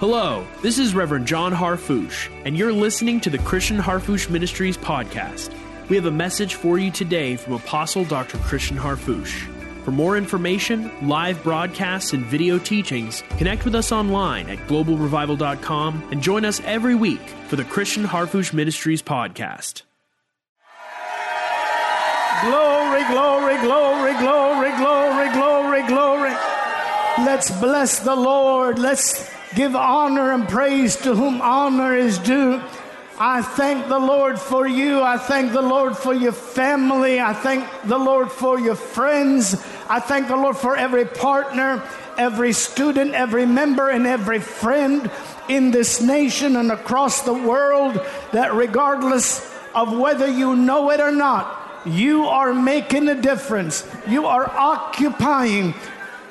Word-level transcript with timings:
Hello, 0.00 0.46
this 0.62 0.78
is 0.78 0.94
Reverend 0.94 1.26
John 1.26 1.52
Harfouche, 1.52 2.30
and 2.46 2.56
you're 2.56 2.72
listening 2.72 3.20
to 3.20 3.28
the 3.28 3.36
Christian 3.36 3.76
Harfouche 3.76 4.30
Ministries 4.30 4.78
podcast. 4.78 5.52
We 5.90 5.96
have 5.96 6.06
a 6.06 6.10
message 6.10 6.54
for 6.54 6.78
you 6.78 6.90
today 6.90 7.36
from 7.36 7.52
Apostle 7.52 8.06
Dr. 8.06 8.38
Christian 8.38 8.78
Harfouche. 8.78 9.46
For 9.84 9.90
more 9.90 10.16
information, 10.16 10.90
live 11.06 11.42
broadcasts, 11.42 12.14
and 12.14 12.24
video 12.24 12.58
teachings, 12.58 13.22
connect 13.36 13.66
with 13.66 13.74
us 13.74 13.92
online 13.92 14.48
at 14.48 14.56
globalrevival.com 14.68 16.08
and 16.10 16.22
join 16.22 16.46
us 16.46 16.62
every 16.64 16.94
week 16.94 17.20
for 17.48 17.56
the 17.56 17.64
Christian 17.64 18.04
Harfouche 18.04 18.54
Ministries 18.54 19.02
podcast. 19.02 19.82
Glory, 22.40 23.04
glory, 23.04 23.60
glory, 23.60 24.14
glory, 24.18 24.74
glory, 24.78 25.30
glory, 25.34 25.86
glory. 25.86 26.32
Let's 27.18 27.50
bless 27.60 27.98
the 27.98 28.16
Lord. 28.16 28.78
Let's 28.78 29.28
give 29.54 29.74
honor 29.74 30.32
and 30.32 30.48
praise 30.48 30.96
to 30.96 31.14
whom 31.14 31.40
honor 31.40 31.94
is 31.94 32.18
due. 32.18 32.62
I 33.22 33.42
thank 33.42 33.88
the 33.88 33.98
Lord 33.98 34.40
for 34.40 34.66
you. 34.66 35.02
I 35.02 35.18
thank 35.18 35.52
the 35.52 35.60
Lord 35.60 35.94
for 35.94 36.14
your 36.14 36.32
family. 36.32 37.20
I 37.20 37.34
thank 37.34 37.68
the 37.84 37.98
Lord 37.98 38.32
for 38.32 38.58
your 38.58 38.76
friends. 38.76 39.54
I 39.90 40.00
thank 40.00 40.28
the 40.28 40.36
Lord 40.36 40.56
for 40.56 40.74
every 40.74 41.04
partner, 41.04 41.82
every 42.16 42.54
student, 42.54 43.12
every 43.12 43.44
member, 43.44 43.90
and 43.90 44.06
every 44.06 44.40
friend 44.40 45.10
in 45.50 45.70
this 45.70 46.00
nation 46.00 46.56
and 46.56 46.72
across 46.72 47.22
the 47.22 47.34
world 47.34 48.00
that 48.32 48.54
regardless 48.54 49.46
of 49.74 49.98
whether 49.98 50.26
you 50.26 50.56
know 50.56 50.90
it 50.90 51.00
or 51.00 51.12
not, 51.12 51.82
you 51.84 52.24
are 52.24 52.54
making 52.54 53.08
a 53.08 53.20
difference. 53.20 53.86
You 54.08 54.26
are 54.26 54.48
occupying 54.48 55.74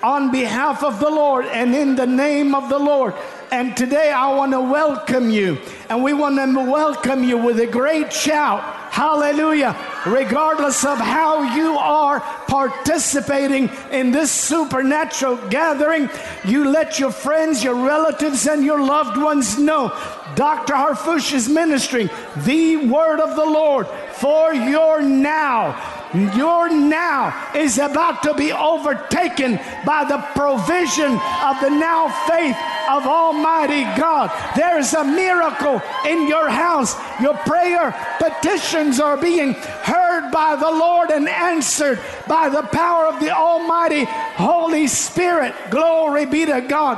on 0.01 0.31
behalf 0.31 0.83
of 0.83 0.99
the 0.99 1.09
Lord 1.09 1.45
and 1.45 1.75
in 1.75 1.95
the 1.95 2.07
name 2.07 2.55
of 2.55 2.69
the 2.69 2.79
Lord. 2.79 3.13
And 3.51 3.75
today 3.75 4.11
I 4.11 4.33
want 4.33 4.51
to 4.51 4.61
welcome 4.61 5.29
you. 5.29 5.57
And 5.89 6.03
we 6.03 6.13
want 6.13 6.37
to 6.37 6.71
welcome 6.71 7.23
you 7.23 7.37
with 7.37 7.59
a 7.59 7.65
great 7.65 8.13
shout. 8.13 8.61
Hallelujah. 8.93 9.75
Regardless 10.05 10.85
of 10.85 10.99
how 10.99 11.55
you 11.55 11.77
are 11.77 12.19
participating 12.47 13.69
in 13.91 14.11
this 14.11 14.31
supernatural 14.31 15.37
gathering, 15.49 16.09
you 16.45 16.69
let 16.69 16.99
your 16.99 17.11
friends, 17.11 17.63
your 17.63 17.75
relatives, 17.75 18.47
and 18.47 18.63
your 18.63 18.81
loved 18.81 19.17
ones 19.17 19.57
know 19.57 19.89
Dr. 20.35 20.73
Harfouche 20.73 21.33
is 21.33 21.49
ministering 21.49 22.09
the 22.37 22.77
word 22.87 23.19
of 23.19 23.35
the 23.35 23.45
Lord 23.45 23.87
for 24.13 24.53
your 24.53 25.01
now. 25.01 25.98
Your 26.13 26.69
now 26.69 27.51
is 27.55 27.77
about 27.77 28.23
to 28.23 28.33
be 28.33 28.51
overtaken 28.51 29.59
by 29.85 30.05
the 30.05 30.17
provision 30.33 31.11
of 31.13 31.61
the 31.61 31.69
now 31.69 32.09
faith 32.27 32.57
of 32.89 33.05
Almighty 33.05 33.83
God. 33.99 34.31
There's 34.55 34.93
a 34.95 35.03
miracle 35.03 35.81
in 36.07 36.27
your 36.27 36.49
house. 36.49 36.95
Your 37.21 37.35
prayer 37.37 37.95
petitions 38.17 38.99
are 38.99 39.17
being 39.17 39.53
heard 39.53 40.31
by 40.31 40.55
the 40.55 40.71
Lord 40.71 41.11
and 41.11 41.29
answered 41.29 41.99
by 42.27 42.49
the 42.49 42.63
power 42.63 43.05
of 43.05 43.19
the 43.19 43.29
Almighty 43.29 44.05
Holy 44.05 44.87
Spirit. 44.87 45.53
Glory 45.69 46.25
be 46.25 46.45
to 46.45 46.61
God. 46.61 46.97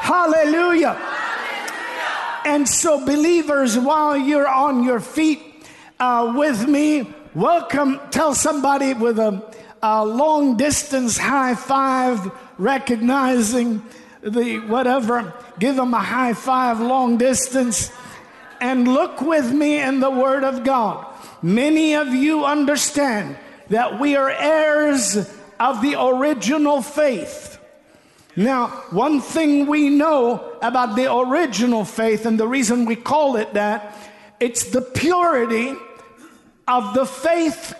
Hallelujah. 0.00 0.96
And 2.44 2.68
so, 2.68 3.04
believers, 3.04 3.78
while 3.78 4.16
you're 4.16 4.48
on 4.48 4.82
your 4.82 5.00
feet 5.00 5.42
uh, 6.00 6.32
with 6.34 6.66
me, 6.66 7.06
welcome. 7.38 8.00
Tell 8.10 8.34
somebody 8.34 8.94
with 8.94 9.16
a, 9.20 9.40
a 9.80 10.04
long 10.04 10.56
distance 10.56 11.16
high 11.16 11.54
five, 11.54 12.32
recognizing 12.58 13.84
the 14.22 14.58
whatever, 14.66 15.32
give 15.60 15.76
them 15.76 15.94
a 15.94 16.00
high 16.00 16.34
five 16.34 16.80
long 16.80 17.16
distance, 17.16 17.92
and 18.60 18.88
look 18.88 19.20
with 19.22 19.52
me 19.52 19.80
in 19.80 20.00
the 20.00 20.10
Word 20.10 20.42
of 20.42 20.64
God. 20.64 21.06
Many 21.40 21.94
of 21.94 22.08
you 22.08 22.44
understand 22.44 23.38
that 23.68 24.00
we 24.00 24.16
are 24.16 24.30
heirs 24.30 25.16
of 25.60 25.80
the 25.80 25.94
original 25.96 26.82
faith. 26.82 27.60
Now, 28.34 28.66
one 28.90 29.20
thing 29.20 29.66
we 29.66 29.90
know 29.90 30.58
about 30.60 30.96
the 30.96 31.14
original 31.14 31.84
faith, 31.84 32.26
and 32.26 32.38
the 32.38 32.48
reason 32.48 32.84
we 32.84 32.96
call 32.96 33.36
it 33.36 33.54
that, 33.54 33.96
it's 34.40 34.70
the 34.70 34.82
purity 34.82 35.76
of 36.68 36.94
the 36.94 37.06
faith 37.06 37.74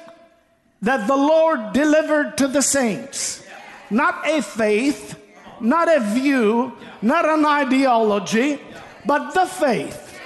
that 0.82 1.06
the 1.06 1.16
Lord 1.16 1.72
delivered 1.72 2.38
to 2.38 2.49
the 2.49 2.62
saints. 2.62 3.44
Not 3.91 4.26
a 4.26 4.43
faith, 4.43 5.19
not 5.60 5.88
a 5.88 6.00
view, 6.00 6.76
not 7.03 7.28
an 7.28 7.44
ideology, 7.44 8.60
but 9.04 9.32
the 9.34 9.47
faith. 9.47 10.19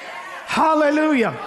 Hallelujah. 0.47 1.39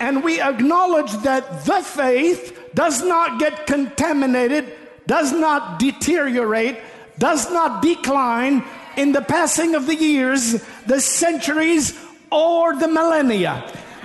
And 0.00 0.22
we 0.22 0.40
acknowledge 0.40 1.12
that 1.22 1.64
the 1.64 1.82
faith 1.82 2.58
does 2.74 3.02
not 3.02 3.38
get 3.38 3.66
contaminated, 3.66 4.72
does 5.06 5.32
not 5.32 5.78
deteriorate, 5.78 6.78
does 7.18 7.50
not 7.50 7.82
decline 7.82 8.64
in 8.96 9.12
the 9.12 9.22
passing 9.22 9.74
of 9.74 9.86
the 9.86 9.94
years, 9.94 10.62
the 10.86 11.00
centuries, 11.00 11.98
or 12.30 12.76
the 12.76 12.88
millennia. 12.88 13.64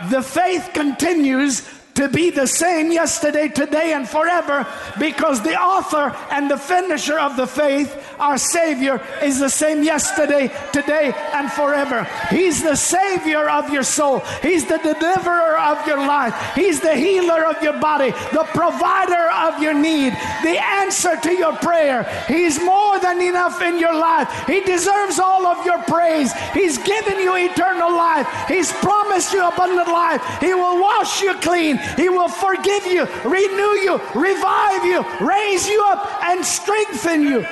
The 0.10 0.22
faith 0.22 0.72
continues 0.74 1.68
to 1.96 2.10
be 2.10 2.30
the 2.30 2.48
same 2.48 2.92
yesterday, 2.92 3.48
today, 3.48 3.94
and 3.94 4.08
forever 4.08 4.68
because 5.00 5.42
the 5.42 5.56
author 5.56 6.16
and 6.32 6.50
the 6.50 6.58
finisher 6.58 7.20
of 7.20 7.38
the 7.38 7.48
faith, 7.48 8.13
our 8.24 8.38
Savior, 8.38 9.02
is 9.22 9.40
the 9.40 9.50
same 9.50 9.84
yesterday, 9.84 10.48
today, 10.72 11.14
and 11.34 11.52
forever. 11.52 12.08
He's 12.30 12.64
the 12.64 12.76
Savior 12.76 13.50
of 13.50 13.70
your 13.70 13.84
soul, 13.84 14.20
He's 14.42 14.66
the 14.66 14.78
deliverer 14.78 15.58
of 15.58 15.86
your 15.86 15.98
life, 15.98 16.34
He's 16.56 16.80
the 16.80 16.96
healer 16.96 17.46
of 17.46 17.62
your 17.62 17.80
body, 17.80 18.12
the 18.32 18.48
provider 18.54 19.30
of 19.48 19.62
your 19.62 19.74
need, 19.74 20.14
the 20.42 20.58
answer 20.82 21.18
to 21.18 21.32
your 21.34 21.56
prayer. 21.58 22.04
He's 22.28 22.64
more 22.64 23.00
than 23.00 23.22
enough 23.22 23.62
in 23.62 23.78
your 23.80 23.94
life. 23.94 24.30
He 24.48 24.62
deserves 24.62 25.20
all 25.20 25.46
of 25.46 25.66
your 25.66 25.82
praise. 25.84 26.32
He's 26.54 26.78
given 26.78 27.20
you 27.20 27.36
eternal 27.36 27.92
life, 27.92 28.28
He's 28.48 28.72
promised 28.72 29.34
you 29.34 29.46
abundant 29.46 29.90
life. 29.90 30.22
He 30.40 30.54
will 30.54 30.82
wash 30.82 31.22
you 31.22 31.34
clean. 31.36 31.78
He 31.98 32.10
will 32.10 32.30
forgive 32.30 32.86
you, 32.86 33.06
renew 33.26 33.74
you, 33.86 34.02
revive 34.16 34.86
you, 34.86 35.04
raise 35.20 35.68
you 35.68 35.84
up, 35.88 36.08
and 36.24 36.44
strengthen 36.46 37.24
you, 37.24 37.46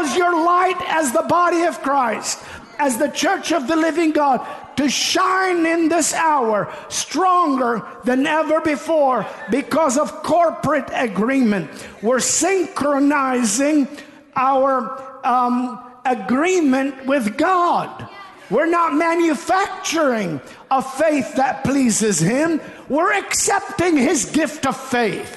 cause 0.00 0.16
your 0.16 0.44
light 0.44 0.80
as 0.88 1.12
the 1.12 1.22
body 1.22 1.62
of 1.62 1.80
Christ, 1.82 2.42
as 2.78 2.96
the 2.96 3.08
church 3.08 3.52
of 3.52 3.66
the 3.66 3.76
living 3.76 4.12
God, 4.12 4.46
to 4.76 4.88
shine 4.88 5.66
in 5.66 5.88
this 5.88 6.14
hour 6.14 6.72
stronger 6.88 7.86
than 8.04 8.26
ever 8.26 8.60
before 8.60 9.26
because 9.50 9.98
of 9.98 10.22
corporate 10.22 10.88
agreement. 10.92 11.70
We're 12.02 12.20
synchronizing 12.20 13.88
our 14.34 15.26
um, 15.26 15.78
agreement 16.06 17.06
with 17.06 17.36
God. 17.36 18.08
We're 18.48 18.66
not 18.66 18.94
manufacturing 18.94 20.40
a 20.70 20.82
faith 20.82 21.34
that 21.36 21.62
pleases 21.62 22.18
Him. 22.18 22.60
We're 22.88 23.12
accepting 23.12 23.96
His 23.96 24.24
gift 24.24 24.66
of 24.66 24.76
faith. 24.76 25.36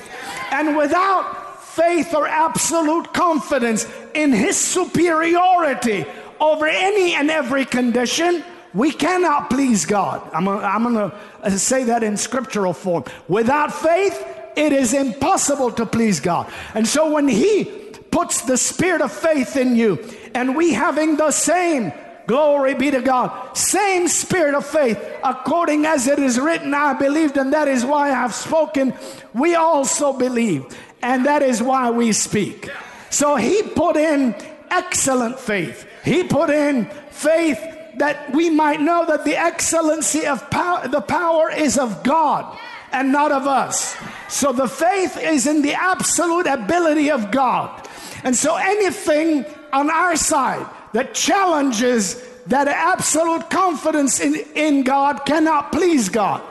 And 0.52 0.78
without 0.78 1.43
faith 1.76 2.14
or 2.14 2.28
absolute 2.28 3.14
confidence 3.14 3.88
in 4.14 4.32
His 4.32 4.58
superiority 4.58 6.06
over 6.40 6.68
any 6.68 7.14
and 7.14 7.32
every 7.32 7.66
condition, 7.66 8.44
we 8.74 8.92
cannot 8.92 9.50
please 9.50 9.86
God. 9.86 10.28
I'm, 10.34 10.48
I'm 10.48 10.84
going 10.84 10.96
to 11.12 11.16
uh, 11.42 11.50
say 11.52 11.86
that 11.86 12.04
in 12.04 12.18
scriptural 12.18 12.74
form. 12.74 13.06
Without 13.28 13.74
faith, 13.74 14.26
it 14.56 14.74
is 14.74 14.94
impossible 14.94 15.72
to 15.74 15.86
please 15.86 16.20
God. 16.20 16.52
And 16.74 16.88
so 16.88 17.12
when 17.12 17.28
He 17.28 17.66
puts 18.12 18.42
the 18.42 18.58
spirit 18.58 19.02
of 19.02 19.12
faith 19.12 19.56
in 19.58 19.76
you, 19.76 20.04
and 20.36 20.56
we 20.56 20.74
having 20.74 21.18
the 21.18 21.32
same 21.32 21.92
Glory 22.26 22.74
be 22.74 22.90
to 22.92 23.02
God. 23.02 23.58
Same 23.58 24.08
spirit 24.08 24.56
of 24.56 24.66
faith, 24.66 24.98
according 25.24 25.86
as 25.86 26.08
it 26.08 26.20
is 26.20 26.40
written, 26.40 26.74
I 26.74 26.94
believed, 26.94 27.38
and 27.38 27.52
that 27.52 27.68
is 27.68 27.84
why 27.84 28.08
I 28.08 28.14
have 28.14 28.34
spoken. 28.34 28.94
We 29.34 29.56
also 29.56 30.14
believe, 30.14 30.66
and 31.04 31.26
that 31.26 31.42
is 31.42 31.62
why 31.62 31.92
we 31.92 32.14
speak. 32.14 32.70
So 33.10 33.36
he 33.36 33.62
put 33.62 33.98
in 33.98 34.34
excellent 34.72 35.38
faith. 35.38 35.86
He 36.04 36.24
put 36.24 36.50
in 36.50 36.86
faith 37.12 37.60
that 37.98 38.34
we 38.34 38.50
might 38.50 38.82
know 38.82 39.06
that 39.06 39.26
the 39.26 39.36
excellency 39.36 40.26
of 40.26 40.50
power, 40.50 40.88
the 40.88 41.02
power 41.02 41.52
is 41.52 41.78
of 41.78 42.04
God 42.04 42.58
and 42.92 43.12
not 43.12 43.32
of 43.32 43.46
us. 43.46 43.96
So 44.30 44.52
the 44.52 44.68
faith 44.68 45.18
is 45.18 45.46
in 45.46 45.62
the 45.62 45.74
absolute 45.74 46.48
ability 46.48 47.12
of 47.12 47.30
God. 47.30 47.88
And 48.24 48.36
so 48.36 48.56
anything 48.56 49.46
on 49.74 49.90
our 49.90 50.16
side 50.16 50.66
that 50.94 51.14
challenges 51.14 52.24
that 52.48 52.68
absolute 52.68 53.50
confidence 53.50 54.20
in, 54.20 54.36
in 54.56 54.84
God 54.84 55.26
cannot 55.26 55.72
please 55.72 56.10
God. 56.10 56.42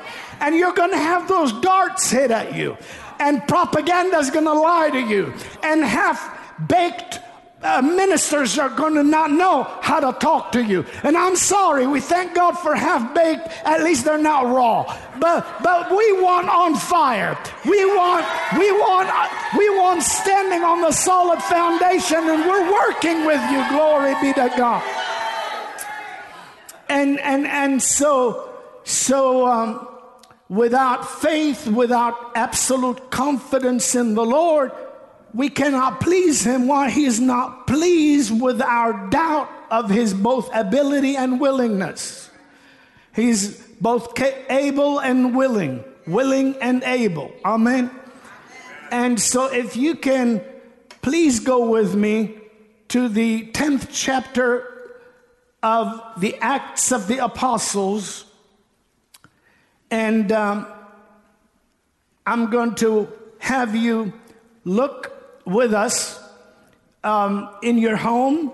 And 0.41 0.57
you're 0.57 0.73
going 0.75 0.91
to 0.91 0.97
have 0.99 1.29
those 1.29 1.53
darts 1.61 2.11
hit 2.11 2.31
at 2.31 2.55
you. 2.55 2.77
And 3.23 3.47
propaganda 3.47 4.19
is 4.19 4.31
going 4.31 4.47
to 4.47 4.53
lie 4.53 4.91
to 4.91 4.99
you. 4.99 5.33
And 5.63 5.85
half 5.85 6.19
baked 6.67 7.21
uh, 7.63 7.81
ministers 7.81 8.59
are 8.59 8.69
going 8.69 8.95
to 8.95 9.05
not 9.05 9.31
know 9.31 9.63
how 9.81 10.01
to 10.01 10.19
talk 10.19 10.51
to 10.51 10.65
you. 10.65 10.85
And 11.05 11.17
I'm 11.17 11.37
sorry, 11.37 11.87
we 11.87 12.01
thank 12.01 12.35
God 12.35 12.59
for 12.59 12.75
half 12.75 13.15
baked. 13.15 13.47
At 13.65 13.85
least 13.85 14.05
they're 14.05 14.19
not 14.19 14.47
raw. 14.47 14.99
But 15.21 15.47
but 15.63 15.91
we 15.93 16.21
want 16.21 16.49
on 16.49 16.75
fire. 16.75 17.39
We 17.65 17.85
want 17.87 18.27
we 18.59 18.73
want 18.73 19.09
we 19.57 19.71
want 19.71 20.03
standing 20.03 20.65
on 20.65 20.81
the 20.81 20.91
solid 20.91 21.41
foundation, 21.45 22.19
and 22.19 22.45
we're 22.45 22.73
working 22.73 23.25
with 23.25 23.41
you. 23.53 23.63
Glory 23.71 24.15
be 24.21 24.33
to 24.33 24.53
God. 24.57 24.83
And 26.89 27.21
and 27.21 27.47
and 27.47 27.81
so 27.81 28.51
so 28.83 29.47
um, 29.47 29.92
without 30.53 31.09
faith, 31.09 31.67
without 31.67 32.33
absolute 32.35 33.11
confidence 33.11 33.95
in 33.95 34.15
the 34.15 34.25
Lord 34.25 34.71
we 35.35 35.49
cannot 35.49 36.01
please 36.01 36.45
him 36.45 36.67
Why? 36.67 36.91
he 36.91 37.05
is 37.05 37.21
not 37.21 37.67
pleased 37.67 38.39
with 38.39 38.61
our 38.61 39.09
doubt 39.09 39.49
of 39.71 39.89
his 39.89 40.13
both 40.13 40.55
ability 40.55 41.17
and 41.17 41.41
willingness. 41.41 42.31
He's 43.15 43.59
both 43.81 44.19
able 44.51 44.99
and 44.99 45.35
willing, 45.35 45.85
willing 46.07 46.57
and 46.61 46.83
able. 46.85 47.33
Amen. 47.45 47.91
And 48.91 49.19
so, 49.19 49.47
if 49.47 49.77
you 49.77 49.95
can 49.95 50.43
please 51.01 51.41
go 51.41 51.71
with 51.71 51.95
me 51.95 52.39
to 52.89 53.09
the 53.09 53.51
10th 53.53 53.89
chapter 53.91 54.69
of 55.63 56.03
the 56.19 56.37
Acts 56.39 56.93
of 56.93 57.07
the 57.07 57.19
Apostles, 57.19 58.27
and 59.93 60.33
um, 60.33 60.67
I'm 62.27 62.50
going 62.50 62.75
to 62.77 63.12
have 63.39 63.77
you 63.77 64.15
look 64.65 65.12
with 65.44 65.75
us 65.75 66.19
um, 67.05 67.50
in 67.62 67.77
your 67.77 67.97
home, 67.97 68.53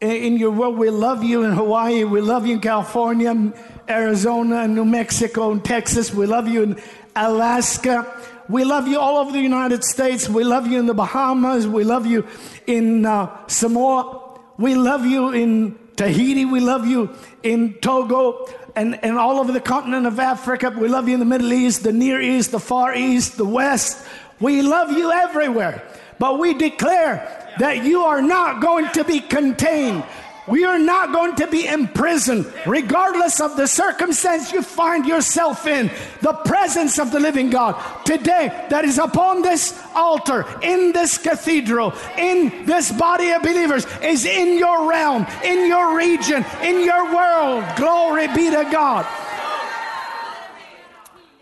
in 0.00 0.38
your 0.38 0.50
world. 0.50 0.78
We 0.78 0.88
love 0.88 1.22
you 1.22 1.42
in 1.42 1.52
Hawaii. 1.52 2.04
We 2.04 2.22
love 2.22 2.46
you 2.46 2.54
in 2.54 2.60
California, 2.60 3.52
Arizona, 3.86 4.66
New 4.66 4.86
Mexico, 4.86 5.52
and 5.52 5.62
Texas. 5.62 6.14
We 6.14 6.24
love 6.24 6.48
you 6.48 6.62
in 6.62 6.80
Alaska. 7.14 8.06
We 8.48 8.64
love 8.64 8.88
you 8.88 8.98
all 8.98 9.18
over 9.18 9.30
the 9.30 9.42
United 9.42 9.84
States. 9.84 10.26
We 10.26 10.42
love 10.42 10.66
you 10.66 10.78
in 10.78 10.86
the 10.86 10.94
Bahamas. 10.94 11.68
We 11.68 11.84
love 11.84 12.06
you 12.06 12.26
in 12.66 13.04
uh, 13.04 13.46
Samoa. 13.46 14.38
We 14.56 14.74
love 14.74 15.04
you 15.04 15.32
in 15.32 15.78
Tahiti. 15.96 16.46
We 16.46 16.60
love 16.60 16.86
you 16.86 17.14
in 17.42 17.74
Togo 17.74 18.48
and, 18.78 19.04
and 19.04 19.18
all 19.18 19.40
over 19.40 19.50
the 19.50 19.60
continent 19.60 20.06
of 20.06 20.20
Africa. 20.20 20.70
We 20.70 20.88
love 20.88 21.08
you 21.08 21.14
in 21.14 21.20
the 21.20 21.26
Middle 21.26 21.52
East, 21.52 21.82
the 21.82 21.92
Near 21.92 22.20
East, 22.20 22.52
the 22.52 22.60
Far 22.60 22.94
East, 22.94 23.36
the 23.36 23.44
West. 23.44 24.06
We 24.38 24.62
love 24.62 24.92
you 24.92 25.10
everywhere. 25.10 25.82
But 26.20 26.38
we 26.38 26.54
declare 26.54 27.54
that 27.58 27.84
you 27.84 28.02
are 28.02 28.22
not 28.22 28.62
going 28.62 28.88
to 28.92 29.02
be 29.02 29.18
contained. 29.18 30.04
We 30.48 30.64
are 30.64 30.78
not 30.78 31.12
going 31.12 31.36
to 31.36 31.46
be 31.46 31.66
imprisoned, 31.66 32.50
regardless 32.66 33.40
of 33.40 33.56
the 33.56 33.66
circumstance 33.66 34.50
you 34.52 34.62
find 34.62 35.04
yourself 35.04 35.66
in. 35.66 35.90
The 36.22 36.32
presence 36.32 36.98
of 36.98 37.12
the 37.12 37.20
living 37.20 37.50
God 37.50 37.76
today 38.04 38.48
that 38.70 38.84
is 38.84 38.98
upon 38.98 39.42
this 39.42 39.78
altar, 39.94 40.46
in 40.62 40.92
this 40.92 41.18
cathedral, 41.18 41.94
in 42.16 42.64
this 42.64 42.90
body 42.90 43.30
of 43.30 43.42
believers, 43.42 43.86
is 44.02 44.24
in 44.24 44.58
your 44.58 44.88
realm, 44.88 45.26
in 45.44 45.66
your 45.66 45.96
region, 45.96 46.44
in 46.62 46.82
your 46.82 47.14
world. 47.14 47.64
Glory 47.76 48.28
be 48.28 48.50
to 48.50 48.68
God. 48.72 49.06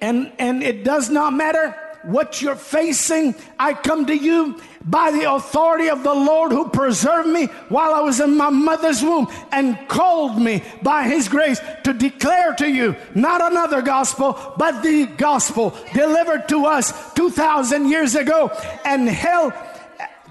And, 0.01 0.33
and 0.39 0.63
it 0.63 0.85
does 0.85 1.11
not 1.11 1.33
matter 1.33 1.75
what 2.07 2.41
you're 2.41 2.57
facing, 2.57 3.35
I 3.59 3.75
come 3.75 4.07
to 4.07 4.17
you 4.17 4.61
by 4.85 5.11
the 5.11 5.33
authority 5.33 5.91
of 5.91 6.05
the 6.05 6.15
Lord 6.15 6.53
who 6.53 6.69
preserved 6.69 7.29
me 7.29 7.47
while 7.69 7.93
I 7.93 8.01
was 8.01 8.21
in 8.21 8.37
my 8.37 8.51
mother's 8.51 9.03
womb 9.03 9.27
and 9.51 9.77
called 9.89 10.41
me 10.41 10.63
by 10.83 11.09
his 11.09 11.29
grace 11.29 11.61
to 11.83 11.93
declare 11.93 12.55
to 12.55 12.69
you 12.69 12.95
not 13.15 13.43
another 13.43 13.83
gospel, 13.83 14.39
but 14.57 14.83
the 14.83 15.07
gospel 15.07 15.77
delivered 15.93 16.49
to 16.51 16.67
us 16.67 17.13
2,000 17.15 17.89
years 17.89 18.15
ago. 18.15 18.51
And 18.85 19.09
hell 19.09 19.53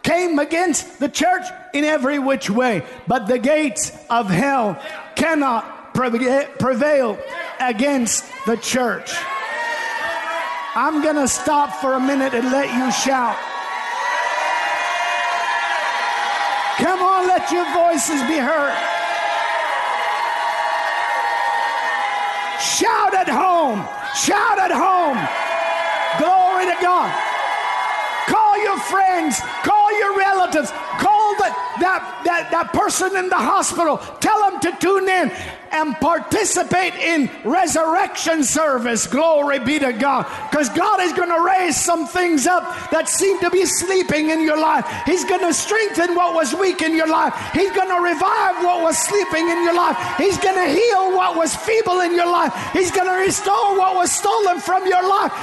came 0.02 0.40
against 0.40 1.00
the 1.00 1.10
church 1.10 1.44
in 1.74 1.84
every 1.84 2.20
which 2.20 2.50
way, 2.50 2.84
but 3.08 3.28
the 3.28 3.40
gates 3.40 3.92
of 4.10 4.30
hell 4.30 4.82
cannot 5.16 5.94
prevail 5.94 7.18
against 7.60 8.24
the 8.46 8.56
church. 8.56 9.14
I'm 10.78 11.02
going 11.02 11.16
to 11.16 11.28
stop 11.28 11.80
for 11.80 11.94
a 11.94 12.00
minute 12.00 12.34
and 12.34 12.52
let 12.52 12.68
you 12.68 12.92
shout. 12.92 13.38
Come 16.84 17.02
on, 17.02 17.28
let 17.28 17.50
your 17.50 17.64
voices 17.72 18.20
be 18.28 18.36
heard. 18.36 18.76
Shout 22.60 23.16
at 23.16 23.32
home. 23.32 23.88
Shout 24.20 24.60
at 24.60 24.76
home. 24.76 25.16
Glory 26.20 26.66
to 26.68 26.76
God. 26.84 27.08
Call 28.28 28.62
your 28.62 28.78
friends. 28.78 29.40
Call 29.64 29.98
your 29.98 30.18
relatives. 30.18 30.72
Call 31.00 31.15
that, 31.80 32.22
that, 32.26 32.52
that 32.52 32.74
person 32.74 33.16
in 33.16 33.30
the 33.30 33.36
hospital. 33.36 33.98
Tell 34.20 34.50
them 34.50 34.60
to 34.62 34.72
tune 34.80 35.10
in 35.10 35.32
and 35.72 35.96
participate 35.96 36.94
in 36.96 37.30
resurrection 37.44 38.44
service. 38.44 39.08
Glory 39.08 39.60
be 39.60 39.80
to 39.80 39.92
God. 39.94 40.26
Because 40.50 40.70
God 40.70 41.02
is 41.02 41.12
going 41.14 41.30
to 41.30 41.42
raise 41.44 41.76
some 41.76 42.08
things 42.08 42.48
up 42.48 42.64
that 42.92 43.10
seem 43.10 43.40
to 43.42 43.50
be 43.50 43.66
sleeping 43.66 44.30
in 44.30 44.42
your 44.42 44.60
life. 44.60 44.88
He's 45.06 45.26
going 45.26 45.42
to 45.42 45.54
strengthen 45.54 46.16
what 46.16 46.34
was 46.34 46.54
weak 46.56 46.82
in 46.82 46.96
your 46.96 47.08
life. 47.08 47.34
He's 47.54 47.72
going 47.72 47.90
to 47.90 48.02
revive 48.02 48.64
what 48.64 48.82
was 48.84 48.98
sleeping 48.98 49.50
in 49.50 49.64
your 49.64 49.76
life. 49.76 49.98
He's 50.18 50.38
going 50.38 50.56
to 50.56 50.72
heal 50.72 51.16
what 51.16 51.36
was 51.36 51.56
feeble 51.56 52.02
in 52.02 52.16
your 52.16 52.32
life. 52.32 52.54
He's 52.72 52.92
going 52.92 53.08
to 53.08 53.26
restore 53.26 53.78
what 53.78 53.96
was 53.96 54.12
stolen 54.12 54.60
from 54.60 54.88
your 54.88 55.08
life. 55.08 55.34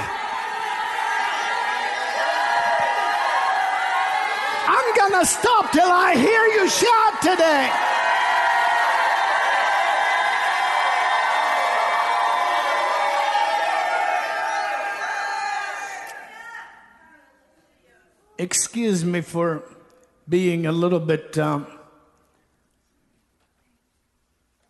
I'm 4.95 5.09
going 5.09 5.25
to 5.25 5.25
stop 5.25 5.71
till 5.71 5.89
I 5.89 6.15
hear 6.15 6.45
you 6.45 6.69
shout 6.69 7.21
today. 7.21 7.89
excuse 18.37 19.05
me 19.05 19.21
for 19.21 19.63
being 20.27 20.65
a 20.65 20.71
little 20.71 20.99
bit 20.99 21.37
um, 21.37 21.65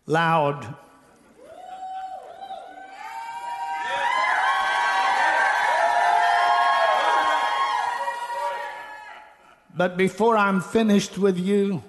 loud. 0.06 0.76
But 9.76 9.96
before 9.96 10.36
I'm 10.36 10.60
finished 10.60 11.18
with 11.18 11.36
you, 11.36 11.82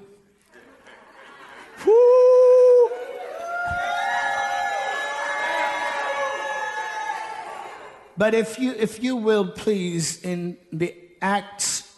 but 8.17 8.33
if 8.33 8.57
you 8.57 8.71
if 8.71 9.03
you 9.03 9.15
will 9.15 9.47
please 9.49 10.23
in 10.23 10.57
the 10.73 10.95
Acts 11.21 11.95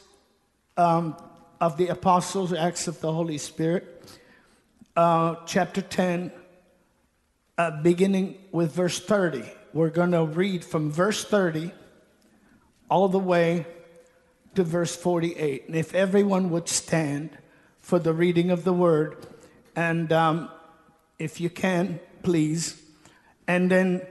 um, 0.76 1.16
of 1.62 1.78
the 1.78 1.88
Apostles, 1.88 2.52
Acts 2.52 2.90
of 2.90 3.00
the 3.00 3.14
Holy 3.14 3.38
Spirit, 3.38 4.20
uh, 4.98 5.36
chapter 5.46 5.82
10, 5.82 6.34
uh, 7.58 7.82
beginning 7.82 8.38
with 8.52 8.74
verse 8.74 9.00
30. 9.00 9.44
We're 9.72 9.90
going 9.90 10.12
to 10.12 10.26
read 10.26 10.66
from 10.66 10.92
verse 10.92 11.24
30 11.24 11.72
all 12.90 13.08
the 13.08 13.20
way 13.20 13.66
to 14.58 14.64
verse 14.64 14.96
48. 14.96 15.68
And 15.68 15.76
if 15.76 15.94
everyone 15.94 16.50
would 16.50 16.68
stand 16.68 17.30
for 17.80 18.00
the 18.00 18.12
reading 18.12 18.50
of 18.50 18.64
the 18.64 18.74
word, 18.74 19.28
and 19.76 20.12
um, 20.12 20.50
if 21.20 21.40
you 21.40 21.52
can, 21.52 22.00
please. 22.24 22.82
And 23.48 23.70
then 23.70 24.02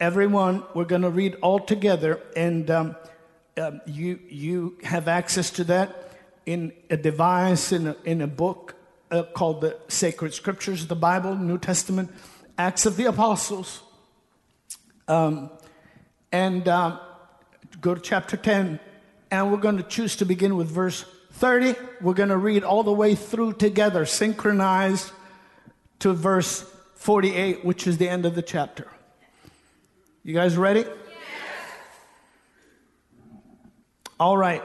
everyone, 0.00 0.64
we're 0.74 0.86
going 0.86 1.02
to 1.02 1.10
read 1.10 1.36
all 1.42 1.60
together. 1.60 2.18
And 2.34 2.70
um, 2.70 2.96
um, 3.58 3.82
you, 3.84 4.18
you 4.26 4.78
have 4.84 5.06
access 5.06 5.50
to 5.50 5.64
that 5.64 6.12
in 6.46 6.72
a 6.88 6.96
device, 6.96 7.70
in 7.70 7.88
a, 7.88 7.96
in 8.06 8.22
a 8.22 8.26
book 8.26 8.76
uh, 9.10 9.24
called 9.34 9.60
the 9.60 9.76
Sacred 9.88 10.32
Scriptures, 10.32 10.86
the 10.86 10.96
Bible, 10.96 11.36
New 11.36 11.58
Testament, 11.58 12.10
Acts 12.56 12.86
of 12.86 12.96
the 12.96 13.04
Apostles. 13.04 13.82
Um, 15.08 15.50
and 16.32 16.66
um, 16.68 16.98
go 17.82 17.94
to 17.94 18.00
chapter 18.00 18.38
10, 18.38 18.80
and 19.30 19.50
we're 19.50 19.58
going 19.58 19.76
to 19.76 19.82
choose 19.82 20.16
to 20.16 20.24
begin 20.24 20.56
with 20.56 20.68
verse 20.68 21.04
30. 21.32 21.74
We're 22.00 22.14
going 22.14 22.28
to 22.30 22.36
read 22.36 22.64
all 22.64 22.82
the 22.82 22.92
way 22.92 23.14
through 23.14 23.54
together, 23.54 24.04
synchronized 24.06 25.12
to 26.00 26.12
verse 26.12 26.64
48, 26.96 27.64
which 27.64 27.86
is 27.86 27.98
the 27.98 28.08
end 28.08 28.26
of 28.26 28.34
the 28.34 28.42
chapter. 28.42 28.90
You 30.22 30.34
guys 30.34 30.56
ready? 30.56 30.80
Yes. 30.80 30.90
All 34.18 34.36
right. 34.36 34.62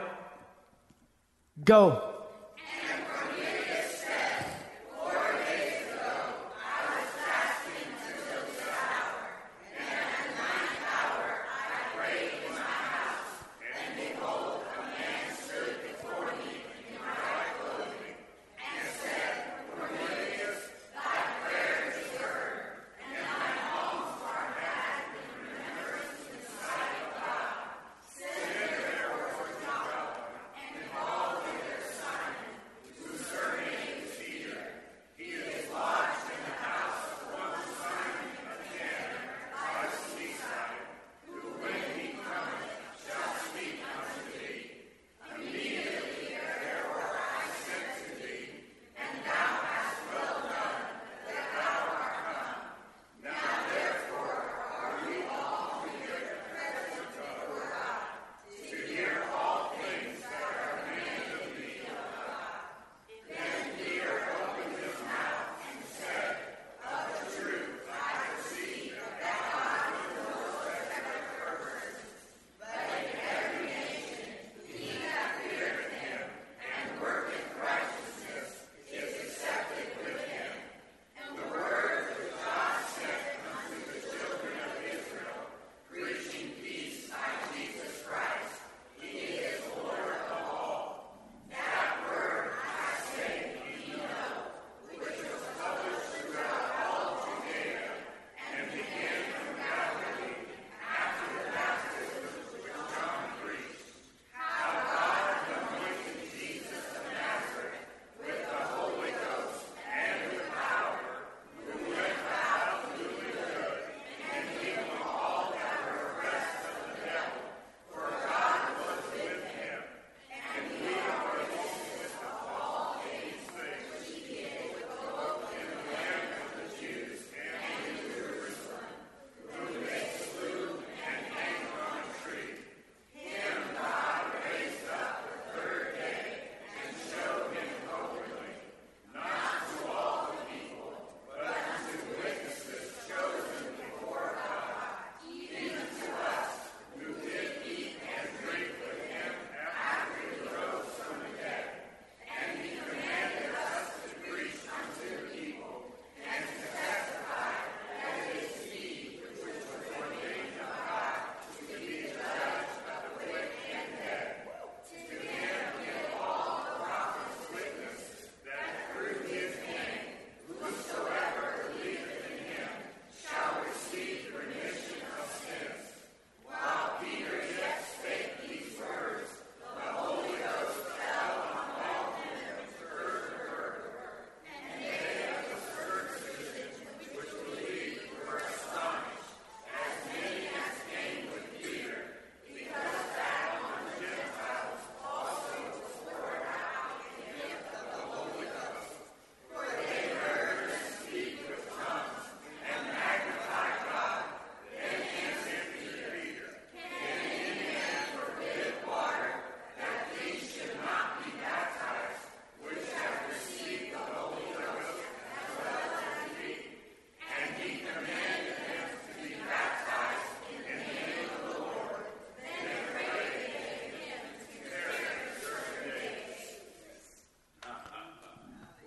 Go. 1.64 2.15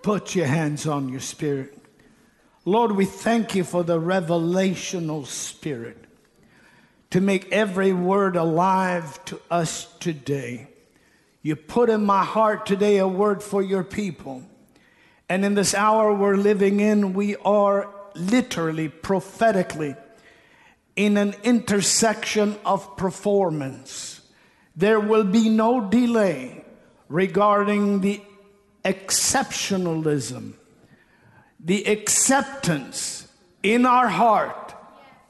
Put 0.09 0.33
your 0.33 0.47
hands 0.47 0.87
on 0.87 1.09
your 1.09 1.19
spirit. 1.19 1.77
Lord, 2.65 2.93
we 2.93 3.05
thank 3.05 3.53
you 3.53 3.63
for 3.63 3.83
the 3.83 4.01
revelational 4.01 5.27
spirit 5.27 6.03
to 7.11 7.21
make 7.21 7.51
every 7.51 7.93
word 7.93 8.35
alive 8.35 9.23
to 9.25 9.39
us 9.51 9.85
today. 9.99 10.67
You 11.43 11.55
put 11.55 11.91
in 11.91 12.07
my 12.07 12.25
heart 12.25 12.65
today 12.65 12.97
a 12.97 13.07
word 13.07 13.43
for 13.43 13.61
your 13.61 13.83
people. 13.83 14.41
And 15.29 15.45
in 15.45 15.53
this 15.53 15.75
hour 15.75 16.11
we're 16.11 16.37
living 16.37 16.79
in, 16.79 17.13
we 17.13 17.35
are 17.35 17.93
literally, 18.15 18.89
prophetically, 18.89 19.95
in 20.95 21.17
an 21.17 21.35
intersection 21.43 22.57
of 22.65 22.97
performance. 22.97 24.21
There 24.75 24.99
will 24.99 25.25
be 25.25 25.49
no 25.49 25.87
delay 25.87 26.65
regarding 27.09 28.01
the 28.01 28.23
exceptionalism, 28.83 30.53
the 31.59 31.85
acceptance 31.85 33.27
in 33.63 33.85
our 33.85 34.07
heart 34.07 34.73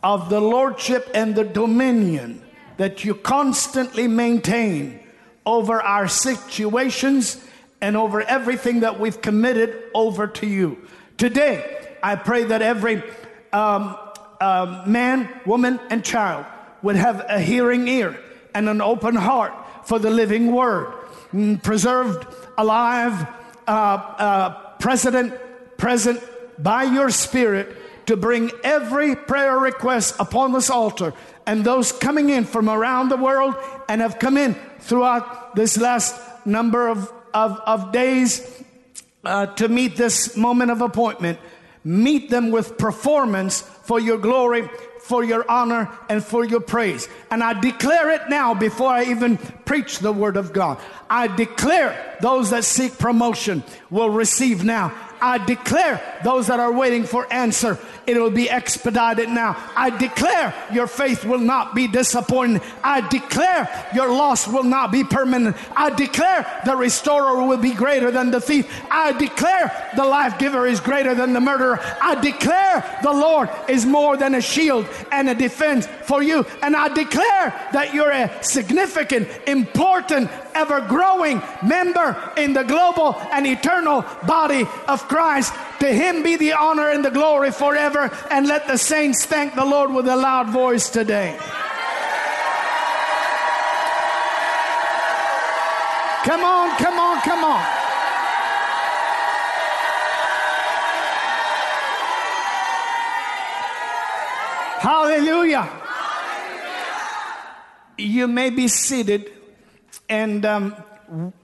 of 0.03 0.29
the 0.29 0.39
lordship 0.39 1.09
and 1.13 1.35
the 1.35 1.43
dominion 1.43 2.43
that 2.77 3.03
you 3.03 3.13
constantly 3.13 4.07
maintain 4.07 4.99
over 5.45 5.81
our 5.81 6.07
situations 6.07 7.43
and 7.81 7.97
over 7.97 8.21
everything 8.21 8.81
that 8.81 8.99
we've 8.99 9.21
committed 9.21 9.83
over 9.93 10.27
to 10.27 10.47
you. 10.47 10.77
Today, 11.17 11.87
I 12.03 12.15
pray 12.15 12.45
that 12.45 12.61
every 12.61 13.03
um, 13.51 13.97
uh, 14.39 14.83
man, 14.85 15.29
woman, 15.45 15.79
and 15.89 16.03
child 16.03 16.45
would 16.81 16.95
have 16.95 17.25
a 17.27 17.39
hearing 17.39 17.87
ear 17.87 18.19
and 18.53 18.69
an 18.69 18.81
open 18.81 19.15
heart 19.15 19.53
for 19.85 19.99
the 19.99 20.09
living 20.09 20.51
word, 20.51 20.93
mm, 21.33 21.61
preserved 21.61 22.25
alive, 22.57 23.27
uh, 23.69 24.15
uh, 24.17 24.49
president, 24.79 25.33
present 25.77 26.21
by 26.57 26.83
your 26.83 27.11
spirit 27.11 27.77
to 28.07 28.17
bring 28.17 28.49
every 28.63 29.15
prayer 29.15 29.59
request 29.59 30.15
upon 30.19 30.51
this 30.51 30.71
altar 30.71 31.13
and 31.45 31.63
those 31.63 31.91
coming 31.91 32.29
in 32.29 32.45
from 32.45 32.67
around 32.67 33.09
the 33.09 33.17
world 33.17 33.55
and 33.87 34.01
have 34.01 34.17
come 34.17 34.37
in 34.37 34.55
throughout 34.79 35.55
this 35.55 35.77
last 35.77 36.19
number 36.45 36.87
of, 36.87 37.13
of, 37.33 37.59
of 37.67 37.91
days 37.91 38.63
uh, 39.23 39.45
to 39.45 39.67
meet 39.67 39.95
this 39.95 40.35
moment 40.35 40.71
of 40.71 40.81
appointment. 40.81 41.37
Meet 41.83 42.31
them 42.31 42.49
with 42.49 42.77
performance 42.77 43.61
for 43.61 43.99
your 43.99 44.17
glory, 44.17 44.67
for 45.09 45.23
your 45.23 45.43
honor, 45.49 45.89
and 46.07 46.23
for 46.23 46.45
your 46.45 46.59
praise. 46.59 47.09
And 47.31 47.43
I 47.43 47.59
declare 47.59 48.11
it 48.11 48.29
now 48.29 48.53
before 48.53 48.89
I 48.89 49.05
even 49.05 49.37
preach 49.37 49.97
the 49.97 50.13
word 50.13 50.37
of 50.37 50.53
God. 50.53 50.79
I 51.09 51.25
declare 51.25 52.15
those 52.21 52.51
that 52.51 52.63
seek 52.63 52.99
promotion 52.99 53.63
will 53.89 54.11
receive 54.11 54.63
now 54.63 54.93
I 55.21 55.37
declare 55.37 56.19
those 56.23 56.47
that 56.47 56.59
are 56.59 56.71
waiting 56.71 57.03
for 57.03 57.31
answer, 57.31 57.77
it 58.05 58.17
will 58.17 58.31
be 58.31 58.49
expedited 58.49 59.29
now. 59.29 59.55
I 59.75 59.91
declare 59.91 60.53
your 60.71 60.87
faith 60.87 61.25
will 61.25 61.39
not 61.39 61.75
be 61.75 61.87
disappointed. 61.87 62.61
I 62.83 63.07
declare 63.07 63.69
your 63.93 64.09
loss 64.09 64.47
will 64.47 64.63
not 64.63 64.91
be 64.91 65.03
permanent. 65.03 65.55
I 65.75 65.91
declare 65.91 66.61
the 66.65 66.75
restorer 66.75 67.45
will 67.45 67.57
be 67.57 67.73
greater 67.73 68.09
than 68.09 68.31
the 68.31 68.41
thief. 68.41 68.67
I 68.89 69.11
declare 69.11 69.91
the 69.95 70.05
life 70.05 70.39
giver 70.39 70.65
is 70.65 70.79
greater 70.79 71.13
than 71.13 71.33
the 71.33 71.39
murderer. 71.39 71.79
I 72.01 72.15
declare 72.15 72.99
the 73.03 73.11
Lord 73.11 73.49
is 73.67 73.85
more 73.85 74.17
than 74.17 74.35
a 74.35 74.41
shield 74.41 74.87
and 75.11 75.29
a 75.29 75.35
defense 75.35 75.87
for 76.03 76.23
you. 76.23 76.45
And 76.63 76.75
I 76.75 76.87
declare 76.87 77.53
that 77.73 77.93
you're 77.93 78.11
a 78.11 78.43
significant, 78.43 79.27
important, 79.47 80.31
ever 80.55 80.81
growing 80.81 81.41
member 81.63 82.17
in 82.37 82.53
the 82.53 82.63
global 82.63 83.15
and 83.31 83.45
eternal 83.45 84.03
body 84.25 84.65
of 84.87 85.07
Christ. 85.09 85.53
To 85.81 85.91
him 85.91 86.23
be 86.23 86.37
the 86.37 86.53
honor 86.53 86.89
and 86.89 87.03
the 87.03 87.11
glory 87.11 87.51
forever. 87.51 88.09
And 88.31 88.47
let 88.47 88.67
the 88.67 88.77
saints 88.77 89.25
thank 89.25 89.55
the 89.55 89.65
Lord 89.65 89.91
with 89.91 90.07
a 90.07 90.15
loud 90.15 90.49
voice 90.49 90.89
today. 90.89 91.37
Come 96.23 96.43
on, 96.43 96.77
come 96.77 96.99
on, 96.99 97.21
come 97.21 97.43
on. 97.43 97.79
Hallelujah. 104.79 105.67
You 107.97 108.27
may 108.27 108.49
be 108.49 108.69
seated, 108.69 109.31
and 110.07 110.45
um, 110.45 110.75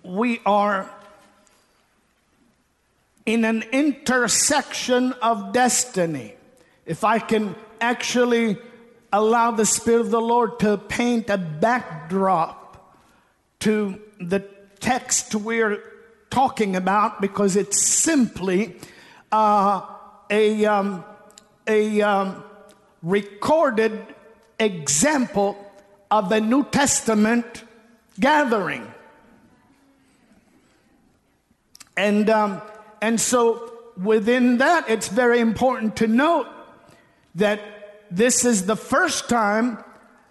we 0.03 0.39
are 0.45 0.89
in 3.25 3.43
an 3.43 3.63
intersection 3.71 5.13
of 5.13 5.51
destiny. 5.51 6.35
If 6.85 7.03
I 7.03 7.19
can 7.19 7.55
actually 7.81 8.57
allow 9.11 9.51
the 9.51 9.65
Spirit 9.65 10.01
of 10.01 10.11
the 10.11 10.21
Lord 10.21 10.59
to 10.59 10.77
paint 10.77 11.29
a 11.29 11.37
backdrop 11.37 12.93
to 13.59 13.99
the 14.19 14.41
text 14.79 15.33
we're 15.33 15.81
talking 16.29 16.75
about, 16.75 17.21
because 17.21 17.55
it's 17.55 17.81
simply 17.81 18.75
uh, 19.31 19.81
a, 20.29 20.65
um, 20.65 21.03
a 21.65 22.01
um, 22.01 22.43
recorded 23.01 24.05
example 24.59 25.57
of 26.11 26.31
a 26.31 26.39
New 26.39 26.63
Testament 26.65 27.63
gathering. 28.19 28.85
And 31.97 32.29
um, 32.29 32.61
and 33.01 33.19
so 33.19 33.71
within 34.01 34.57
that, 34.57 34.89
it's 34.89 35.07
very 35.07 35.39
important 35.39 35.97
to 35.97 36.07
note 36.07 36.47
that 37.35 37.61
this 38.11 38.45
is 38.45 38.65
the 38.65 38.75
first 38.75 39.29
time 39.29 39.83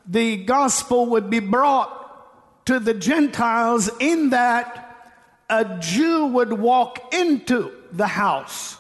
the 0.07 0.37
gospel 0.45 1.07
would 1.07 1.31
be 1.31 1.41
brought 1.41 2.67
to 2.67 2.79
the 2.79 2.95
Gentiles, 2.95 3.91
in 4.01 4.31
that 4.31 5.13
a 5.51 5.79
Jew 5.79 6.27
would 6.27 6.53
walk 6.53 7.13
into 7.15 7.71
the 7.93 8.07
house 8.07 8.79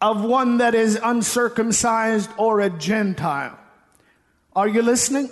of 0.00 0.22
one 0.22 0.58
that 0.58 0.74
is 0.74 0.98
uncircumcised 1.02 2.30
or 2.36 2.60
a 2.60 2.68
Gentile. 2.68 3.58
Are 4.54 4.68
you 4.68 4.82
listening? 4.82 5.30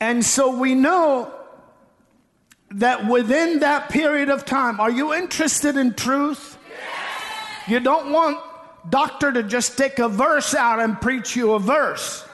And 0.00 0.24
so 0.24 0.56
we 0.56 0.74
know 0.74 1.32
that 2.70 3.08
within 3.08 3.60
that 3.60 3.88
period 3.88 4.28
of 4.28 4.44
time, 4.44 4.80
are 4.80 4.90
you 4.90 5.14
interested 5.14 5.76
in 5.76 5.94
truth? 5.94 6.58
Yes. 6.68 7.68
You 7.68 7.80
don't 7.80 8.12
want 8.12 8.38
doctor 8.90 9.32
to 9.32 9.42
just 9.42 9.76
take 9.76 9.98
a 9.98 10.08
verse 10.08 10.54
out 10.54 10.80
and 10.80 11.00
preach 11.00 11.36
you 11.36 11.52
a 11.52 11.58
verse. 11.58 12.24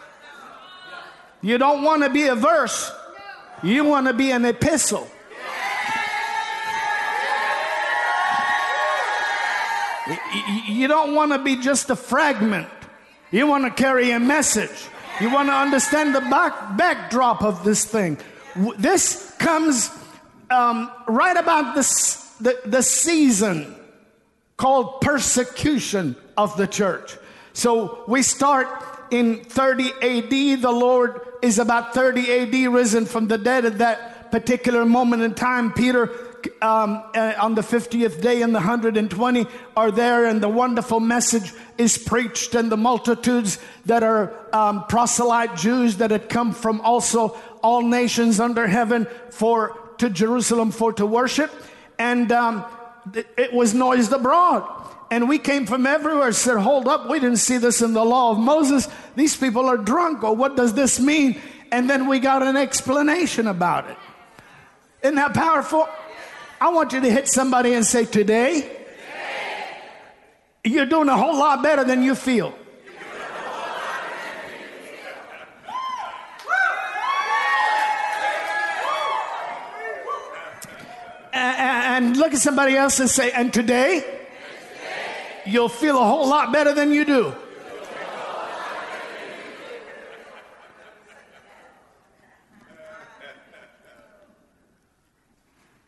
You 1.40 1.58
don't 1.58 1.82
want 1.82 2.02
to 2.02 2.10
be 2.10 2.28
a 2.28 2.34
verse. 2.34 2.90
You 3.62 3.84
want 3.84 4.06
to 4.06 4.12
be 4.12 4.30
an 4.30 4.44
epistle. 4.44 5.08
You 10.66 10.88
don't 10.88 11.14
want 11.14 11.32
to 11.32 11.38
be 11.38 11.56
just 11.56 11.90
a 11.90 11.96
fragment. 11.96 12.68
You 13.30 13.46
want 13.46 13.64
to 13.64 13.70
carry 13.70 14.10
a 14.10 14.20
message. 14.20 14.88
You 15.20 15.30
want 15.30 15.48
to 15.48 15.54
understand 15.54 16.14
the 16.14 16.20
back, 16.20 16.76
backdrop 16.76 17.42
of 17.42 17.64
this 17.64 17.84
thing. 17.84 18.18
This 18.78 19.34
comes 19.38 19.88
um, 20.52 20.90
right 21.08 21.36
about 21.36 21.74
this, 21.74 22.16
the, 22.40 22.60
the 22.64 22.82
season 22.82 23.74
called 24.56 25.00
persecution 25.00 26.14
of 26.36 26.56
the 26.56 26.66
church. 26.66 27.16
So 27.52 28.04
we 28.06 28.22
start 28.22 28.68
in 29.10 29.44
30 29.44 29.90
AD. 30.02 30.62
The 30.62 30.70
Lord 30.70 31.20
is 31.42 31.58
about 31.58 31.94
30 31.94 32.30
AD 32.30 32.72
risen 32.72 33.06
from 33.06 33.28
the 33.28 33.38
dead 33.38 33.64
at 33.64 33.78
that 33.78 34.30
particular 34.30 34.84
moment 34.84 35.22
in 35.22 35.34
time. 35.34 35.72
Peter, 35.72 36.10
um, 36.60 37.02
uh, 37.14 37.34
on 37.40 37.54
the 37.54 37.62
50th 37.62 38.20
day 38.20 38.42
and 38.42 38.54
the 38.54 38.60
120 38.60 39.46
are 39.76 39.90
there, 39.90 40.26
and 40.26 40.40
the 40.40 40.48
wonderful 40.48 41.00
message 41.00 41.52
is 41.76 41.98
preached, 41.98 42.54
and 42.54 42.70
the 42.70 42.76
multitudes 42.76 43.58
that 43.86 44.02
are 44.02 44.32
um, 44.54 44.84
proselyte 44.86 45.56
Jews 45.56 45.98
that 45.98 46.10
had 46.10 46.28
come 46.28 46.52
from 46.52 46.80
also 46.80 47.36
all 47.62 47.82
nations 47.82 48.40
under 48.40 48.66
heaven 48.66 49.06
for 49.30 49.81
to 50.02 50.10
Jerusalem 50.10 50.72
for 50.72 50.92
to 50.94 51.06
worship, 51.06 51.52
and 51.96 52.32
um, 52.32 52.64
it 53.36 53.52
was 53.52 53.72
noised 53.72 54.12
abroad. 54.12 54.68
And 55.12 55.28
we 55.28 55.38
came 55.38 55.64
from 55.64 55.86
everywhere, 55.86 56.32
said, 56.32 56.58
Hold 56.58 56.88
up, 56.88 57.08
we 57.08 57.20
didn't 57.20 57.36
see 57.36 57.58
this 57.58 57.82
in 57.82 57.92
the 57.92 58.04
law 58.04 58.32
of 58.32 58.38
Moses. 58.38 58.88
These 59.14 59.36
people 59.36 59.66
are 59.66 59.76
drunk, 59.76 60.24
or 60.24 60.34
what 60.34 60.56
does 60.56 60.74
this 60.74 60.98
mean? 60.98 61.40
And 61.70 61.88
then 61.88 62.08
we 62.08 62.18
got 62.18 62.42
an 62.42 62.56
explanation 62.56 63.46
about 63.46 63.90
it. 63.90 63.96
Isn't 65.02 65.14
that 65.14 65.34
powerful? 65.34 65.88
I 66.60 66.70
want 66.70 66.92
you 66.92 67.00
to 67.00 67.10
hit 67.10 67.28
somebody 67.28 67.74
and 67.74 67.86
say, 67.86 68.04
Today, 68.04 68.84
you're 70.64 70.86
doing 70.86 71.08
a 71.08 71.16
whole 71.16 71.38
lot 71.38 71.62
better 71.62 71.84
than 71.84 72.02
you 72.02 72.16
feel. 72.16 72.52
Look 82.16 82.32
at 82.34 82.40
somebody 82.40 82.76
else 82.76 83.00
and 83.00 83.08
say, 83.08 83.30
and 83.32 83.52
today, 83.52 84.04
you'll 85.44 85.68
feel 85.68 85.98
a 85.98 86.04
whole 86.04 86.28
lot 86.28 86.52
better 86.52 86.74
than 86.74 86.92
you 86.92 87.04
do. 87.04 87.34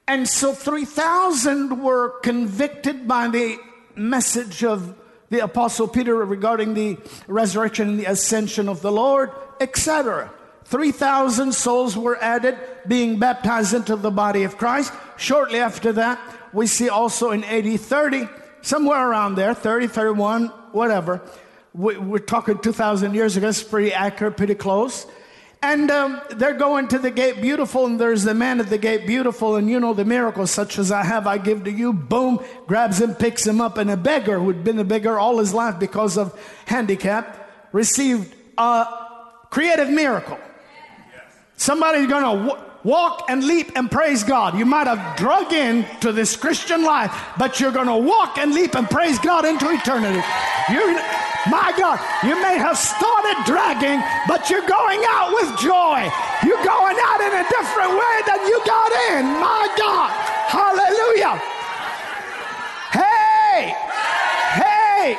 And 0.07 0.29
so 0.29 0.53
3,000 0.53 1.83
were 1.83 2.21
convicted 2.21 3.09
by 3.09 3.29
the 3.29 3.59
message 3.97 4.63
of 4.63 4.95
the 5.31 5.41
Apostle 5.41 5.89
Peter 5.89 6.15
regarding 6.15 6.75
the 6.75 6.99
resurrection 7.27 7.89
and 7.89 7.99
the 7.99 8.05
ascension 8.05 8.69
of 8.69 8.83
the 8.83 8.93
Lord, 8.93 9.33
etc. 9.61 10.31
3,000 10.67 11.53
souls 11.53 11.97
were 11.97 12.17
added, 12.23 12.59
being 12.87 13.19
baptized 13.19 13.75
into 13.75 13.97
the 13.97 14.11
body 14.11 14.45
of 14.45 14.57
Christ. 14.59 14.93
Shortly 15.17 15.61
after 15.61 15.93
that, 15.93 16.21
we 16.53 16.67
see 16.67 16.89
also 16.89 17.31
in 17.31 17.45
AD 17.45 17.81
30, 17.81 18.29
somewhere 18.63 19.09
around 19.09 19.37
there, 19.37 19.55
30, 19.55 19.89
31, 19.89 20.49
whatever. 20.73 21.23
We're 21.73 22.19
talking 22.19 22.59
2,000 22.59 23.15
years 23.15 23.37
ago, 23.37 23.49
it's 23.49 23.63
pretty 23.63 23.93
accurate, 23.93 24.37
pretty 24.37 24.55
close. 24.55 25.07
And 25.65 25.91
um, 25.91 26.21
they're 26.31 26.55
going 26.55 26.89
to 26.89 26.99
the 26.99 27.11
gate 27.11 27.41
beautiful, 27.41 27.87
and 27.87 27.99
there's 27.99 28.23
the 28.23 28.35
man 28.35 28.61
at 28.61 28.69
the 28.69 28.77
gate 28.77 29.07
beautiful, 29.07 29.57
and 29.57 29.69
you 29.71 29.81
know 29.81 29.95
the 29.95 30.05
miracles, 30.05 30.51
such 30.51 30.79
as 30.79 30.93
I 30.93 31.03
have, 31.03 31.27
I 31.27 31.39
give 31.39 31.65
to 31.65 31.73
you. 31.73 31.95
Boom, 31.95 32.45
grabs 32.67 33.01
him, 33.01 33.15
picks 33.15 33.47
him 33.47 33.63
up, 33.63 33.79
and 33.79 33.91
a 33.91 33.97
beggar 33.97 34.39
who'd 34.39 34.63
been 34.63 34.79
a 34.79 34.85
beggar 34.85 35.19
all 35.19 35.39
his 35.39 35.55
life 35.55 35.79
because 35.79 36.19
of 36.19 36.39
handicap 36.67 37.51
received 37.73 38.35
a 38.59 38.87
creative 39.49 39.89
miracle. 39.89 40.39
Somebody's 41.57 42.09
going 42.09 42.25
to 42.25 42.47
w- 42.47 42.65
walk 42.85 43.25
and 43.29 43.43
leap 43.43 43.73
and 43.75 43.91
praise 43.91 44.23
God. 44.23 44.57
You 44.57 44.67
might 44.67 44.87
have 44.87 45.17
drug 45.17 45.53
in 45.53 45.87
to 46.01 46.13
this 46.13 46.37
Christian 46.37 46.85
life, 46.85 47.11
but 47.39 47.59
you're 47.59 47.73
going 47.73 47.89
to 47.89 47.97
walk 47.97 48.39
and 48.39 48.53
leap 48.55 48.77
and 48.77 48.89
praise 48.89 49.19
God 49.19 49.45
into 49.45 49.69
eternity. 49.71 50.23
You're, 50.71 50.93
my 51.51 51.73
God, 51.77 51.99
you 52.23 52.41
may 52.41 52.59
have 52.59 52.77
started 52.77 53.43
dragging, 53.47 54.03
but 54.29 54.51
you're 54.51 54.67
going 54.69 55.01
out 55.09 55.33
with 55.33 55.59
joy. 55.59 56.09
You're 56.45 56.65
going 56.65 56.97
out 57.01 57.21
in 57.21 57.33
a 57.33 57.45
different 57.49 57.93
way 57.93 58.17
than 58.29 58.47
you 58.47 58.61
got 58.65 58.93
in. 59.11 59.25
My 59.41 59.75
God. 59.77 60.11
Hallelujah. 60.53 61.41
Hey! 62.93 63.75
Hey! 64.61 65.19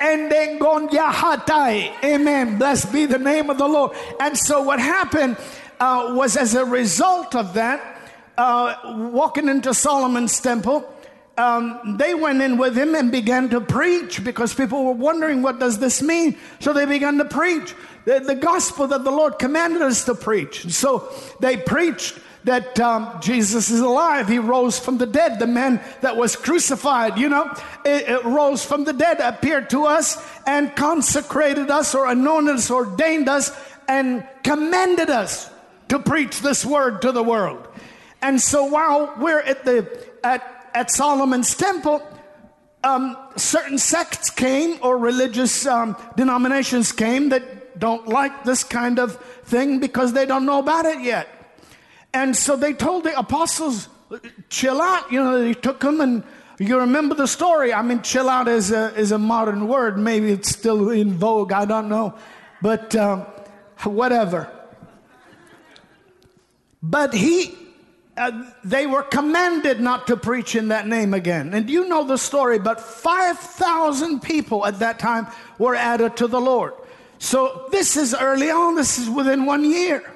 And 0.00 0.30
then 0.30 0.58
gone 0.58 0.88
yahatai. 0.88 2.04
Amen. 2.04 2.58
Blessed 2.58 2.92
be 2.92 3.06
the 3.06 3.18
name 3.18 3.50
of 3.50 3.58
the 3.58 3.66
Lord. 3.66 3.92
And 4.20 4.36
so 4.36 4.62
what 4.62 4.78
happened 4.78 5.36
uh, 5.80 6.12
was 6.14 6.36
as 6.36 6.54
a 6.54 6.64
result 6.64 7.34
of 7.34 7.54
that, 7.54 8.00
uh, 8.38 8.74
walking 9.12 9.48
into 9.48 9.72
Solomon's 9.72 10.40
temple, 10.40 10.92
um, 11.38 11.96
they 11.98 12.14
went 12.14 12.40
in 12.40 12.56
with 12.56 12.76
him 12.76 12.94
and 12.94 13.12
began 13.12 13.48
to 13.50 13.60
preach 13.60 14.24
because 14.24 14.54
people 14.54 14.84
were 14.84 14.92
wondering 14.92 15.42
what 15.42 15.58
does 15.58 15.78
this 15.78 16.00
mean? 16.00 16.36
So 16.60 16.72
they 16.72 16.86
began 16.86 17.18
to 17.18 17.24
preach. 17.26 17.74
The, 18.06 18.20
the 18.20 18.34
gospel 18.34 18.86
that 18.88 19.04
the 19.04 19.10
lord 19.10 19.38
commanded 19.38 19.82
us 19.82 20.04
to 20.04 20.14
preach. 20.14 20.72
So 20.72 21.12
they 21.40 21.56
preached 21.56 22.18
that 22.44 22.78
um, 22.80 23.18
jesus 23.20 23.68
is 23.70 23.80
alive. 23.80 24.28
He 24.28 24.38
rose 24.38 24.78
from 24.78 24.96
the 24.96 25.06
dead. 25.06 25.38
The 25.38 25.46
man 25.46 25.80
that 26.00 26.16
was 26.16 26.36
crucified 26.36 27.18
you 27.18 27.28
know 27.28 27.52
it, 27.84 28.08
it 28.08 28.24
rose 28.24 28.64
from 28.64 28.84
the 28.84 28.94
dead 28.94 29.20
appeared 29.20 29.68
to 29.70 29.84
us 29.84 30.16
and 30.46 30.74
consecrated 30.74 31.70
us 31.70 31.94
or 31.94 32.06
anointed 32.06 32.56
us 32.56 32.70
ordained 32.70 33.28
us 33.28 33.52
and 33.88 34.26
commanded 34.42 35.10
us 35.10 35.50
to 35.88 35.98
preach 35.98 36.40
this 36.40 36.64
word 36.64 37.02
to 37.02 37.12
the 37.12 37.22
world 37.22 37.66
and 38.22 38.40
so 38.40 38.64
while 38.64 39.14
we're 39.18 39.40
at 39.40 39.64
the 39.64 39.86
at 40.24 40.70
at 40.74 40.90
Solomon's 40.90 41.54
temple, 41.54 42.02
um, 42.84 43.16
certain 43.36 43.78
sects 43.78 44.30
came 44.30 44.78
or 44.82 44.98
religious 44.98 45.66
um, 45.66 45.96
denominations 46.16 46.92
came 46.92 47.30
that 47.30 47.78
don't 47.78 48.08
like 48.08 48.44
this 48.44 48.64
kind 48.64 48.98
of 48.98 49.16
thing 49.44 49.80
because 49.80 50.12
they 50.12 50.26
don't 50.26 50.44
know 50.44 50.58
about 50.58 50.84
it 50.84 51.00
yet. 51.00 51.28
And 52.12 52.36
so 52.36 52.56
they 52.56 52.72
told 52.72 53.04
the 53.04 53.18
apostles, 53.18 53.88
chill 54.48 54.80
out. 54.80 55.10
You 55.12 55.22
know, 55.22 55.40
they 55.40 55.54
took 55.54 55.80
them 55.80 56.00
and 56.00 56.24
you 56.58 56.78
remember 56.78 57.14
the 57.14 57.26
story. 57.26 57.72
I 57.72 57.82
mean, 57.82 58.02
chill 58.02 58.28
out 58.28 58.48
is 58.48 58.70
a, 58.70 58.94
is 58.96 59.12
a 59.12 59.18
modern 59.18 59.68
word. 59.68 59.98
Maybe 59.98 60.32
it's 60.32 60.50
still 60.50 60.90
in 60.90 61.14
vogue. 61.14 61.52
I 61.52 61.64
don't 61.64 61.88
know. 61.88 62.14
But 62.62 62.96
um, 62.96 63.20
whatever. 63.84 64.50
But 66.88 67.12
he, 67.12 67.52
uh, 68.16 68.30
they 68.62 68.86
were 68.86 69.02
commanded 69.02 69.80
not 69.80 70.06
to 70.06 70.16
preach 70.16 70.54
in 70.54 70.68
that 70.68 70.86
name 70.86 71.14
again. 71.14 71.52
And 71.52 71.68
you 71.68 71.88
know 71.88 72.04
the 72.04 72.16
story, 72.16 72.60
but 72.60 72.80
5,000 72.80 74.20
people 74.20 74.64
at 74.64 74.78
that 74.78 75.00
time 75.00 75.26
were 75.58 75.74
added 75.74 76.16
to 76.18 76.28
the 76.28 76.40
Lord. 76.40 76.74
So 77.18 77.66
this 77.72 77.96
is 77.96 78.14
early 78.14 78.50
on, 78.50 78.76
this 78.76 78.98
is 78.98 79.10
within 79.10 79.46
one 79.46 79.64
year. 79.64 80.12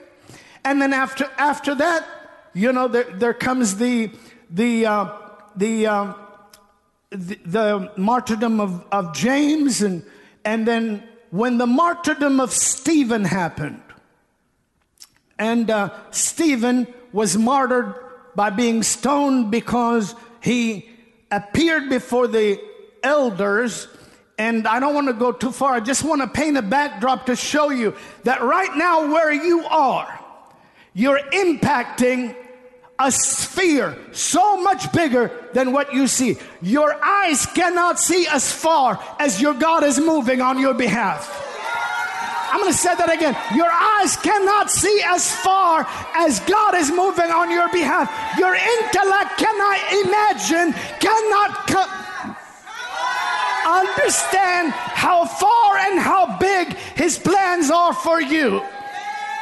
And 0.64 0.80
then 0.80 0.92
after, 0.92 1.28
after 1.38 1.74
that, 1.74 2.06
you 2.54 2.72
know, 2.72 2.86
there, 2.86 3.04
there 3.04 3.34
comes 3.34 3.76
the, 3.76 4.10
the, 4.48 4.86
uh, 4.86 5.08
the, 5.56 5.86
uh, 5.88 6.14
the, 7.10 7.38
the, 7.46 7.92
martyrdom 7.96 8.60
of, 8.60 8.84
of 8.92 9.12
James. 9.12 9.82
And, 9.82 10.04
and 10.44 10.68
then 10.68 11.02
when 11.30 11.58
the 11.58 11.66
martyrdom 11.66 12.38
of 12.38 12.52
Stephen 12.52 13.24
happened, 13.24 13.82
and 15.40 15.70
uh, 15.70 15.90
Stephen 16.10 16.86
was 17.12 17.36
martyred 17.36 17.94
by 18.36 18.50
being 18.50 18.82
stoned 18.82 19.50
because 19.50 20.14
he 20.40 20.88
appeared 21.30 21.88
before 21.88 22.28
the 22.28 22.60
elders. 23.02 23.88
And 24.36 24.68
I 24.68 24.78
don't 24.78 24.94
want 24.94 25.08
to 25.08 25.14
go 25.14 25.32
too 25.32 25.50
far. 25.50 25.72
I 25.72 25.80
just 25.80 26.04
want 26.04 26.20
to 26.20 26.28
paint 26.28 26.58
a 26.58 26.62
backdrop 26.62 27.26
to 27.26 27.36
show 27.36 27.70
you 27.70 27.96
that 28.24 28.42
right 28.42 28.70
now, 28.76 29.10
where 29.10 29.32
you 29.32 29.64
are, 29.64 30.20
you're 30.92 31.18
impacting 31.32 32.36
a 32.98 33.10
sphere 33.10 33.96
so 34.12 34.60
much 34.60 34.92
bigger 34.92 35.30
than 35.54 35.72
what 35.72 35.94
you 35.94 36.06
see. 36.06 36.36
Your 36.60 37.02
eyes 37.02 37.46
cannot 37.46 37.98
see 37.98 38.26
as 38.26 38.52
far 38.52 39.02
as 39.18 39.40
your 39.40 39.54
God 39.54 39.84
is 39.84 39.98
moving 39.98 40.42
on 40.42 40.58
your 40.58 40.74
behalf. 40.74 41.49
I'm 42.50 42.60
going 42.60 42.72
to 42.72 42.78
say 42.78 42.94
that 42.94 43.12
again. 43.12 43.36
Your 43.54 43.70
eyes 43.70 44.16
cannot 44.16 44.70
see 44.70 45.02
as 45.06 45.32
far 45.34 45.86
as 46.16 46.40
God 46.40 46.74
is 46.74 46.90
moving 46.90 47.30
on 47.30 47.50
your 47.50 47.70
behalf. 47.70 48.10
Your 48.38 48.54
intellect 48.54 49.38
cannot 49.38 49.78
imagine, 50.04 50.74
cannot 50.98 51.50
co- 51.70 52.00
understand 53.70 54.72
how 54.72 55.24
far 55.24 55.76
and 55.78 55.98
how 55.98 56.38
big 56.38 56.74
His 56.96 57.18
plans 57.18 57.70
are 57.70 57.94
for 57.94 58.20
you. 58.20 58.62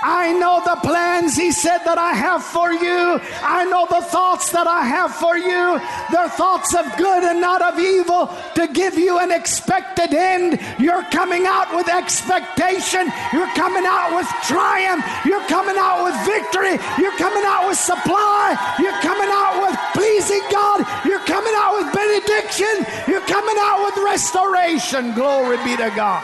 I 0.02 0.32
know 0.32 0.62
the 0.64 0.78
plans 0.86 1.36
he 1.36 1.50
said 1.50 1.78
that 1.78 1.98
I 1.98 2.14
have 2.14 2.44
for 2.44 2.72
you. 2.72 3.20
I 3.42 3.64
know 3.64 3.86
the 3.90 4.04
thoughts 4.06 4.52
that 4.52 4.66
I 4.66 4.84
have 4.84 5.14
for 5.14 5.36
you. 5.36 5.80
They're 6.12 6.28
thoughts 6.30 6.74
of 6.74 6.86
good 6.96 7.24
and 7.24 7.40
not 7.40 7.62
of 7.62 7.78
evil 7.78 8.30
to 8.54 8.68
give 8.68 8.94
you 8.94 9.18
an 9.18 9.30
expected 9.30 10.14
end. 10.14 10.60
You're 10.78 11.02
coming 11.10 11.46
out 11.46 11.74
with 11.74 11.88
expectation. 11.88 13.10
You're 13.32 13.50
coming 13.58 13.84
out 13.86 14.14
with 14.14 14.28
triumph. 14.46 15.04
You're 15.24 15.46
coming 15.48 15.76
out 15.76 16.04
with 16.04 16.14
victory. 16.26 16.78
You're 17.02 17.16
coming 17.18 17.44
out 17.44 17.68
with 17.68 17.78
supply. 17.78 18.54
You're 18.78 19.00
coming 19.02 19.30
out 19.30 19.62
with 19.62 19.74
pleasing 19.94 20.42
God. 20.50 20.86
You're 21.04 21.24
coming 21.26 21.54
out 21.56 21.82
with 21.82 21.92
benediction. 21.92 22.86
You're 23.08 23.26
coming 23.26 23.56
out 23.58 23.82
with 23.84 24.04
restoration. 24.04 25.14
Glory 25.14 25.56
be 25.64 25.76
to 25.76 25.90
God. 25.94 26.22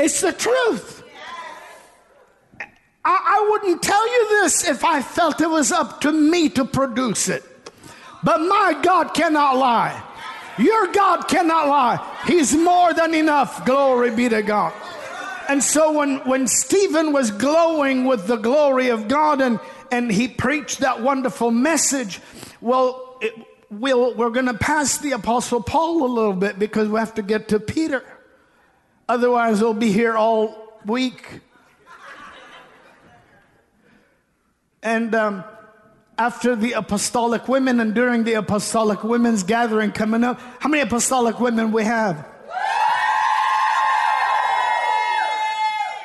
It's 0.00 0.22
the 0.22 0.32
truth. 0.32 1.02
I, 3.04 3.38
I 3.38 3.48
wouldn't 3.50 3.82
tell 3.82 4.10
you 4.10 4.28
this 4.42 4.66
if 4.66 4.82
I 4.82 5.02
felt 5.02 5.42
it 5.42 5.50
was 5.50 5.72
up 5.72 6.00
to 6.02 6.12
me 6.12 6.48
to 6.50 6.64
produce 6.64 7.28
it. 7.28 7.44
But 8.22 8.40
my 8.40 8.78
God 8.82 9.12
cannot 9.12 9.56
lie. 9.56 10.02
Your 10.58 10.86
God 10.92 11.28
cannot 11.28 11.68
lie. 11.68 12.16
He's 12.26 12.54
more 12.54 12.94
than 12.94 13.14
enough. 13.14 13.64
Glory 13.66 14.10
be 14.10 14.28
to 14.30 14.42
God. 14.42 14.72
And 15.48 15.62
so 15.62 15.92
when, 15.92 16.18
when 16.20 16.46
Stephen 16.46 17.12
was 17.12 17.30
glowing 17.30 18.04
with 18.06 18.26
the 18.26 18.36
glory 18.36 18.88
of 18.88 19.06
God 19.06 19.42
and, 19.42 19.60
and 19.90 20.10
he 20.10 20.28
preached 20.28 20.80
that 20.80 21.02
wonderful 21.02 21.50
message, 21.50 22.20
well, 22.62 23.18
it, 23.20 23.34
we'll 23.70 24.14
we're 24.14 24.30
going 24.30 24.46
to 24.46 24.54
pass 24.54 24.98
the 24.98 25.12
Apostle 25.12 25.62
Paul 25.62 26.04
a 26.04 26.10
little 26.12 26.34
bit 26.34 26.58
because 26.58 26.88
we 26.88 26.98
have 26.98 27.14
to 27.14 27.22
get 27.22 27.48
to 27.48 27.60
Peter. 27.60 28.02
Otherwise, 29.10 29.58
they'll 29.58 29.74
be 29.74 29.90
here 29.90 30.16
all 30.16 30.78
week. 30.86 31.40
And 34.84 35.12
um, 35.16 35.42
after 36.16 36.54
the 36.54 36.74
apostolic 36.74 37.48
women 37.48 37.80
and 37.80 37.92
during 37.92 38.22
the 38.22 38.34
apostolic 38.34 39.02
women's 39.02 39.42
gathering 39.42 39.90
coming 39.90 40.22
up, 40.22 40.38
how 40.60 40.68
many 40.68 40.84
apostolic 40.84 41.40
women 41.40 41.72
we 41.72 41.82
have? 41.82 42.24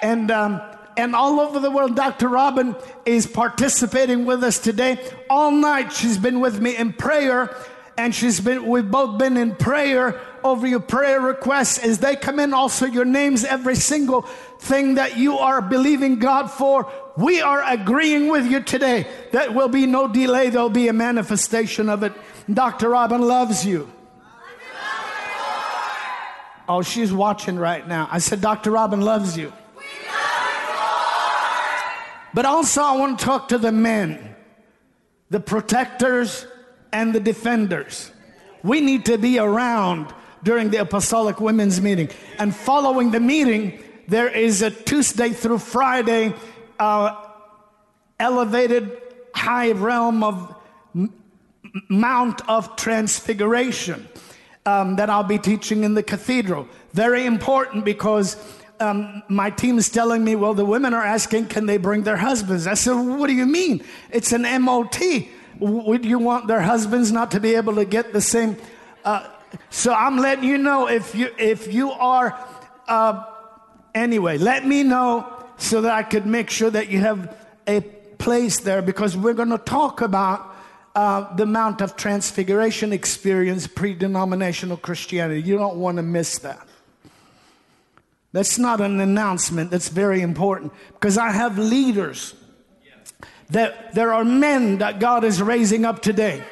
And 0.01 0.31
um, 0.31 0.59
and 0.97 1.15
all 1.15 1.39
over 1.39 1.59
the 1.59 1.69
world. 1.69 1.95
Dr. 1.95 2.27
Robin 2.27 2.75
is 3.05 3.27
participating 3.27 4.25
with 4.25 4.43
us 4.43 4.57
today. 4.57 4.97
All 5.29 5.51
night 5.51 5.93
she's 5.93 6.17
been 6.17 6.39
with 6.39 6.59
me 6.59 6.75
in 6.75 6.91
prayer, 6.93 7.55
and 7.97 8.13
she's 8.13 8.39
been 8.39 8.65
we've 8.67 8.89
both 8.89 9.17
been 9.17 9.37
in 9.37 9.55
prayer 9.55 10.19
over 10.43 10.67
your 10.67 10.79
prayer 10.79 11.19
requests 11.19 11.79
as 11.79 11.99
they 11.99 12.15
come 12.15 12.39
in, 12.39 12.53
also 12.53 12.85
your 12.85 13.05
names, 13.05 13.43
every 13.43 13.75
single 13.75 14.21
thing 14.59 14.95
that 14.95 15.17
you 15.17 15.37
are 15.37 15.61
believing 15.61 16.19
God 16.19 16.47
for. 16.47 16.91
We 17.17 17.41
are 17.41 17.63
agreeing 17.63 18.29
with 18.29 18.45
you 18.45 18.61
today. 18.61 19.07
that 19.31 19.53
will 19.53 19.69
be 19.69 19.85
no 19.85 20.07
delay, 20.07 20.49
there'll 20.49 20.69
be 20.69 20.87
a 20.87 20.93
manifestation 20.93 21.89
of 21.89 22.03
it. 22.03 22.13
Dr. 22.51 22.89
Robin 22.89 23.21
loves 23.21 23.65
you. 23.65 23.91
Oh, 26.67 26.81
she's 26.81 27.13
watching 27.13 27.57
right 27.57 27.87
now. 27.87 28.07
I 28.11 28.17
said, 28.17 28.41
Dr. 28.41 28.71
Robin 28.71 29.01
loves 29.01 29.37
you. 29.37 29.53
But 32.33 32.45
also, 32.45 32.81
I 32.81 32.97
want 32.97 33.19
to 33.19 33.25
talk 33.25 33.47
to 33.49 33.57
the 33.57 33.71
men, 33.71 34.35
the 35.29 35.39
protectors, 35.39 36.45
and 36.95 37.13
the 37.13 37.19
defenders. 37.19 38.09
We 38.63 38.79
need 38.79 39.05
to 39.05 39.17
be 39.17 39.37
around 39.37 40.13
during 40.43 40.69
the 40.69 40.77
Apostolic 40.77 41.41
Women's 41.41 41.81
Meeting. 41.81 42.09
And 42.39 42.55
following 42.55 43.11
the 43.11 43.19
meeting, 43.19 43.83
there 44.07 44.29
is 44.29 44.61
a 44.61 44.71
Tuesday 44.71 45.31
through 45.31 45.59
Friday 45.59 46.33
uh, 46.79 47.21
elevated 48.17 49.01
high 49.33 49.71
realm 49.73 50.23
of 50.23 50.55
Mount 51.89 52.47
of 52.47 52.77
Transfiguration 52.77 54.07
um, 54.65 54.95
that 54.95 55.09
I'll 55.09 55.23
be 55.23 55.37
teaching 55.37 55.83
in 55.83 55.95
the 55.95 56.03
cathedral. 56.03 56.65
Very 56.93 57.25
important 57.25 57.83
because 57.83 58.37
um, 58.79 59.21
my 59.27 59.49
team 59.49 59.77
is 59.77 59.89
telling 59.89 60.23
me, 60.23 60.37
well, 60.37 60.53
the 60.53 60.63
women 60.63 60.93
are 60.93 61.03
asking, 61.03 61.47
can 61.47 61.65
they 61.65 61.75
bring 61.77 62.03
their 62.03 62.15
husbands? 62.15 62.67
I 62.67 62.75
said, 62.75 62.93
well, 62.93 63.17
what 63.17 63.27
do 63.27 63.33
you 63.33 63.45
mean? 63.45 63.83
It's 64.11 64.31
an 64.31 64.43
MOT. 64.63 65.01
Would 65.59 66.05
you 66.05 66.19
want 66.19 66.47
their 66.47 66.61
husbands 66.61 67.11
not 67.11 67.31
to 67.31 67.39
be 67.39 67.55
able 67.55 67.75
to 67.75 67.85
get 67.85 68.13
the 68.13 68.21
same? 68.21 68.57
Uh, 69.03 69.27
so 69.69 69.93
I'm 69.93 70.17
letting 70.17 70.43
you 70.43 70.57
know 70.57 70.87
if 70.87 71.15
you 71.15 71.29
if 71.37 71.73
you 71.73 71.91
are. 71.91 72.37
Uh, 72.87 73.23
anyway, 73.93 74.37
let 74.37 74.65
me 74.65 74.83
know 74.83 75.31
so 75.57 75.81
that 75.81 75.93
I 75.93 76.03
could 76.03 76.25
make 76.25 76.49
sure 76.49 76.69
that 76.69 76.89
you 76.89 76.99
have 76.99 77.35
a 77.67 77.81
place 77.81 78.59
there 78.59 78.81
because 78.81 79.15
we're 79.15 79.33
going 79.33 79.49
to 79.49 79.57
talk 79.57 80.01
about 80.01 80.53
uh, 80.95 81.33
the 81.35 81.45
Mount 81.45 81.81
of 81.81 81.95
Transfiguration 81.95 82.93
experience, 82.93 83.67
pre 83.67 83.93
denominational 83.93 84.77
Christianity. 84.77 85.41
You 85.41 85.57
don't 85.57 85.77
want 85.77 85.97
to 85.97 86.03
miss 86.03 86.39
that. 86.39 86.65
That's 88.31 88.57
not 88.57 88.81
an 88.81 88.99
announcement, 88.99 89.71
that's 89.71 89.87
very 89.87 90.21
important 90.21 90.73
because 90.93 91.17
I 91.17 91.31
have 91.31 91.57
leaders 91.57 92.33
that 93.49 93.93
there 93.93 94.13
are 94.13 94.23
men 94.23 94.79
that 94.79 94.99
God 94.99 95.23
is 95.23 95.41
raising 95.41 95.85
up 95.85 96.01
today 96.01 96.43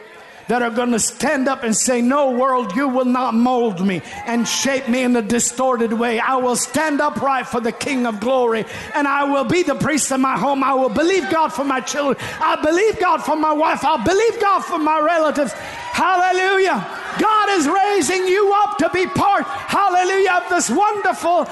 that 0.47 0.61
are 0.61 0.69
going 0.69 0.91
to 0.91 0.99
stand 0.99 1.47
up 1.47 1.63
and 1.63 1.75
say, 1.75 2.01
No, 2.01 2.31
world, 2.31 2.75
you 2.75 2.87
will 2.87 3.05
not 3.05 3.33
mold 3.33 3.85
me 3.85 4.01
and 4.25 4.47
shape 4.47 4.87
me 4.87 5.03
in 5.03 5.15
a 5.15 5.21
distorted 5.21 5.93
way. 5.93 6.19
I 6.19 6.35
will 6.35 6.55
stand 6.55 7.01
upright 7.01 7.47
for 7.47 7.61
the 7.61 7.71
King 7.71 8.05
of 8.05 8.19
glory 8.19 8.65
and 8.93 9.07
I 9.07 9.23
will 9.23 9.45
be 9.45 9.63
the 9.63 9.75
priest 9.75 10.11
of 10.11 10.19
my 10.19 10.37
home. 10.37 10.63
I 10.63 10.73
will 10.73 10.89
believe 10.89 11.29
God 11.29 11.49
for 11.49 11.63
my 11.63 11.79
children. 11.79 12.17
I 12.39 12.61
believe 12.61 12.99
God 12.99 13.23
for 13.23 13.35
my 13.35 13.53
wife. 13.53 13.83
I'll 13.83 14.03
believe 14.03 14.39
God 14.39 14.61
for 14.61 14.77
my 14.77 14.99
relatives. 14.99 15.53
Hallelujah. 15.53 16.85
God 17.19 17.49
is 17.51 17.67
raising 17.67 18.27
you 18.27 18.53
up 18.63 18.77
to 18.79 18.89
be 18.89 19.05
part, 19.05 19.43
hallelujah, 19.43 20.41
of 20.43 20.49
this 20.49 20.69
wonderful 20.69 21.47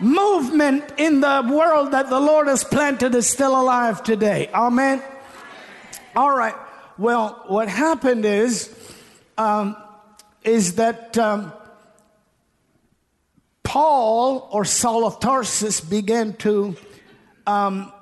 movement 0.00 0.84
in 0.96 1.20
the 1.20 1.48
world 1.50 1.92
that 1.92 2.08
the 2.08 2.20
Lord 2.20 2.46
has 2.46 2.64
planted 2.64 3.14
is 3.14 3.26
still 3.28 3.60
alive 3.60 4.02
today. 4.02 4.48
Amen. 4.54 5.02
All 6.14 6.34
right. 6.36 6.54
Well, 6.96 7.44
what 7.46 7.68
happened 7.68 8.24
is, 8.24 8.74
um, 9.36 9.76
is 10.42 10.76
that 10.76 11.16
um, 11.18 11.52
Paul 13.62 14.48
or 14.52 14.64
Saul 14.64 15.06
of 15.06 15.20
Tarsus 15.20 15.80
began 15.80 16.32
to 16.38 16.76
um, 17.46 17.92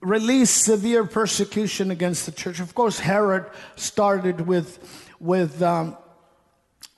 release 0.00 0.50
severe 0.50 1.04
persecution 1.04 1.90
against 1.90 2.26
the 2.26 2.32
church. 2.32 2.60
Of 2.60 2.74
course, 2.74 2.98
Herod 2.98 3.46
started 3.76 4.42
with 4.42 4.78
with 5.20 5.62
um, 5.62 5.96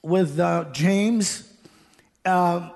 with 0.03 0.39
uh, 0.39 0.67
James. 0.73 1.49
Uh, 2.25 2.71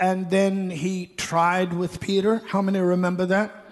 and 0.00 0.30
then 0.30 0.70
he 0.70 1.06
tried 1.16 1.72
with 1.72 2.00
Peter. 2.00 2.42
How 2.48 2.62
many 2.62 2.78
remember 2.78 3.26
that? 3.26 3.64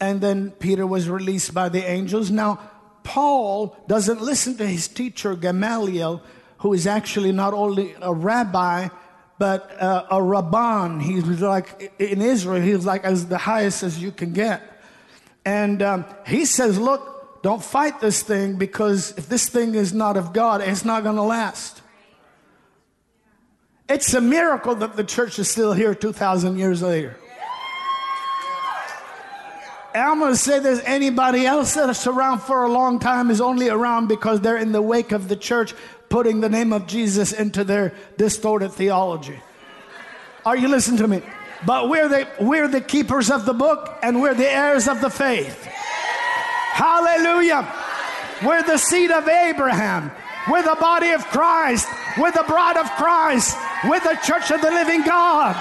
And 0.00 0.20
then 0.20 0.50
Peter 0.52 0.86
was 0.86 1.08
released 1.08 1.54
by 1.54 1.68
the 1.68 1.84
angels. 1.88 2.30
Now, 2.30 2.58
Paul 3.02 3.76
doesn't 3.86 4.20
listen 4.20 4.56
to 4.58 4.66
his 4.66 4.88
teacher 4.88 5.34
Gamaliel, 5.34 6.22
who 6.58 6.74
is 6.74 6.86
actually 6.86 7.32
not 7.32 7.54
only 7.54 7.94
a 8.00 8.12
rabbi, 8.12 8.88
but 9.38 9.80
uh, 9.80 10.06
a 10.10 10.16
rabban. 10.16 11.00
He's 11.00 11.24
like, 11.40 11.92
in 11.98 12.20
Israel, 12.20 12.60
he's 12.60 12.84
like 12.84 13.04
as 13.04 13.26
the 13.26 13.38
highest 13.38 13.82
as 13.82 14.02
you 14.02 14.12
can 14.12 14.32
get. 14.32 14.62
And 15.46 15.82
um, 15.82 16.04
he 16.26 16.44
says, 16.44 16.78
Look, 16.78 17.42
don't 17.42 17.64
fight 17.64 18.00
this 18.00 18.22
thing 18.22 18.56
because 18.56 19.16
if 19.16 19.28
this 19.28 19.48
thing 19.48 19.74
is 19.74 19.94
not 19.94 20.18
of 20.18 20.34
God, 20.34 20.60
it's 20.60 20.84
not 20.84 21.02
going 21.02 21.16
to 21.16 21.22
last. 21.22 21.79
It's 23.90 24.14
a 24.14 24.20
miracle 24.20 24.76
that 24.76 24.94
the 24.94 25.02
church 25.02 25.40
is 25.40 25.50
still 25.50 25.72
here 25.72 25.96
2,000 25.96 26.56
years 26.56 26.80
later. 26.80 27.16
And 29.92 30.04
I'm 30.04 30.20
going 30.20 30.32
to 30.32 30.38
say 30.38 30.60
there's 30.60 30.80
anybody 30.84 31.44
else 31.44 31.74
that's 31.74 32.06
around 32.06 32.38
for 32.38 32.62
a 32.62 32.70
long 32.70 33.00
time 33.00 33.32
is 33.32 33.40
only 33.40 33.68
around 33.68 34.06
because 34.06 34.40
they're 34.40 34.56
in 34.56 34.70
the 34.70 34.80
wake 34.80 35.10
of 35.10 35.26
the 35.26 35.34
church 35.34 35.74
putting 36.08 36.40
the 36.40 36.48
name 36.48 36.72
of 36.72 36.86
Jesus 36.86 37.32
into 37.32 37.64
their 37.64 37.92
distorted 38.16 38.70
theology. 38.70 39.40
Are 40.46 40.56
you 40.56 40.68
listening 40.68 40.98
to 40.98 41.08
me? 41.08 41.22
But 41.66 41.88
we're 41.88 42.08
the, 42.08 42.28
we're 42.40 42.68
the 42.68 42.80
keepers 42.80 43.28
of 43.28 43.44
the 43.44 43.52
book 43.52 43.98
and 44.04 44.22
we're 44.22 44.34
the 44.34 44.48
heirs 44.48 44.86
of 44.86 45.00
the 45.00 45.10
faith. 45.10 45.64
Hallelujah. 45.64 47.66
We're 48.44 48.62
the 48.62 48.78
seed 48.78 49.10
of 49.10 49.26
Abraham. 49.26 50.12
We're 50.48 50.62
the 50.62 50.78
body 50.80 51.10
of 51.10 51.26
Christ. 51.26 51.88
We're 52.18 52.32
the 52.32 52.44
bride 52.46 52.76
of 52.76 52.90
Christ. 52.92 53.56
We're 53.88 54.00
the 54.00 54.18
church 54.24 54.50
of 54.50 54.60
the 54.60 54.70
living 54.70 55.02
God. 55.02 55.54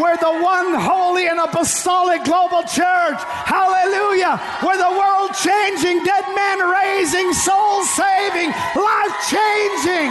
We're 0.00 0.16
the 0.16 0.32
one 0.42 0.74
holy 0.74 1.28
and 1.28 1.38
apostolic 1.38 2.24
global 2.24 2.62
church. 2.62 3.20
Hallelujah. 3.44 4.40
We're 4.64 4.78
the 4.78 4.98
world 4.98 5.30
changing, 5.36 6.02
dead 6.04 6.24
man 6.34 6.58
raising, 6.70 7.32
soul 7.32 7.84
saving, 7.84 8.50
life 8.50 9.14
changing. 9.28 10.10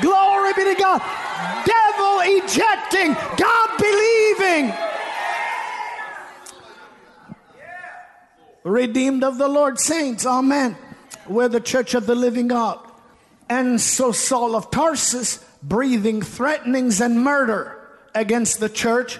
Glory 0.00 0.52
be 0.54 0.64
to 0.64 0.76
God. 0.78 1.02
Devil 1.66 2.20
ejecting, 2.24 3.14
God 3.36 3.68
believing. 3.78 4.72
Redeemed 8.64 9.24
of 9.24 9.38
the 9.38 9.48
Lord 9.48 9.78
saints. 9.78 10.26
Amen. 10.26 10.76
We're 11.28 11.48
the 11.48 11.60
church 11.60 11.94
of 11.94 12.06
the 12.06 12.14
living 12.14 12.48
God. 12.48 12.87
And 13.48 13.80
so 13.80 14.12
Saul 14.12 14.54
of 14.54 14.70
Tarsus, 14.70 15.44
breathing 15.62 16.22
threatenings 16.22 17.00
and 17.00 17.22
murder 17.22 17.78
against 18.14 18.60
the 18.60 18.68
church, 18.68 19.18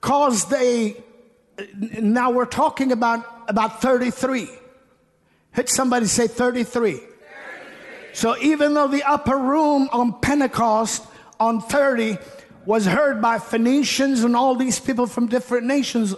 caused 0.00 0.52
a. 0.52 0.96
Now 1.74 2.30
we're 2.30 2.46
talking 2.46 2.92
about 2.92 3.26
about 3.48 3.82
33. 3.82 4.48
Hit 5.52 5.68
somebody 5.68 6.06
say 6.06 6.28
33. 6.28 6.92
33. 6.92 7.06
So 8.12 8.36
even 8.38 8.74
though 8.74 8.88
the 8.88 9.02
upper 9.02 9.36
room 9.36 9.88
on 9.92 10.20
Pentecost 10.20 11.04
on 11.40 11.60
30 11.60 12.18
was 12.64 12.86
heard 12.86 13.20
by 13.20 13.38
Phoenicians 13.38 14.22
and 14.22 14.36
all 14.36 14.54
these 14.54 14.78
people 14.78 15.06
from 15.06 15.26
different 15.26 15.66
nations, 15.66 16.14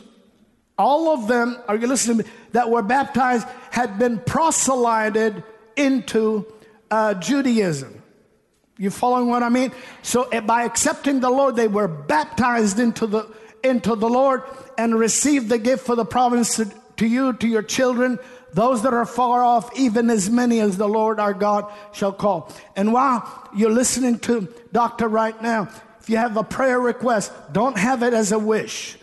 all 0.76 1.12
of 1.12 1.28
them, 1.28 1.58
are 1.68 1.76
you 1.76 1.86
listening 1.86 2.26
that 2.52 2.70
were 2.70 2.82
baptized 2.82 3.46
had 3.70 3.98
been 3.98 4.18
proselyted 4.18 5.42
into 5.76 6.46
uh, 6.90 7.14
Judaism. 7.14 8.03
You 8.79 8.90
following 8.90 9.29
what 9.29 9.42
I 9.42 9.50
mean? 9.50 9.72
So 10.03 10.24
eh, 10.24 10.40
by 10.40 10.64
accepting 10.64 11.20
the 11.20 11.31
Lord, 11.31 11.55
they 11.55 11.68
were 11.68 11.88
baptized 11.88 12.79
into 12.79 13.07
the 13.07 13.29
into 13.62 13.94
the 13.94 14.09
Lord 14.09 14.42
and 14.79 14.98
received 14.98 15.48
the 15.50 15.59
gift 15.59 15.85
for 15.85 15.94
the 15.94 16.05
province 16.05 16.57
to, 16.57 16.72
to 16.96 17.07
you, 17.07 17.35
to 17.35 17.46
your 17.46 17.62
children, 17.62 18.18
those 18.53 18.83
that 18.83 18.94
are 18.94 19.05
far 19.05 19.42
off, 19.42 19.70
even 19.79 20.11
as 20.11 20.31
many 20.31 20.61
as 20.61 20.76
the 20.76 20.88
Lord 20.88 21.20
our 21.20 21.35
God 21.35 21.70
shall 21.92 22.12
call. 22.12 22.50
And 22.74 22.92
while 22.92 23.48
you're 23.55 23.70
listening 23.70 24.18
to 24.20 24.48
Doctor 24.72 25.09
right 25.09 25.40
now, 25.42 25.68
if 26.00 26.09
you 26.09 26.16
have 26.16 26.37
a 26.37 26.42
prayer 26.42 26.81
request, 26.81 27.33
don't 27.53 27.76
have 27.76 28.03
it 28.03 28.14
as 28.14 28.33
a 28.33 28.38
wish. 28.38 28.96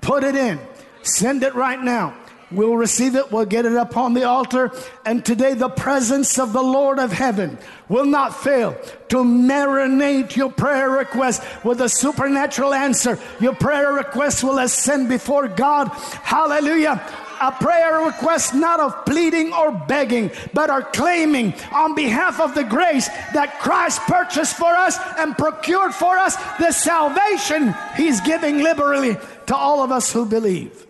Put 0.00 0.24
it 0.24 0.34
in. 0.34 0.58
Send 1.02 1.42
it 1.42 1.54
right 1.54 1.80
now. 1.80 2.16
We'll 2.52 2.76
receive 2.76 3.14
it, 3.14 3.30
we'll 3.30 3.44
get 3.44 3.64
it 3.64 3.76
up 3.76 3.96
on 3.96 4.14
the 4.14 4.24
altar. 4.24 4.72
And 5.04 5.24
today, 5.24 5.54
the 5.54 5.68
presence 5.68 6.38
of 6.38 6.52
the 6.52 6.62
Lord 6.62 6.98
of 6.98 7.12
heaven 7.12 7.58
will 7.88 8.06
not 8.06 8.36
fail 8.36 8.76
to 9.08 9.16
marinate 9.18 10.34
your 10.34 10.50
prayer 10.50 10.90
request 10.90 11.42
with 11.64 11.80
a 11.80 11.88
supernatural 11.88 12.74
answer. 12.74 13.18
Your 13.40 13.54
prayer 13.54 13.92
request 13.92 14.42
will 14.42 14.58
ascend 14.58 15.08
before 15.08 15.48
God. 15.48 15.88
Hallelujah 15.88 17.00
a 17.40 17.50
prayer 17.50 18.04
request 18.04 18.54
not 18.54 18.80
of 18.80 19.06
pleading 19.06 19.52
or 19.52 19.72
begging, 19.72 20.30
but 20.52 20.68
are 20.68 20.82
claiming 20.82 21.54
on 21.72 21.94
behalf 21.94 22.38
of 22.38 22.54
the 22.54 22.62
grace 22.62 23.08
that 23.32 23.58
Christ 23.58 24.00
purchased 24.02 24.56
for 24.56 24.74
us 24.74 24.98
and 25.18 25.36
procured 25.36 25.94
for 25.94 26.18
us 26.18 26.36
the 26.58 26.70
salvation 26.70 27.74
He's 27.96 28.20
giving 28.20 28.58
liberally 28.58 29.16
to 29.46 29.56
all 29.56 29.82
of 29.82 29.90
us 29.90 30.12
who 30.12 30.26
believe. 30.26 30.86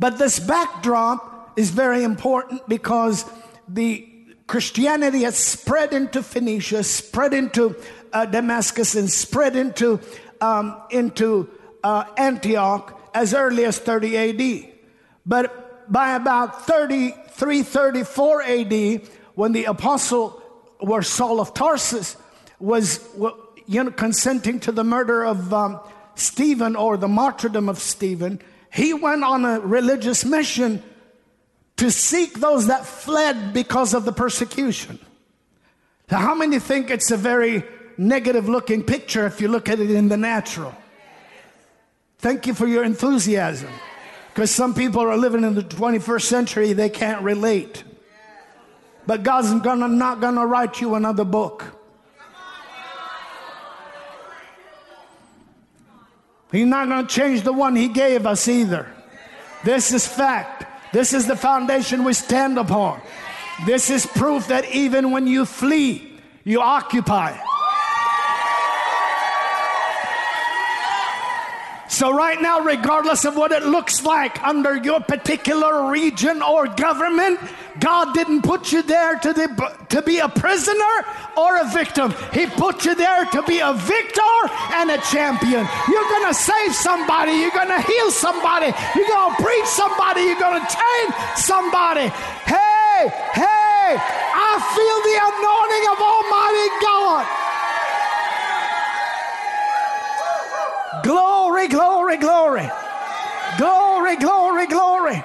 But 0.00 0.18
this 0.18 0.40
backdrop 0.40 1.52
is 1.56 1.70
very 1.70 2.02
important 2.02 2.66
because 2.66 3.24
the 3.68 4.08
Christianity 4.46 5.22
has 5.22 5.36
spread 5.36 5.92
into 5.92 6.22
Phoenicia, 6.22 6.82
spread 6.82 7.34
into 7.34 7.76
uh, 8.12 8.24
Damascus, 8.24 8.94
and 8.94 9.10
spread 9.10 9.54
into 9.54 10.00
um, 10.40 10.80
into 10.90 11.50
uh, 11.84 12.04
Antioch 12.16 12.98
as 13.14 13.34
early 13.34 13.64
as 13.66 13.78
30 13.78 14.16
A.D. 14.16 14.72
But 15.26 15.92
by 15.92 16.14
about 16.14 16.66
33, 16.66 17.62
34 17.62 18.42
A.D., 18.42 19.00
when 19.34 19.52
the 19.52 19.64
apostle, 19.66 20.30
where 20.78 21.02
Saul 21.02 21.40
of 21.40 21.52
Tarsus 21.52 22.16
was 22.58 23.06
you 23.66 23.84
know, 23.84 23.90
consenting 23.90 24.60
to 24.60 24.72
the 24.72 24.84
murder 24.84 25.24
of 25.24 25.52
um, 25.52 25.78
Stephen 26.14 26.74
or 26.74 26.96
the 26.96 27.08
martyrdom 27.08 27.68
of 27.68 27.78
Stephen, 27.78 28.40
he 28.72 28.94
went 28.94 29.24
on 29.24 29.44
a 29.44 29.60
religious 29.60 30.24
mission 30.24 30.82
to 31.76 31.90
seek 31.90 32.38
those 32.40 32.66
that 32.66 32.86
fled 32.86 33.52
because 33.52 33.94
of 33.94 34.04
the 34.04 34.12
persecution. 34.12 34.98
Now, 36.10 36.18
how 36.18 36.34
many 36.34 36.58
think 36.58 36.90
it's 36.90 37.10
a 37.10 37.16
very 37.16 37.64
negative 37.96 38.48
looking 38.48 38.82
picture 38.82 39.26
if 39.26 39.40
you 39.40 39.48
look 39.48 39.68
at 39.68 39.80
it 39.80 39.90
in 39.90 40.08
the 40.08 40.16
natural? 40.16 40.74
Thank 42.18 42.46
you 42.46 42.54
for 42.54 42.66
your 42.66 42.84
enthusiasm. 42.84 43.70
Because 44.28 44.50
some 44.50 44.74
people 44.74 45.02
are 45.02 45.16
living 45.16 45.42
in 45.42 45.54
the 45.54 45.62
21st 45.62 46.22
century, 46.22 46.72
they 46.72 46.90
can't 46.90 47.22
relate. 47.22 47.82
But 49.06 49.22
God's 49.22 49.52
gonna, 49.62 49.88
not 49.88 50.20
going 50.20 50.36
to 50.36 50.46
write 50.46 50.80
you 50.80 50.94
another 50.94 51.24
book. 51.24 51.64
He's 56.52 56.66
not 56.66 56.88
going 56.88 57.06
to 57.06 57.14
change 57.14 57.42
the 57.42 57.52
one 57.52 57.76
He 57.76 57.88
gave 57.88 58.26
us 58.26 58.48
either. 58.48 58.92
This 59.64 59.92
is 59.92 60.06
fact. 60.06 60.64
This 60.92 61.12
is 61.12 61.26
the 61.26 61.36
foundation 61.36 62.02
we 62.04 62.12
stand 62.12 62.58
upon. 62.58 63.00
This 63.66 63.90
is 63.90 64.06
proof 64.06 64.48
that 64.48 64.64
even 64.70 65.10
when 65.10 65.26
you 65.26 65.44
flee, 65.44 66.18
you 66.44 66.60
occupy. 66.60 67.36
So, 71.90 72.14
right 72.14 72.40
now, 72.40 72.60
regardless 72.60 73.24
of 73.24 73.34
what 73.34 73.50
it 73.50 73.64
looks 73.64 74.04
like 74.04 74.40
under 74.44 74.76
your 74.76 75.00
particular 75.00 75.90
region 75.90 76.40
or 76.40 76.68
government, 76.68 77.40
God 77.80 78.14
didn't 78.14 78.42
put 78.42 78.70
you 78.70 78.82
there 78.82 79.18
to, 79.18 79.32
the, 79.32 79.76
to 79.88 80.00
be 80.00 80.18
a 80.20 80.28
prisoner 80.28 80.94
or 81.36 81.58
a 81.58 81.68
victim. 81.74 82.14
He 82.32 82.46
put 82.46 82.84
you 82.84 82.94
there 82.94 83.24
to 83.34 83.42
be 83.42 83.58
a 83.58 83.74
victor 83.74 84.36
and 84.78 84.92
a 84.92 84.98
champion. 85.10 85.66
You're 85.90 86.10
going 86.14 86.30
to 86.30 86.34
save 86.34 86.76
somebody. 86.76 87.32
You're 87.32 87.50
going 87.50 87.74
to 87.74 87.82
heal 87.82 88.12
somebody. 88.12 88.70
You're 88.94 89.08
going 89.10 89.34
to 89.34 89.42
preach 89.42 89.66
somebody. 89.66 90.22
You're 90.30 90.38
going 90.38 90.62
to 90.62 90.70
train 90.70 91.06
somebody. 91.34 92.06
Hey, 92.46 93.10
hey, 93.34 93.98
I 93.98 94.52
feel 94.62 94.98
the 95.10 95.16
anointing 95.26 95.84
of 95.90 95.98
Almighty 95.98 96.70
God. 96.86 97.49
Glory, 101.02 101.68
glory, 101.68 102.16
glory. 102.16 102.70
Glory, 103.58 104.16
glory, 104.16 104.66
glory 104.66 105.24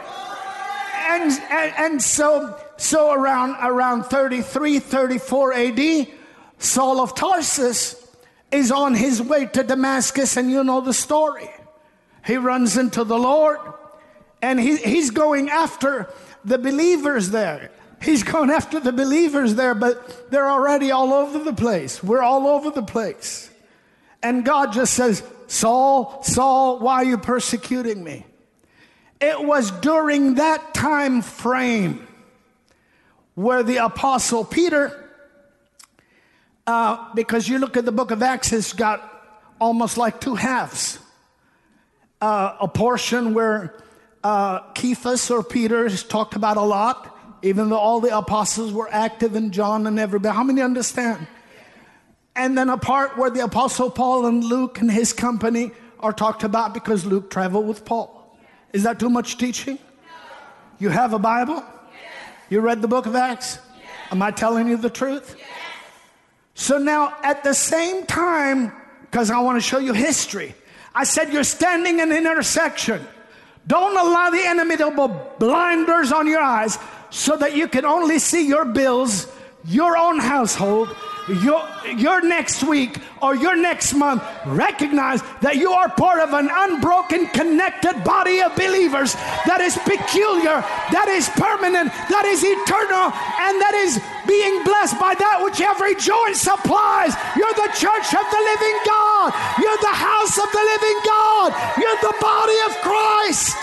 and, 1.05 1.31
and, 1.49 1.73
and 1.77 2.01
so, 2.01 2.59
so 2.77 3.11
around, 3.13 3.57
around 3.61 4.03
33, 4.03 4.79
34 4.79 5.53
AD, 5.53 6.07
Saul 6.57 6.99
of 6.99 7.15
Tarsus 7.15 8.01
is 8.51 8.71
on 8.71 8.95
his 8.95 9.21
way 9.21 9.45
to 9.47 9.63
Damascus, 9.63 10.37
and 10.37 10.49
you 10.49 10.63
know 10.63 10.81
the 10.81 10.93
story. 10.93 11.49
He 12.25 12.37
runs 12.37 12.77
into 12.77 13.03
the 13.03 13.17
Lord, 13.17 13.59
and 14.41 14.59
he, 14.59 14.77
he's 14.77 15.11
going 15.11 15.49
after 15.49 16.09
the 16.43 16.57
believers 16.57 17.29
there. 17.29 17.71
He's 18.01 18.23
going 18.23 18.49
after 18.49 18.79
the 18.79 18.91
believers 18.91 19.55
there, 19.55 19.73
but 19.73 20.31
they're 20.31 20.49
already 20.49 20.91
all 20.91 21.13
over 21.13 21.39
the 21.39 21.53
place. 21.53 22.03
We're 22.03 22.21
all 22.21 22.47
over 22.47 22.71
the 22.71 22.83
place. 22.83 23.49
And 24.21 24.43
God 24.43 24.73
just 24.73 24.93
says, 24.93 25.23
Saul, 25.47 26.21
Saul, 26.23 26.79
why 26.79 26.95
are 26.95 27.05
you 27.05 27.17
persecuting 27.17 28.03
me? 28.03 28.25
It 29.21 29.43
was 29.43 29.71
during 29.71 30.35
that 30.35 30.73
time 30.73 31.21
frame 31.21 32.07
where 33.35 33.63
the 33.63 33.77
Apostle 33.77 34.43
Peter, 34.43 35.09
uh, 36.67 37.13
because 37.13 37.47
you 37.47 37.59
look 37.59 37.77
at 37.77 37.85
the 37.85 37.91
book 37.91 38.11
of 38.11 38.23
Acts, 38.23 38.51
it's 38.53 38.73
got 38.73 39.11
almost 39.59 39.97
like 39.97 40.19
two 40.19 40.35
halves. 40.35 40.99
Uh, 42.21 42.55
a 42.59 42.67
portion 42.67 43.33
where 43.33 43.73
uh, 44.23 44.61
Cephas 44.73 45.29
or 45.29 45.43
Peter 45.43 45.85
is 45.85 46.03
talked 46.03 46.35
about 46.35 46.57
a 46.57 46.61
lot, 46.61 47.15
even 47.41 47.69
though 47.69 47.77
all 47.77 47.99
the 47.99 48.17
apostles 48.17 48.73
were 48.73 48.89
active 48.91 49.35
in 49.35 49.51
John 49.51 49.85
and 49.85 49.99
everybody. 49.99 50.35
How 50.35 50.43
many 50.43 50.61
understand? 50.61 51.27
And 52.35 52.57
then 52.57 52.69
a 52.69 52.77
part 52.77 53.17
where 53.17 53.29
the 53.29 53.43
apostle 53.43 53.89
Paul 53.89 54.25
and 54.25 54.43
Luke 54.43 54.79
and 54.79 54.91
his 54.91 55.13
company 55.13 55.71
are 55.99 56.11
talked 56.11 56.43
about 56.43 56.73
because 56.73 57.05
Luke 57.05 57.29
traveled 57.29 57.67
with 57.67 57.85
Paul. 57.85 58.37
Is 58.73 58.83
that 58.83 58.99
too 58.99 59.09
much 59.09 59.37
teaching? 59.37 59.79
You 60.79 60.89
have 60.89 61.13
a 61.13 61.19
Bible? 61.19 61.63
You 62.49 62.59
read 62.59 62.81
the 62.81 62.87
book 62.87 63.05
of 63.05 63.15
Acts? 63.15 63.59
Am 64.11 64.21
I 64.21 64.31
telling 64.31 64.67
you 64.67 64.77
the 64.77 64.89
truth? 64.89 65.35
So 66.53 66.77
now, 66.77 67.15
at 67.23 67.43
the 67.43 67.53
same 67.53 68.05
time, 68.05 68.71
because 69.01 69.31
I 69.31 69.39
want 69.39 69.57
to 69.57 69.61
show 69.61 69.79
you 69.79 69.93
history, 69.93 70.53
I 70.93 71.03
said 71.03 71.33
you're 71.33 71.43
standing 71.43 71.99
in 71.99 72.11
an 72.11 72.17
intersection. 72.17 73.05
Don't 73.67 73.97
allow 73.97 74.29
the 74.29 74.45
enemy 74.45 74.77
to 74.77 74.91
put 74.91 75.39
blinders 75.39 76.11
on 76.11 76.27
your 76.27 76.41
eyes 76.41 76.77
so 77.09 77.35
that 77.37 77.55
you 77.55 77.67
can 77.67 77.85
only 77.85 78.19
see 78.19 78.47
your 78.47 78.65
bills, 78.65 79.27
your 79.65 79.97
own 79.97 80.19
household, 80.19 80.95
your, 81.27 81.67
your 81.97 82.21
next 82.21 82.63
week 82.63 82.97
or 83.21 83.35
your 83.35 83.55
next 83.55 83.93
month, 83.93 84.23
recognize 84.45 85.21
that 85.41 85.57
you 85.57 85.71
are 85.71 85.89
part 85.89 86.19
of 86.19 86.33
an 86.33 86.49
unbroken, 86.51 87.27
connected 87.33 88.03
body 88.03 88.41
of 88.41 88.55
believers 88.55 89.13
that 89.49 89.61
is 89.61 89.73
peculiar, 89.81 90.61
that 90.93 91.09
is 91.09 91.25
permanent, 91.33 91.89
that 92.13 92.25
is 92.29 92.45
eternal, 92.45 93.09
and 93.09 93.53
that 93.57 93.73
is 93.73 93.97
being 94.29 94.61
blessed 94.61 94.99
by 95.01 95.17
that 95.17 95.41
which 95.41 95.61
every 95.61 95.97
joint 95.97 96.37
supplies. 96.37 97.17
You're 97.33 97.57
the 97.57 97.73
church 97.73 98.09
of 98.13 98.25
the 98.29 98.41
living 98.45 98.77
God, 98.85 99.33
you're 99.57 99.81
the 99.81 99.97
house 99.97 100.37
of 100.37 100.49
the 100.53 100.65
living 100.77 100.99
God, 101.05 101.49
you're 101.81 102.01
the 102.05 102.17
body 102.21 102.59
of 102.69 102.71
Christ. 102.85 103.57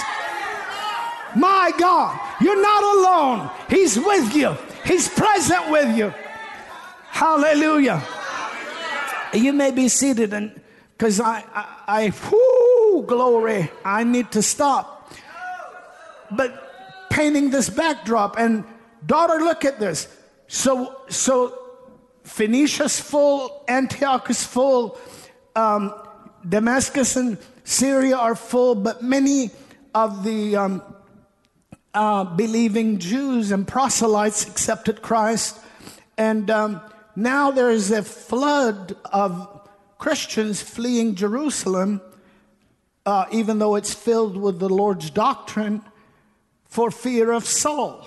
My 1.35 1.73
God, 1.79 2.19
you're 2.43 2.61
not 2.61 2.83
alone. 2.83 3.51
He's 3.71 3.97
with 3.97 4.35
you. 4.35 4.57
He's 4.85 5.09
present 5.09 5.71
with 5.71 5.97
you. 5.97 6.13
Hallelujah. 7.13 8.03
You 9.35 9.53
may 9.53 9.71
be 9.71 9.89
seated 9.89 10.33
and 10.33 10.59
because 10.97 11.21
I, 11.21 11.45
I, 11.55 11.67
I 11.87 12.13
whoo, 12.31 13.05
glory, 13.07 13.71
I 13.85 14.03
need 14.03 14.33
to 14.33 14.41
stop. 14.43 15.13
But 16.31 17.09
painting 17.11 17.51
this 17.51 17.69
backdrop 17.69 18.39
and 18.39 18.65
daughter, 19.05 19.45
look 19.45 19.67
at 19.67 19.79
this. 19.79 20.09
So, 20.49 21.03
so 21.11 21.59
Phoenicia's 22.25 22.99
full, 22.99 23.63
Antioch 23.69 24.31
is 24.31 24.43
full, 24.43 24.99
um, 25.55 25.93
Damascus 26.49 27.15
and 27.17 27.37
Syria 27.65 28.17
are 28.17 28.35
full, 28.35 28.75
but 28.75 29.03
many 29.03 29.51
of 29.95 30.25
the 30.25 30.57
um, 30.57 30.83
uh, 31.93 32.25
believing 32.25 32.99
Jews 32.99 33.53
and 33.53 33.69
proselytes 33.69 34.47
accepted 34.49 35.03
Christ. 35.03 35.61
And 36.17 36.51
um, 36.51 36.81
now 37.15 37.51
there 37.51 37.71
is 37.71 37.91
a 37.91 38.03
flood 38.03 38.97
of 39.13 39.69
Christians 39.99 40.61
fleeing 40.63 41.15
Jerusalem, 41.15 42.01
uh, 43.07 43.27
even 43.31 43.59
though 43.59 43.77
it's 43.77 43.95
filled 43.95 44.37
with 44.37 44.59
the 44.59 44.69
Lord's 44.69 45.11
doctrine, 45.11 45.83
for 46.65 46.91
fear 46.91 47.33
of 47.33 47.45
Saul. 47.45 48.07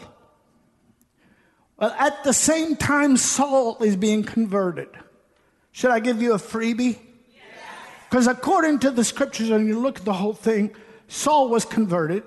Well, 1.78 1.96
at 2.00 2.24
the 2.24 2.34
same 2.34 2.76
time, 2.76 3.18
Saul 3.18 3.78
is 3.84 3.96
being 3.96 4.24
converted. 4.24 4.90
Should 5.72 5.92
I 5.92 6.00
give 6.00 6.22
you 6.22 6.34
a 6.34 6.38
freebie? 6.38 6.98
Because 8.10 8.28
according 8.28 8.80
to 8.80 8.92
the 8.92 9.04
scriptures, 9.04 9.50
and 9.50 9.68
you 9.68 9.78
look 9.80 10.00
at 10.00 10.06
the 10.06 10.14
whole 10.14 10.34
thing, 10.34 10.74
Saul 11.08 11.50
was 11.50 11.66
converted. 11.66 12.24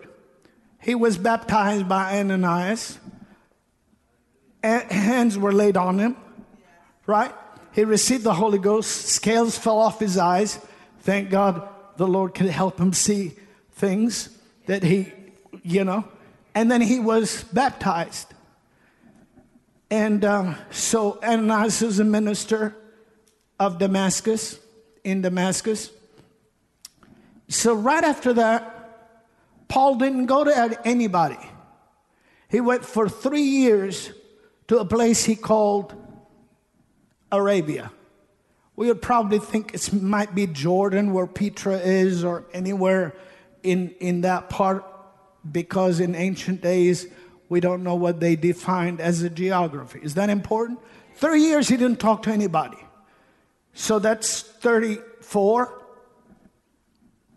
he 0.80 0.94
was 0.94 1.18
baptized 1.18 1.88
by 1.88 2.18
Ananias. 2.18 2.98
hands 4.62 5.36
were 5.38 5.52
laid 5.52 5.76
on 5.76 5.98
him, 5.98 6.16
right? 7.08 7.34
He 7.72 7.84
received 7.84 8.22
the 8.22 8.34
Holy 8.34 8.58
Ghost. 8.58 9.06
Scales 9.06 9.58
fell 9.58 9.78
off 9.78 9.98
his 9.98 10.18
eyes. 10.18 10.60
Thank 11.00 11.30
God 11.30 11.66
the 11.96 12.06
Lord 12.06 12.34
could 12.34 12.50
help 12.50 12.78
him 12.78 12.92
see 12.92 13.32
things 13.72 14.28
that 14.66 14.82
he, 14.82 15.12
you 15.62 15.84
know. 15.84 16.04
And 16.54 16.70
then 16.70 16.82
he 16.82 17.00
was 17.00 17.44
baptized. 17.44 18.34
And 19.90 20.22
um, 20.24 20.56
so 20.70 21.18
Ananias 21.22 21.80
was 21.80 21.98
a 21.98 22.04
minister 22.04 22.76
of 23.58 23.78
Damascus, 23.78 24.58
in 25.02 25.22
Damascus. 25.22 25.90
So 27.48 27.72
right 27.72 28.04
after 28.04 28.34
that, 28.34 28.74
Paul 29.68 29.94
didn't 29.94 30.26
go 30.26 30.44
to 30.44 30.80
anybody. 30.86 31.38
He 32.50 32.60
went 32.60 32.84
for 32.84 33.08
three 33.08 33.42
years 33.42 34.10
to 34.66 34.78
a 34.78 34.84
place 34.84 35.24
he 35.24 35.36
called 35.36 35.94
Arabia. 37.30 37.92
We 38.76 38.86
would 38.86 39.02
probably 39.02 39.38
think 39.38 39.74
it 39.74 39.92
might 39.92 40.34
be 40.34 40.46
Jordan 40.46 41.12
where 41.12 41.26
Petra 41.26 41.78
is 41.78 42.24
or 42.24 42.44
anywhere 42.52 43.14
in, 43.62 43.90
in 43.98 44.20
that 44.20 44.48
part 44.48 44.84
because 45.50 46.00
in 46.00 46.14
ancient 46.14 46.60
days 46.60 47.06
we 47.48 47.60
don't 47.60 47.82
know 47.82 47.94
what 47.94 48.20
they 48.20 48.36
defined 48.36 49.00
as 49.00 49.22
a 49.22 49.30
geography. 49.30 50.00
Is 50.02 50.14
that 50.14 50.30
important? 50.30 50.78
Three 51.16 51.42
years 51.42 51.68
he 51.68 51.76
didn't 51.76 51.98
talk 51.98 52.22
to 52.24 52.30
anybody. 52.30 52.78
So 53.74 53.98
that's 53.98 54.42
34, 54.42 55.82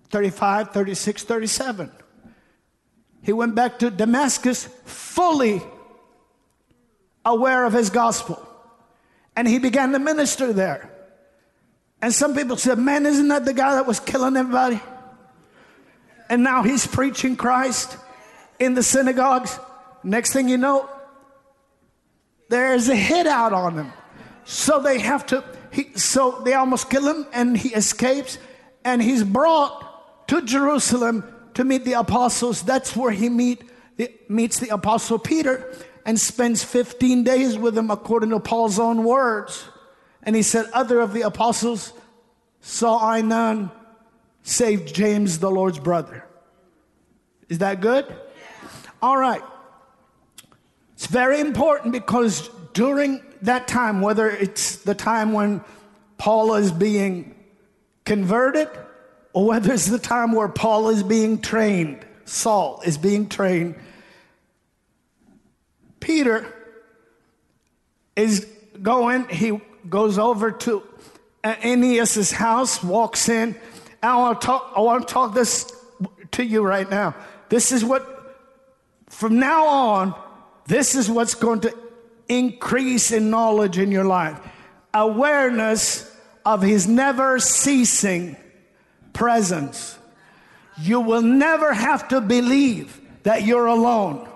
35, 0.09 0.71
36, 0.71 1.23
37. 1.23 1.91
He 3.23 3.33
went 3.33 3.55
back 3.55 3.79
to 3.79 3.89
Damascus 3.89 4.65
fully 4.85 5.61
aware 7.23 7.65
of 7.65 7.73
his 7.73 7.89
gospel. 7.89 8.47
And 9.35 9.47
he 9.47 9.59
began 9.59 9.91
to 9.93 9.99
minister 9.99 10.53
there. 10.53 10.91
And 12.01 12.13
some 12.13 12.35
people 12.35 12.57
said, 12.57 12.77
Man, 12.79 13.05
isn't 13.05 13.27
that 13.27 13.45
the 13.45 13.53
guy 13.53 13.75
that 13.75 13.85
was 13.85 13.99
killing 13.99 14.35
everybody? 14.35 14.81
And 16.29 16.43
now 16.43 16.63
he's 16.63 16.87
preaching 16.87 17.35
Christ 17.35 17.97
in 18.59 18.73
the 18.73 18.83
synagogues. 18.83 19.59
Next 20.03 20.33
thing 20.33 20.49
you 20.49 20.57
know, 20.57 20.89
there's 22.49 22.89
a 22.89 22.95
hit 22.95 23.27
out 23.27 23.53
on 23.53 23.75
him. 23.75 23.93
So 24.45 24.79
they 24.81 24.99
have 24.99 25.25
to, 25.27 25.43
he, 25.71 25.93
so 25.95 26.41
they 26.43 26.53
almost 26.53 26.89
kill 26.89 27.07
him 27.07 27.27
and 27.33 27.57
he 27.57 27.69
escapes 27.69 28.37
and 28.83 29.01
he's 29.01 29.23
brought 29.23 30.27
to 30.29 30.41
Jerusalem 30.41 31.23
to 31.53 31.63
meet 31.63 31.85
the 31.85 31.93
apostles. 31.93 32.63
That's 32.63 32.95
where 32.95 33.11
he 33.11 33.29
meet, 33.29 33.63
meets 34.29 34.59
the 34.59 34.69
apostle 34.69 35.19
Peter 35.19 35.73
and 36.05 36.19
spends 36.19 36.63
15 36.63 37.23
days 37.23 37.57
with 37.57 37.77
him 37.77 37.91
according 37.91 38.31
to 38.31 38.39
Paul's 38.39 38.79
own 38.79 39.03
words. 39.03 39.65
And 40.23 40.35
he 40.35 40.41
said, 40.41 40.65
Other 40.73 40.99
of 40.99 41.13
the 41.13 41.21
apostles 41.21 41.93
saw 42.61 43.03
I 43.03 43.21
none 43.21 43.71
save 44.43 44.91
James, 44.91 45.39
the 45.39 45.51
Lord's 45.51 45.79
brother. 45.79 46.25
Is 47.49 47.59
that 47.59 47.81
good? 47.81 48.05
All 49.01 49.17
right. 49.17 49.41
It's 50.93 51.07
very 51.07 51.39
important 51.39 51.91
because 51.91 52.49
during 52.73 53.21
that 53.41 53.67
time, 53.67 54.01
whether 54.01 54.29
it's 54.29 54.77
the 54.77 54.95
time 54.95 55.33
when 55.33 55.63
Paul 56.17 56.55
is 56.55 56.71
being 56.71 57.35
converted 58.05 58.69
or 59.33 59.47
whether 59.47 59.73
it's 59.73 59.87
the 59.87 59.99
time 59.99 60.33
where 60.33 60.47
Paul 60.47 60.89
is 60.89 61.03
being 61.03 61.41
trained, 61.41 62.05
Saul 62.25 62.81
is 62.85 62.97
being 62.97 63.27
trained, 63.27 63.75
Peter 66.01 66.53
is 68.17 68.45
going, 68.81 69.29
he 69.29 69.61
goes 69.89 70.19
over 70.19 70.51
to 70.51 70.83
Aeneas' 71.43 72.31
house, 72.31 72.83
walks 72.83 73.29
in. 73.29 73.55
I 74.03 74.17
want, 74.17 74.41
to 74.41 74.47
talk, 74.47 74.73
I 74.75 74.81
want 74.81 75.07
to 75.07 75.13
talk 75.13 75.33
this 75.33 75.71
to 76.31 76.43
you 76.43 76.63
right 76.63 76.89
now. 76.89 77.15
This 77.49 77.71
is 77.71 77.85
what, 77.85 78.37
from 79.09 79.39
now 79.39 79.67
on, 79.67 80.21
this 80.67 80.95
is 80.95 81.09
what's 81.09 81.35
going 81.35 81.61
to 81.61 81.77
increase 82.27 83.11
in 83.11 83.29
knowledge 83.29 83.77
in 83.77 83.91
your 83.91 84.05
life. 84.05 84.39
Awareness 84.93 86.09
of 86.45 86.61
his 86.61 86.87
never 86.87 87.39
ceasing 87.39 88.35
presence. 89.13 89.97
You 90.79 91.01
will 91.01 91.21
never 91.21 91.73
have 91.73 92.07
to 92.09 92.21
believe 92.21 92.99
that 93.23 93.43
you're 93.43 93.67
alone. 93.67 94.27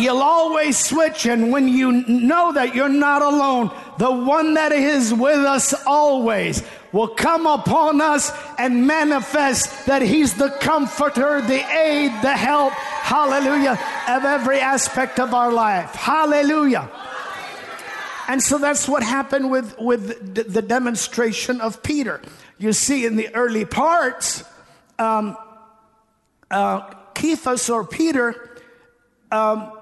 You'll 0.00 0.22
always 0.22 0.78
switch, 0.78 1.26
and 1.26 1.52
when 1.52 1.68
you 1.68 1.92
know 2.08 2.52
that 2.52 2.74
you're 2.74 2.88
not 2.88 3.20
alone, 3.20 3.70
the 3.98 4.10
one 4.10 4.54
that 4.54 4.72
is 4.72 5.12
with 5.12 5.40
us 5.40 5.74
always 5.86 6.62
will 6.90 7.08
come 7.08 7.46
upon 7.46 8.00
us 8.00 8.32
and 8.58 8.86
manifest 8.86 9.86
that 9.86 10.00
He's 10.00 10.34
the 10.34 10.48
comforter, 10.60 11.42
the 11.42 11.60
aid, 11.70 12.10
the 12.22 12.34
help, 12.34 12.72
hallelujah, 12.72 13.78
of 14.08 14.24
every 14.24 14.58
aspect 14.58 15.20
of 15.20 15.34
our 15.34 15.52
life. 15.52 15.94
Hallelujah. 15.94 16.90
And 18.26 18.42
so 18.42 18.56
that's 18.56 18.88
what 18.88 19.02
happened 19.02 19.50
with, 19.50 19.78
with 19.78 20.34
the 20.34 20.62
demonstration 20.62 21.60
of 21.60 21.82
Peter. 21.82 22.22
You 22.58 22.72
see, 22.72 23.04
in 23.04 23.16
the 23.16 23.34
early 23.34 23.66
parts, 23.66 24.44
um, 24.98 25.36
uh, 26.50 26.94
Cephas 27.14 27.68
or 27.68 27.84
Peter, 27.84 28.62
um, 29.30 29.72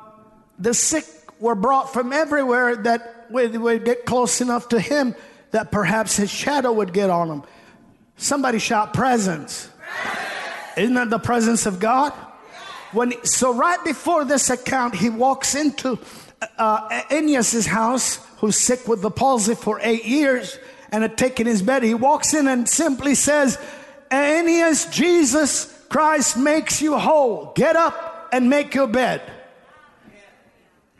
the 0.59 0.75
sick 0.75 1.05
were 1.41 1.55
brought 1.55 1.93
from 1.93 2.13
everywhere 2.13 2.77
that 2.77 3.27
would, 3.31 3.85
get 3.85 4.05
close 4.05 4.41
enough 4.41 4.69
to 4.71 4.81
him 4.81 5.15
that 5.51 5.71
perhaps 5.71 6.17
his 6.17 6.31
shadow 6.31 6.73
would 6.73 6.93
get 6.93 7.11
on 7.11 7.29
them. 7.29 7.43
Somebody 8.17 8.59
shout 8.59 8.93
presence. 8.93 9.71
Isn't 10.77 10.95
that 10.95 11.11
the 11.11 11.19
presence 11.19 11.67
of 11.67 11.81
God? 11.81 12.13
When 12.93 13.13
so 13.25 13.55
right 13.55 13.83
before 13.85 14.25
this 14.25 14.51
account, 14.51 14.95
he 14.95 15.11
walks 15.11 15.55
into 15.55 15.99
uh, 16.57 17.03
house, 17.67 18.27
who's 18.39 18.57
sick 18.57 18.89
with 18.89 19.03
the 19.03 19.11
palsy 19.11 19.55
for 19.55 19.79
eight 19.83 20.05
years 20.05 20.59
and 20.91 21.03
had 21.03 21.19
taken 21.19 21.47
his 21.47 21.63
bed. 21.63 21.83
He 21.83 21.95
walks 21.95 22.35
in 22.35 22.49
and 22.49 22.69
simply 22.69 23.15
says, 23.15 23.59
Aeneas, 24.11 24.87
Jesus 24.87 25.67
Christ 25.89 26.37
makes 26.37 26.81
you 26.81 26.97
whole. 26.97 27.53
Get 27.55 27.77
up 27.77 28.29
and 28.33 28.49
make 28.49 28.75
your 28.75 28.87
bed. 28.87 29.21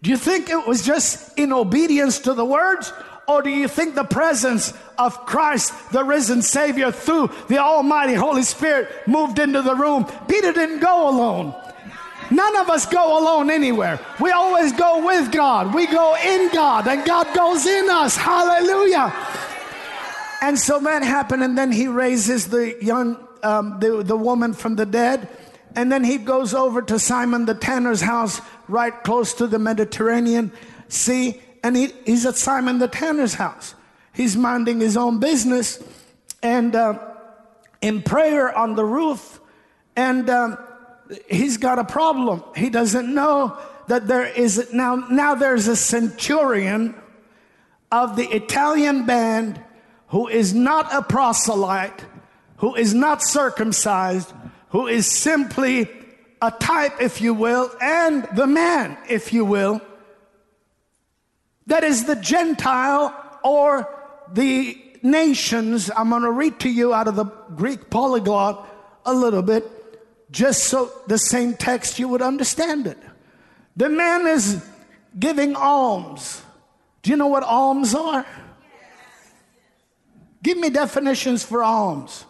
Do 0.03 0.11
you 0.11 0.17
think 0.17 0.49
it 0.49 0.67
was 0.67 0.85
just 0.85 1.37
in 1.39 1.53
obedience 1.53 2.21
to 2.21 2.35
the 2.35 2.45
words? 2.45 2.93
Or 3.27 3.43
do 3.43 3.51
you 3.51 3.69
think 3.69 3.95
the 3.95 4.05
presence 4.05 4.73
of 4.97 5.27
Christ, 5.27 5.73
the 5.93 6.03
risen 6.03 6.41
Savior, 6.41 6.91
through 6.91 7.31
the 7.49 7.59
Almighty 7.59 8.15
Holy 8.15 8.43
Spirit 8.43 8.89
moved 9.07 9.39
into 9.39 9.61
the 9.61 9.75
room? 9.75 10.07
Peter 10.27 10.53
didn't 10.53 10.81
go 10.81 11.11
alone. 11.11 11.55
None 12.31 12.57
of 12.57 12.71
us 12.71 12.87
go 12.87 13.19
alone 13.19 13.51
anywhere. 13.51 14.01
We 14.21 14.31
always 14.31 14.73
go 14.73 15.05
with 15.05 15.31
God. 15.33 15.75
We 15.75 15.87
go 15.87 16.17
in 16.17 16.51
God, 16.53 16.87
and 16.87 17.05
God 17.05 17.35
goes 17.35 17.67
in 17.67 17.91
us. 17.91 18.17
Hallelujah. 18.17 19.13
And 20.41 20.59
so 20.59 20.79
that 20.81 21.03
happened, 21.03 21.43
and 21.43 21.57
then 21.57 21.73
he 21.73 21.89
raises 21.89 22.49
the 22.49 22.83
young, 22.83 23.17
um, 23.43 23.79
the, 23.81 24.03
the 24.03 24.17
woman 24.17 24.55
from 24.55 24.77
the 24.77 24.87
dead. 24.87 25.29
And 25.75 25.93
then 25.93 26.05
he 26.05 26.19
goes 26.19 26.55
over 26.55 26.83
to 26.83 26.99
Simon 26.99 27.45
the 27.45 27.55
tanner's 27.55 28.01
house, 28.01 28.41
right 28.69 28.93
close 29.05 29.35
to 29.35 29.47
the 29.47 29.59
Mediterranean 29.59 30.53
Sea. 30.89 31.41
And 31.63 31.77
he, 31.77 31.93
he's 32.05 32.27
at 32.27 32.37
Simon 32.37 32.79
the 32.79 32.89
tanner's 32.89 33.35
house. 33.35 33.75
He's 34.13 34.37
minding 34.37 34.81
his 34.81 34.97
own 34.97 35.21
business 35.21 35.83
and 36.43 36.75
uh, 36.75 36.99
in 37.81 38.03
prayer 38.03 38.57
on 38.57 38.75
the 38.75 38.85
roof. 38.85 39.41
And 39.97 40.29
um, 40.31 40.59
he's 41.29 41.57
got 41.57 41.79
a 41.79 41.85
problem. 41.85 42.43
He 42.57 42.71
doesn't 42.71 43.13
know 43.13 43.59
that 43.89 44.07
there 44.07 44.27
is 44.27 44.73
now, 44.73 44.97
now 44.97 45.35
there's 45.35 45.67
a 45.67 45.77
centurion 45.77 46.95
of 47.91 48.17
the 48.17 48.29
Italian 48.35 49.07
band 49.07 49.61
who 50.09 50.29
is 50.29 50.55
not 50.55 50.93
a 50.93 51.03
proselyte, 51.03 52.05
who 52.59 52.75
is 52.75 52.95
not 52.95 53.23
circumcised, 53.23 54.33
who 54.71 54.87
is 54.87 55.07
simply 55.07 55.89
a 56.41 56.51
type, 56.51 57.01
if 57.01 57.21
you 57.21 57.35
will, 57.35 57.71
and 57.81 58.29
the 58.35 58.47
man, 58.47 58.97
if 59.09 59.33
you 59.33 59.45
will, 59.45 59.81
that 61.67 61.85
is 61.85 62.05
the 62.05 62.17
Gentile 62.17 63.15
or 63.43 63.89
the 64.33 64.81
nations. 65.03 65.91
I'm 65.95 66.11
going 66.11 66.23
to 66.23 66.31
read 66.31 66.61
to 66.61 66.69
you 66.69 66.95
out 66.95 67.09
of 67.09 67.17
the 67.17 67.25
Greek 67.25 67.91
polyglot 67.91 68.67
a 69.05 69.13
little 69.13 69.43
bit, 69.43 69.65
just 70.31 70.65
so 70.65 70.91
the 71.07 71.19
same 71.19 71.55
text 71.55 71.99
you 71.99 72.09
would 72.09 72.23
understand 72.23 72.87
it. 72.87 72.99
The 73.77 73.89
man 73.89 74.27
is 74.27 74.65
giving 75.19 75.57
alms. 75.57 76.43
Do 77.03 77.11
you 77.11 77.17
know 77.17 77.29
what 77.29 77.43
alms 77.43 77.95
are? 77.95 78.27
Give 80.43 80.59
me 80.59 80.71
definitions 80.71 81.45
for 81.45 81.63
alms. 81.63 82.25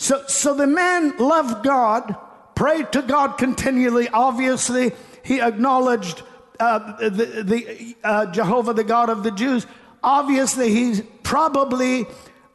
So, 0.00 0.24
so 0.28 0.54
the 0.54 0.66
man 0.66 1.18
loved 1.18 1.62
God, 1.62 2.16
prayed 2.54 2.90
to 2.92 3.02
God 3.02 3.36
continually. 3.36 4.08
Obviously, 4.08 4.92
he 5.22 5.42
acknowledged 5.42 6.22
uh, 6.58 6.96
the, 6.96 7.42
the 7.44 7.96
uh, 8.02 8.32
Jehovah, 8.32 8.72
the 8.72 8.82
God 8.82 9.10
of 9.10 9.24
the 9.24 9.30
Jews. 9.30 9.66
Obviously, 10.02 10.70
he's 10.70 11.02
probably 11.22 12.06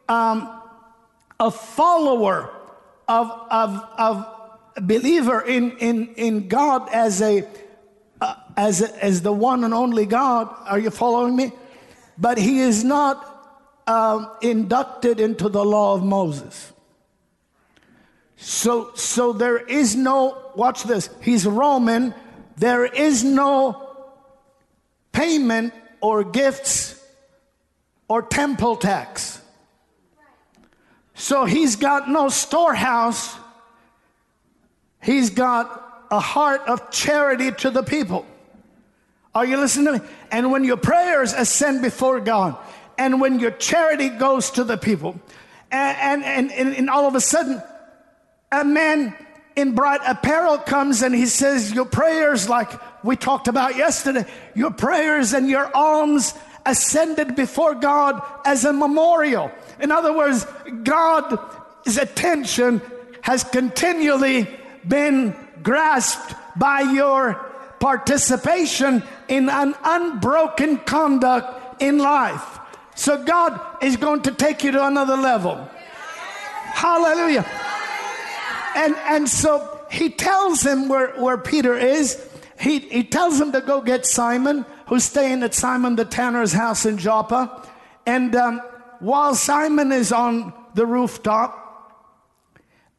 um, 0.08 0.60
a 1.38 1.52
follower 1.52 2.52
of, 3.06 3.30
of, 3.48 3.88
of 3.96 4.26
believer 4.82 5.40
in, 5.40 5.70
in, 5.78 6.14
in 6.16 6.48
God 6.48 6.88
as 6.92 7.22
a, 7.22 7.46
uh, 8.20 8.34
as, 8.56 8.82
a, 8.82 9.04
as 9.04 9.22
the 9.22 9.32
one 9.32 9.62
and 9.62 9.72
only 9.72 10.04
God. 10.04 10.52
Are 10.66 10.80
you 10.80 10.90
following 10.90 11.36
me? 11.36 11.52
But 12.18 12.38
he 12.38 12.58
is 12.58 12.82
not 12.82 13.84
um, 13.86 14.32
inducted 14.42 15.20
into 15.20 15.48
the 15.48 15.64
law 15.64 15.94
of 15.94 16.02
Moses. 16.02 16.72
So, 18.36 18.92
so 18.94 19.32
there 19.32 19.58
is 19.58 19.96
no, 19.96 20.52
watch 20.54 20.84
this, 20.84 21.08
he's 21.22 21.46
Roman, 21.46 22.14
there 22.56 22.84
is 22.84 23.24
no 23.24 23.88
payment 25.12 25.72
or 26.00 26.22
gifts 26.22 27.02
or 28.08 28.22
temple 28.22 28.76
tax. 28.76 29.40
So 31.14 31.46
he's 31.46 31.76
got 31.76 32.10
no 32.10 32.28
storehouse, 32.28 33.34
he's 35.02 35.30
got 35.30 36.06
a 36.10 36.20
heart 36.20 36.60
of 36.68 36.90
charity 36.90 37.50
to 37.52 37.70
the 37.70 37.82
people. 37.82 38.26
Are 39.34 39.44
you 39.44 39.56
listening 39.56 39.86
to 39.86 39.92
me? 40.00 40.08
And 40.30 40.52
when 40.52 40.64
your 40.64 40.76
prayers 40.76 41.32
ascend 41.32 41.82
before 41.82 42.20
God, 42.20 42.56
and 42.98 43.20
when 43.20 43.38
your 43.38 43.50
charity 43.50 44.08
goes 44.08 44.50
to 44.52 44.64
the 44.64 44.76
people, 44.76 45.20
and, 45.70 46.24
and, 46.24 46.52
and, 46.52 46.74
and 46.74 46.90
all 46.90 47.06
of 47.06 47.14
a 47.14 47.20
sudden, 47.20 47.62
a 48.60 48.64
man 48.64 49.14
in 49.54 49.74
bright 49.74 50.00
apparel 50.06 50.58
comes 50.58 51.02
and 51.02 51.14
he 51.14 51.26
says, 51.26 51.72
Your 51.72 51.84
prayers, 51.84 52.48
like 52.48 52.70
we 53.04 53.16
talked 53.16 53.48
about 53.48 53.76
yesterday, 53.76 54.26
your 54.54 54.70
prayers 54.70 55.32
and 55.32 55.48
your 55.48 55.74
alms 55.74 56.34
ascended 56.64 57.36
before 57.36 57.74
God 57.74 58.22
as 58.44 58.64
a 58.64 58.72
memorial. 58.72 59.50
In 59.80 59.92
other 59.92 60.12
words, 60.12 60.46
God's 60.82 61.96
attention 61.96 62.82
has 63.22 63.44
continually 63.44 64.48
been 64.86 65.34
grasped 65.62 66.34
by 66.56 66.80
your 66.80 67.34
participation 67.80 69.02
in 69.28 69.48
an 69.48 69.74
unbroken 69.84 70.78
conduct 70.78 71.82
in 71.82 71.98
life. 71.98 72.58
So 72.94 73.22
God 73.22 73.60
is 73.82 73.96
going 73.96 74.22
to 74.22 74.32
take 74.32 74.64
you 74.64 74.72
to 74.72 74.86
another 74.86 75.16
level. 75.16 75.68
Hallelujah. 76.72 77.44
And, 78.76 78.94
and 78.96 79.28
so 79.28 79.80
he 79.90 80.10
tells 80.10 80.62
him 80.62 80.88
where, 80.88 81.12
where 81.16 81.38
Peter 81.38 81.74
is. 81.74 82.22
He, 82.60 82.78
he 82.80 83.02
tells 83.02 83.40
him 83.40 83.52
to 83.52 83.62
go 83.62 83.80
get 83.80 84.04
Simon, 84.04 84.66
who's 84.86 85.04
staying 85.04 85.42
at 85.42 85.54
Simon 85.54 85.96
the 85.96 86.04
tanner's 86.04 86.52
house 86.52 86.84
in 86.84 86.98
Joppa. 86.98 87.66
And 88.04 88.36
um, 88.36 88.60
while 89.00 89.34
Simon 89.34 89.92
is 89.92 90.12
on 90.12 90.52
the 90.74 90.84
rooftop, 90.84 91.62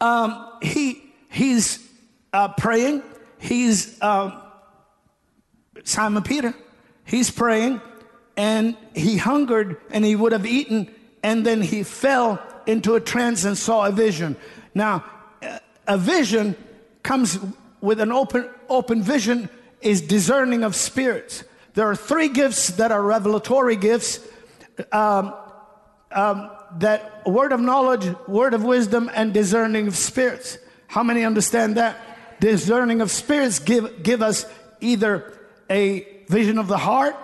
um, 0.02 0.52
he, 0.64 1.04
he's 1.30 1.88
uh, 2.34 2.50
praying. 2.50 3.04
He's 3.38 4.02
uh, 4.02 4.42
Simon 5.84 6.24
Peter. 6.24 6.56
He's 7.06 7.30
praying 7.30 7.82
and 8.36 8.78
he 8.96 9.18
hungered 9.18 9.78
and 9.92 10.04
he 10.04 10.16
would 10.16 10.32
have 10.32 10.46
eaten, 10.46 10.94
and 11.24 11.46
then 11.46 11.62
he 11.62 11.84
fell 11.84 12.40
into 12.68 12.96
a 12.96 13.02
trance 13.02 13.44
and 13.44 13.58
saw 13.58 13.86
a 13.86 13.92
vision. 13.92 14.36
Now, 14.76 15.04
a 15.88 15.98
vision 15.98 16.56
comes 17.04 17.40
with 17.82 18.00
an 18.02 18.12
open, 18.12 18.50
open 18.70 19.02
vision 19.02 19.50
is 19.82 20.02
discerning 20.02 20.64
of 20.64 20.76
spirits. 20.76 21.44
There 21.74 21.88
are 21.90 21.96
three 21.96 22.30
gifts 22.30 22.68
that 22.72 22.92
are 22.92 23.02
revelatory 23.02 23.76
gifts. 23.76 24.20
Um, 24.92 25.34
um, 26.12 26.50
that 26.80 27.26
word 27.26 27.52
of 27.52 27.60
knowledge, 27.60 28.08
word 28.28 28.54
of 28.54 28.64
wisdom, 28.64 29.10
and 29.14 29.34
discerning 29.34 29.88
of 29.88 29.96
spirits. 29.96 30.58
How 30.88 31.04
many 31.04 31.24
understand 31.24 31.78
that? 31.78 32.40
Discerning 32.40 33.02
of 33.02 33.12
spirits 33.12 33.60
give, 33.60 34.04
give 34.04 34.22
us 34.22 34.46
either 34.82 35.38
a 35.70 36.24
vision 36.28 36.58
of 36.58 36.68
the 36.68 36.78
heart, 36.78 37.16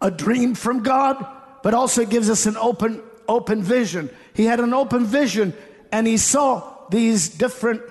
a 0.00 0.10
dream 0.10 0.54
from 0.54 0.82
God, 0.82 1.24
but 1.62 1.74
also 1.74 2.04
gives 2.04 2.30
us 2.30 2.46
an 2.46 2.56
open, 2.56 3.02
open 3.28 3.62
vision. 3.62 4.10
He 4.34 4.44
had 4.44 4.60
an 4.60 4.72
open 4.72 5.04
vision 5.04 5.52
and 5.92 6.06
he 6.06 6.16
saw 6.16 6.69
these 6.90 7.28
different 7.28 7.82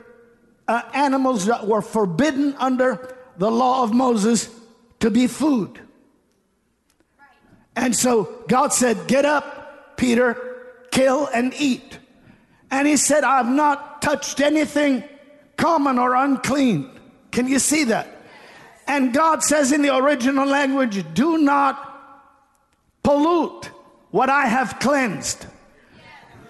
uh, 0.67 0.81
animals 0.93 1.45
that 1.45 1.67
were 1.67 1.81
forbidden 1.81 2.55
under 2.59 3.17
the 3.37 3.49
law 3.49 3.83
of 3.83 3.93
Moses 3.93 4.49
to 4.99 5.09
be 5.09 5.27
food. 5.27 5.79
And 7.75 7.95
so 7.95 8.43
God 8.47 8.73
said, 8.73 9.07
Get 9.07 9.25
up, 9.25 9.97
Peter, 9.97 10.85
kill 10.91 11.27
and 11.33 11.53
eat. 11.57 11.97
And 12.71 12.87
he 12.87 12.97
said, 12.97 13.23
I've 13.23 13.47
not 13.47 14.01
touched 14.01 14.41
anything 14.41 15.03
common 15.57 15.97
or 15.97 16.15
unclean. 16.15 16.89
Can 17.31 17.47
you 17.47 17.59
see 17.59 17.85
that? 17.85 18.07
And 18.87 19.13
God 19.13 19.43
says 19.43 19.71
in 19.71 19.81
the 19.81 19.95
original 19.95 20.47
language, 20.47 21.03
Do 21.13 21.37
not 21.37 21.85
pollute 23.03 23.69
what 24.11 24.29
I 24.29 24.47
have 24.47 24.79
cleansed. 24.79 25.45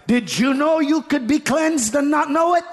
Did 0.10 0.40
you 0.40 0.56
know 0.56 0.80
you 0.80 1.04
could 1.04 1.28
be 1.28 1.38
cleansed 1.38 1.94
and 1.94 2.10
not 2.10 2.32
know 2.32 2.56
it? 2.56 2.64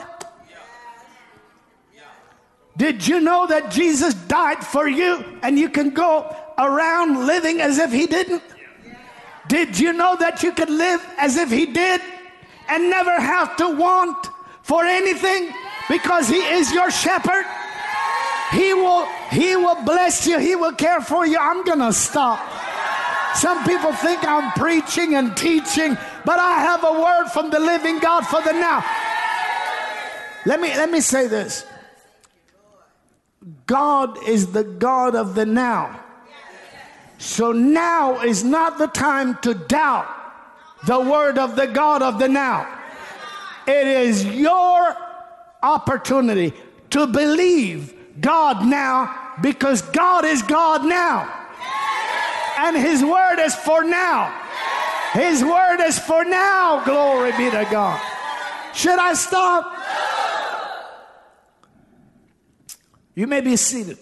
Did 2.78 3.06
you 3.06 3.20
know 3.20 3.46
that 3.46 3.70
Jesus 3.70 4.14
died 4.14 4.64
for 4.64 4.88
you 4.88 5.22
and 5.42 5.58
you 5.58 5.68
can 5.68 5.90
go 5.90 6.34
around 6.56 7.26
living 7.26 7.60
as 7.60 7.76
if 7.76 7.92
he 7.92 8.06
didn't? 8.06 8.42
Did 9.48 9.78
you 9.78 9.92
know 9.92 10.16
that 10.16 10.42
you 10.42 10.50
could 10.50 10.70
live 10.70 11.04
as 11.18 11.36
if 11.36 11.50
he 11.50 11.66
did 11.66 12.00
and 12.70 12.88
never 12.88 13.20
have 13.20 13.54
to 13.58 13.68
want 13.68 14.28
for 14.62 14.86
anything 14.86 15.52
because 15.90 16.30
he 16.30 16.38
is 16.38 16.72
your 16.72 16.90
shepherd? 16.90 17.44
He 18.52 18.72
will 18.72 19.04
he 19.30 19.56
will 19.56 19.84
bless 19.84 20.26
you, 20.26 20.38
he 20.38 20.56
will 20.56 20.72
care 20.72 21.02
for 21.02 21.26
you. 21.26 21.36
I'm 21.38 21.64
going 21.64 21.80
to 21.80 21.92
stop. 21.92 22.40
Some 23.36 23.62
people 23.64 23.92
think 23.92 24.24
I'm 24.24 24.50
preaching 24.52 25.14
and 25.14 25.36
teaching, 25.36 25.98
but 26.26 26.40
I 26.40 26.58
have 26.58 26.82
a 26.82 26.92
word 27.00 27.28
from 27.28 27.50
the 27.50 27.60
living 27.60 28.00
God 28.00 28.26
for 28.26 28.42
the 28.42 28.52
now. 28.52 28.84
Let 30.44 30.60
me 30.60 30.68
let 30.76 30.90
me 30.90 31.00
say 31.00 31.28
this. 31.28 31.64
God 33.66 34.18
is 34.28 34.48
the 34.48 34.64
God 34.64 35.14
of 35.14 35.36
the 35.36 35.46
now. 35.46 36.00
So 37.18 37.52
now 37.52 38.20
is 38.22 38.42
not 38.42 38.76
the 38.76 38.88
time 38.88 39.38
to 39.42 39.54
doubt 39.54 40.08
the 40.86 41.00
word 41.00 41.38
of 41.38 41.54
the 41.54 41.68
God 41.68 42.02
of 42.02 42.18
the 42.18 42.28
now. 42.28 42.66
It 43.68 43.86
is 43.86 44.24
your 44.24 44.96
opportunity 45.62 46.52
to 46.90 47.06
believe 47.06 47.94
God 48.20 48.66
now 48.66 49.36
because 49.40 49.80
God 49.82 50.24
is 50.24 50.42
God 50.42 50.84
now. 50.84 51.32
And 52.58 52.76
His 52.76 53.04
word 53.04 53.38
is 53.38 53.54
for 53.54 53.84
now. 53.84 54.45
His 55.12 55.44
word 55.44 55.80
is 55.80 55.98
for 55.98 56.24
now. 56.24 56.84
Glory 56.84 57.32
be 57.32 57.50
to 57.50 57.66
God. 57.70 58.00
Should 58.74 58.98
I 58.98 59.14
stop? 59.14 59.72
You 63.14 63.26
may 63.26 63.40
be 63.40 63.56
seated. 63.56 63.98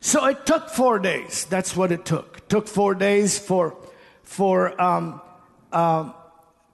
So 0.00 0.24
it 0.26 0.46
took 0.46 0.70
four 0.70 0.98
days. 0.98 1.44
That's 1.46 1.76
what 1.76 1.92
it 1.92 2.04
took. 2.04 2.38
It 2.38 2.48
took 2.48 2.68
four 2.68 2.94
days 2.94 3.38
for 3.38 3.76
for 4.22 4.80
um, 4.80 5.20
um, 5.72 6.14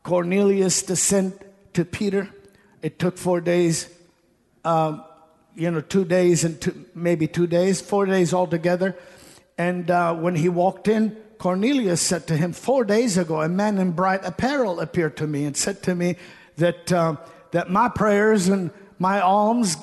Cornelius 0.02 0.82
to 0.82 0.96
send 0.96 1.38
to 1.72 1.84
Peter. 1.84 2.28
It 2.82 2.98
took 2.98 3.18
four 3.18 3.40
days 3.40 3.88
um, 4.64 5.02
you 5.54 5.70
know, 5.70 5.80
two 5.80 6.04
days 6.04 6.44
and 6.44 6.60
two, 6.60 6.86
maybe 6.94 7.26
two 7.26 7.46
days, 7.46 7.80
four 7.80 8.06
days 8.06 8.32
altogether. 8.32 8.96
And 9.58 9.90
uh, 9.90 10.14
when 10.14 10.34
he 10.34 10.48
walked 10.48 10.88
in, 10.88 11.16
Cornelius 11.38 12.00
said 12.00 12.26
to 12.28 12.36
him, 12.36 12.52
Four 12.52 12.84
days 12.84 13.18
ago, 13.18 13.42
a 13.42 13.48
man 13.48 13.78
in 13.78 13.92
bright 13.92 14.24
apparel 14.24 14.80
appeared 14.80 15.16
to 15.18 15.26
me 15.26 15.44
and 15.44 15.56
said 15.56 15.82
to 15.84 15.94
me 15.94 16.16
that, 16.56 16.92
uh, 16.92 17.16
that 17.50 17.70
my 17.70 17.88
prayers 17.88 18.48
and 18.48 18.70
my 18.98 19.20
alms 19.20 19.76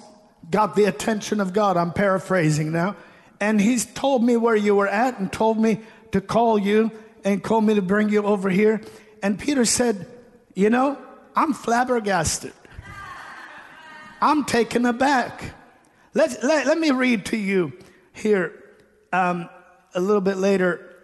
got 0.49 0.75
the 0.75 0.85
attention 0.85 1.39
of 1.39 1.53
God. 1.53 1.77
I'm 1.77 1.93
paraphrasing 1.93 2.71
now. 2.71 2.95
And 3.39 3.59
he's 3.59 3.85
told 3.85 4.23
me 4.23 4.37
where 4.37 4.55
you 4.55 4.75
were 4.75 4.87
at 4.87 5.19
and 5.19 5.31
told 5.31 5.57
me 5.59 5.81
to 6.11 6.21
call 6.21 6.57
you 6.57 6.91
and 7.23 7.43
called 7.43 7.65
me 7.65 7.75
to 7.75 7.81
bring 7.81 8.09
you 8.09 8.23
over 8.23 8.49
here. 8.49 8.81
And 9.21 9.37
Peter 9.37 9.65
said, 9.65 10.07
You 10.55 10.69
know, 10.69 10.97
I'm 11.35 11.53
flabbergasted. 11.53 12.53
I'm 14.21 14.45
taken 14.45 14.85
aback. 14.85 15.53
Let, 16.13 16.43
let, 16.43 16.67
let 16.67 16.77
me 16.77 16.91
read 16.91 17.25
to 17.27 17.37
you 17.37 17.73
here 18.13 18.53
um, 19.13 19.49
a 19.93 19.99
little 19.99 20.21
bit 20.21 20.37
later 20.37 20.95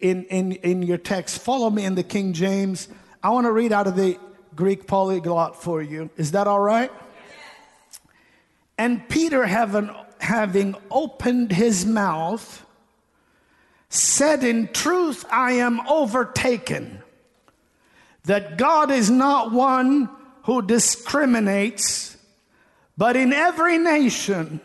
in, 0.00 0.24
in, 0.24 0.52
in 0.52 0.82
your 0.82 0.98
text. 0.98 1.40
Follow 1.40 1.70
me 1.70 1.84
in 1.84 1.94
the 1.94 2.02
King 2.02 2.32
James. 2.32 2.88
I 3.22 3.30
want 3.30 3.46
to 3.46 3.52
read 3.52 3.72
out 3.72 3.86
of 3.86 3.96
the 3.96 4.18
Greek 4.54 4.86
polyglot 4.86 5.62
for 5.62 5.82
you. 5.82 6.10
Is 6.16 6.32
that 6.32 6.46
all 6.46 6.60
right? 6.60 6.92
And 8.76 9.08
Peter, 9.08 9.46
having, 9.46 9.90
having 10.18 10.74
opened 10.90 11.52
his 11.52 11.86
mouth, 11.86 12.64
said, 13.88 14.42
In 14.42 14.68
truth, 14.68 15.24
I 15.30 15.52
am 15.52 15.80
overtaken, 15.88 17.02
that 18.24 18.58
God 18.58 18.90
is 18.90 19.10
not 19.10 19.52
one 19.52 20.08
who 20.42 20.60
discriminates, 20.60 22.16
but 22.96 23.16
in 23.16 23.32
every 23.32 23.78
nation, 23.78 24.60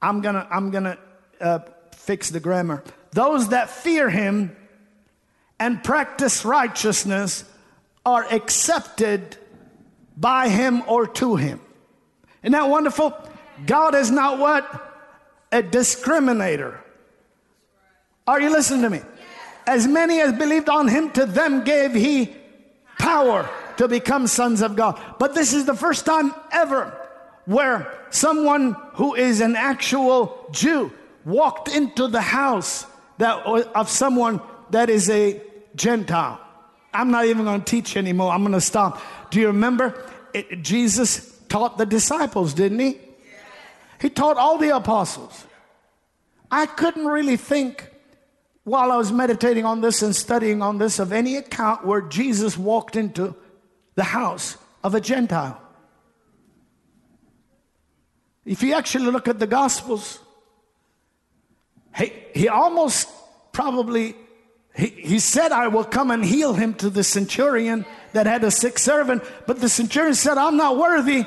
I'm 0.00 0.20
gonna, 0.20 0.46
I'm 0.50 0.70
gonna 0.70 0.98
uh, 1.40 1.60
fix 1.92 2.30
the 2.30 2.40
grammar. 2.40 2.82
Those 3.12 3.48
that 3.48 3.70
fear 3.70 4.10
him 4.10 4.56
and 5.58 5.82
practice 5.82 6.44
righteousness 6.44 7.44
are 8.04 8.24
accepted 8.30 9.36
by 10.16 10.48
him 10.48 10.82
or 10.86 11.06
to 11.06 11.36
him. 11.36 11.60
Isn't 12.42 12.52
that 12.52 12.68
wonderful? 12.68 13.14
God 13.64 13.94
is 13.94 14.10
not 14.10 14.38
what? 14.38 14.64
A 15.50 15.62
discriminator. 15.62 16.78
Are 18.26 18.40
you 18.40 18.50
listening 18.50 18.82
to 18.82 18.90
me? 18.90 19.00
As 19.66 19.86
many 19.86 20.20
as 20.20 20.32
believed 20.32 20.68
on 20.68 20.88
him, 20.88 21.10
to 21.12 21.26
them 21.26 21.64
gave 21.64 21.94
he 21.94 22.34
power 22.98 23.48
to 23.78 23.88
become 23.88 24.26
sons 24.26 24.62
of 24.62 24.76
God. 24.76 25.00
But 25.18 25.34
this 25.34 25.52
is 25.52 25.64
the 25.64 25.74
first 25.74 26.06
time 26.06 26.34
ever 26.52 26.96
where 27.44 27.92
someone 28.10 28.76
who 28.96 29.14
is 29.14 29.40
an 29.40 29.56
actual 29.56 30.48
Jew 30.50 30.92
walked 31.24 31.68
into 31.68 32.08
the 32.08 32.20
house 32.20 32.86
that, 33.18 33.44
of 33.46 33.88
someone 33.88 34.40
that 34.70 34.90
is 34.90 35.08
a 35.10 35.40
Gentile. 35.74 36.40
I'm 36.94 37.10
not 37.10 37.26
even 37.26 37.44
going 37.44 37.60
to 37.60 37.64
teach 37.64 37.96
anymore. 37.96 38.32
I'm 38.32 38.40
going 38.40 38.52
to 38.52 38.60
stop. 38.60 39.02
Do 39.30 39.38
you 39.38 39.48
remember? 39.48 40.02
It, 40.32 40.62
Jesus 40.62 41.38
taught 41.48 41.76
the 41.76 41.84
disciples, 41.84 42.54
didn't 42.54 42.78
he? 42.78 42.98
He 44.00 44.08
taught 44.08 44.38
all 44.38 44.56
the 44.56 44.74
apostles. 44.74 45.44
I 46.50 46.64
couldn't 46.64 47.06
really 47.06 47.36
think 47.36 47.90
while 48.64 48.90
I 48.90 48.96
was 48.96 49.12
meditating 49.12 49.66
on 49.66 49.82
this 49.82 50.00
and 50.00 50.16
studying 50.16 50.62
on 50.62 50.78
this 50.78 50.98
of 50.98 51.12
any 51.12 51.36
account 51.36 51.86
where 51.86 52.00
Jesus 52.00 52.56
walked 52.56 52.96
into 52.96 53.34
the 53.94 54.04
house 54.04 54.56
of 54.82 54.94
a 54.94 55.00
Gentile. 55.00 55.60
If 58.46 58.62
you 58.62 58.74
actually 58.74 59.10
look 59.10 59.26
at 59.28 59.38
the 59.38 59.46
Gospels, 59.46 60.20
he, 61.96 62.12
he 62.32 62.48
almost 62.48 63.08
probably 63.52 64.14
he, 64.76 64.86
he 64.86 65.18
said, 65.18 65.52
I 65.52 65.68
will 65.68 65.84
come 65.84 66.10
and 66.10 66.24
heal 66.24 66.52
him 66.52 66.74
to 66.74 66.90
the 66.90 67.02
centurion 67.02 67.86
that 68.12 68.26
had 68.26 68.44
a 68.44 68.50
sick 68.50 68.78
servant. 68.78 69.22
But 69.46 69.60
the 69.60 69.68
centurion 69.68 70.14
said, 70.14 70.38
I'm 70.38 70.56
not 70.56 70.76
worthy 70.76 71.24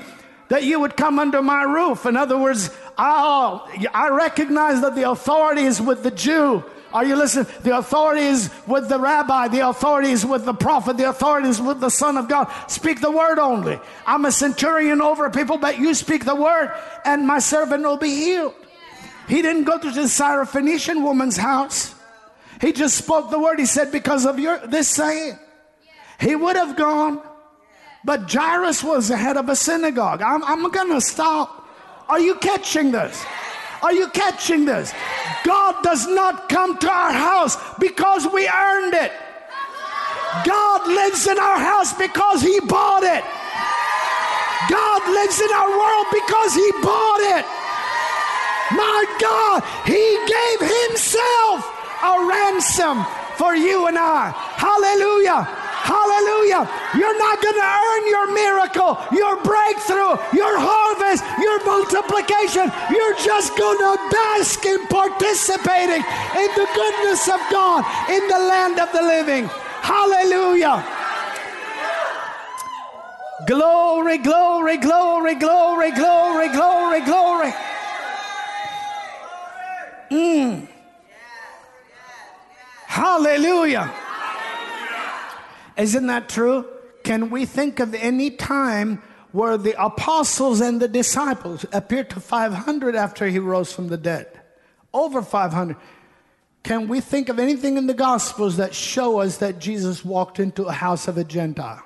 that 0.50 0.64
you 0.64 0.80
would 0.80 0.96
come 0.96 1.20
under 1.20 1.42
my 1.42 1.64
roof. 1.64 2.06
In 2.06 2.16
other 2.16 2.38
words, 2.38 2.70
I, 2.98 3.90
I 3.94 4.10
recognize 4.10 4.82
that 4.82 4.96
the 4.96 5.10
authority 5.10 5.64
is 5.64 5.82
with 5.82 6.04
the 6.04 6.12
Jew. 6.12 6.64
Are 6.94 7.06
you 7.06 7.16
listening? 7.16 7.48
The 7.62 7.78
authority 7.78 8.22
is 8.22 8.50
with 8.66 8.90
the 8.90 9.00
rabbi. 9.00 9.48
The 9.48 9.70
authority 9.70 10.12
is 10.12 10.26
with 10.26 10.46
the 10.46 10.54
prophet. 10.54 10.98
The 10.98 11.10
authority 11.10 11.50
is 11.50 11.62
with 11.62 11.80
the 11.80 11.90
son 11.90 12.18
of 12.18 12.28
God. 12.28 12.52
Speak 12.68 13.02
the 13.02 13.12
word 13.12 13.38
only. 13.38 13.80
I'm 14.08 14.26
a 14.26 14.32
centurion 14.32 15.02
over 15.02 15.30
people, 15.30 15.58
but 15.58 15.78
you 15.78 15.94
speak 15.94 16.26
the 16.26 16.36
word 16.36 16.72
and 17.06 17.28
my 17.28 17.40
servant 17.40 17.84
will 17.84 17.98
be 17.98 18.10
healed. 18.10 18.56
He 19.28 19.44
didn't 19.44 19.66
go 19.66 19.78
to 19.78 19.92
the 19.92 20.02
Syrophoenician 20.02 21.04
woman's 21.04 21.38
house. 21.38 21.94
He 22.60 22.74
just 22.74 22.98
spoke 22.98 23.30
the 23.30 23.40
word. 23.40 23.60
He 23.60 23.68
said, 23.68 23.92
because 23.92 24.26
of 24.26 24.40
your 24.40 24.58
this 24.68 24.90
saying. 24.90 25.38
He 26.20 26.36
would 26.36 26.58
have 26.58 26.76
gone, 26.76 27.22
but 28.04 28.30
Jairus 28.30 28.84
was 28.84 29.08
the 29.08 29.16
head 29.16 29.38
of 29.38 29.48
a 29.48 29.56
synagogue. 29.56 30.22
I'm, 30.22 30.44
I'm 30.44 30.70
gonna 30.70 31.00
stop. 31.00 31.68
Are 32.10 32.20
you 32.20 32.36
catching 32.36 32.92
this? 32.92 33.24
Are 33.82 33.94
you 33.94 34.10
catching 34.10 34.66
this? 34.66 34.94
God 35.44 35.82
does 35.84 36.08
not 36.08 36.50
come 36.50 36.78
to 36.80 36.92
our 36.92 37.14
house 37.14 37.58
because 37.80 38.28
we 38.28 38.48
earned 38.48 38.94
it. 38.94 39.12
God 40.46 40.88
lives 40.88 41.28
in 41.28 41.40
our 41.40 41.58
house 41.58 41.94
because 41.94 42.42
He 42.42 42.60
bought 42.60 43.04
it. 43.04 43.24
God 44.70 45.02
lives 45.10 45.40
in 45.42 45.52
our 45.52 45.70
world 45.70 46.06
because 46.12 46.54
He 46.54 46.72
bought 46.82 47.22
it. 47.40 47.46
My 48.76 49.06
God, 49.20 49.64
He 49.86 50.04
gave 50.28 50.60
Himself 50.90 51.66
a 52.04 52.28
ransom 52.28 53.06
for 53.38 53.56
you 53.56 53.88
and 53.88 53.98
I. 53.98 54.32
Hallelujah. 54.58 55.69
Hallelujah. 55.80 56.68
You're 56.96 57.18
not 57.18 57.42
going 57.42 57.56
to 57.56 57.70
earn 57.88 58.04
your 58.08 58.28
miracle, 58.34 59.00
your 59.12 59.42
breakthrough, 59.44 60.20
your 60.36 60.56
harvest, 60.60 61.24
your 61.40 61.64
multiplication. 61.64 62.68
You're 62.92 63.16
just 63.16 63.56
going 63.58 63.80
to 63.80 63.96
bask 64.12 64.66
in 64.66 64.86
participating 64.88 66.04
in 66.04 66.50
the 66.56 66.68
goodness 66.76 67.28
of 67.28 67.40
God 67.50 67.86
in 68.12 68.28
the 68.28 68.40
land 68.40 68.80
of 68.80 68.92
the 68.92 69.02
living. 69.02 69.50
Hallelujah. 69.82 70.84
Glory, 73.48 74.18
glory, 74.18 74.78
glory, 74.78 75.36
glory, 75.36 75.92
glory, 75.92 76.50
glory, 76.50 77.02
glory. 77.02 77.54
Mm. 80.12 80.68
Hallelujah. 82.86 83.94
Isn't 85.80 86.08
that 86.08 86.28
true? 86.28 86.66
Can 87.04 87.30
we 87.30 87.46
think 87.46 87.80
of 87.80 87.94
any 87.94 88.32
time 88.32 89.02
where 89.32 89.58
the 89.58 89.82
apostles 89.82 90.60
and 90.60 90.82
the 90.82 90.88
disciples 90.88 91.66
appeared 91.72 92.10
to 92.12 92.20
500 92.20 92.96
after 92.96 93.28
he 93.28 93.40
rose 93.40 93.72
from 93.72 93.88
the 93.88 93.98
dead? 93.98 94.28
Over 94.94 95.22
500. 95.22 95.78
Can 96.64 96.90
we 96.90 97.00
think 97.00 97.30
of 97.30 97.40
anything 97.40 97.78
in 97.78 97.88
the 97.88 97.94
Gospels 97.94 98.58
that 98.58 98.76
show 98.76 99.20
us 99.22 99.38
that 99.38 99.60
Jesus 99.60 100.04
walked 100.04 100.40
into 100.40 100.66
a 100.66 100.74
house 100.74 101.08
of 101.08 101.18
a 101.18 101.24
Gentile? 101.24 101.84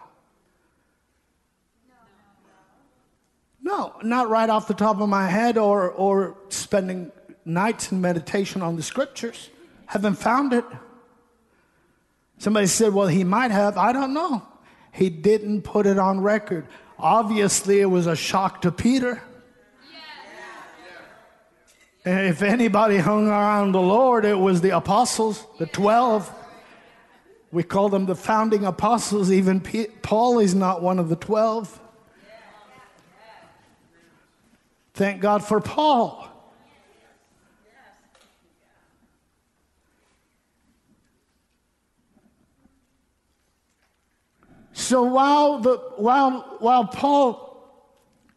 No, 3.62 3.94
not 4.04 4.30
right 4.30 4.50
off 4.50 4.68
the 4.68 4.74
top 4.74 5.00
of 5.00 5.08
my 5.08 5.28
head 5.28 5.58
or, 5.58 5.92
or 5.92 6.36
spending 6.50 7.12
nights 7.46 7.92
in 7.92 8.02
meditation 8.02 8.62
on 8.62 8.76
the 8.76 8.84
scriptures. 8.84 9.50
Haven't 9.86 10.16
found 10.16 10.54
it. 10.54 10.66
Somebody 12.38 12.68
said, 12.68 12.94
well, 12.94 13.08
he 13.08 13.24
might 13.24 13.52
have. 13.52 13.78
I 13.78 13.94
don't 13.94 14.14
know. 14.14 14.46
He 14.92 15.10
didn't 15.10 15.62
put 15.62 15.86
it 15.86 15.98
on 15.98 16.22
record. 16.22 16.68
Obviously, 17.00 17.80
it 17.80 17.86
was 17.86 18.06
a 18.08 18.16
shock 18.16 18.62
to 18.62 18.72
Peter. 18.72 19.22
And 22.06 22.28
if 22.28 22.42
anybody 22.42 22.98
hung 22.98 23.28
around 23.28 23.72
the 23.72 23.82
Lord, 23.82 24.26
it 24.26 24.38
was 24.38 24.62
the 24.62 24.72
apostles, 24.72 25.46
the 25.58 25.66
12. 25.68 26.32
We 27.52 27.64
call 27.64 27.88
them 27.90 28.08
the 28.08 28.16
founding 28.16 28.66
apostles. 28.66 29.32
Even 29.32 29.62
Paul 30.02 30.40
is 30.40 30.54
not 30.54 30.82
one 30.82 31.00
of 31.00 31.08
the 31.08 31.16
12. 31.16 31.80
Thank 34.96 35.22
God 35.22 35.44
for 35.44 35.62
Paul. 35.62 36.28
So 44.74 45.04
while, 45.04 45.60
the, 45.60 45.78
while, 45.98 46.58
while 46.60 46.86
Paul 46.86 47.50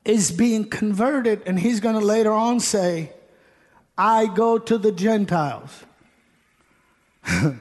is 0.04 0.30
being 0.30 0.68
converted, 0.68 1.42
and 1.46 1.58
he's 1.58 1.80
going 1.80 1.98
to 1.98 2.04
later 2.04 2.32
on 2.32 2.60
say, 2.60 3.12
I 3.98 4.26
go 4.26 4.58
to 4.58 4.78
the 4.78 4.92
Gentiles. 4.92 5.84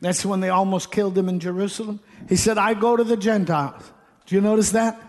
That's 0.00 0.26
when 0.26 0.40
they 0.40 0.50
almost 0.50 0.90
killed 0.90 1.16
him 1.16 1.28
in 1.28 1.40
Jerusalem. 1.40 2.00
He 2.28 2.36
said, 2.36 2.58
I 2.58 2.74
go 2.74 2.96
to 2.96 3.04
the 3.04 3.16
Gentiles. 3.16 3.90
Do 4.26 4.34
you 4.34 4.40
notice 4.40 4.72
that? 4.72 5.00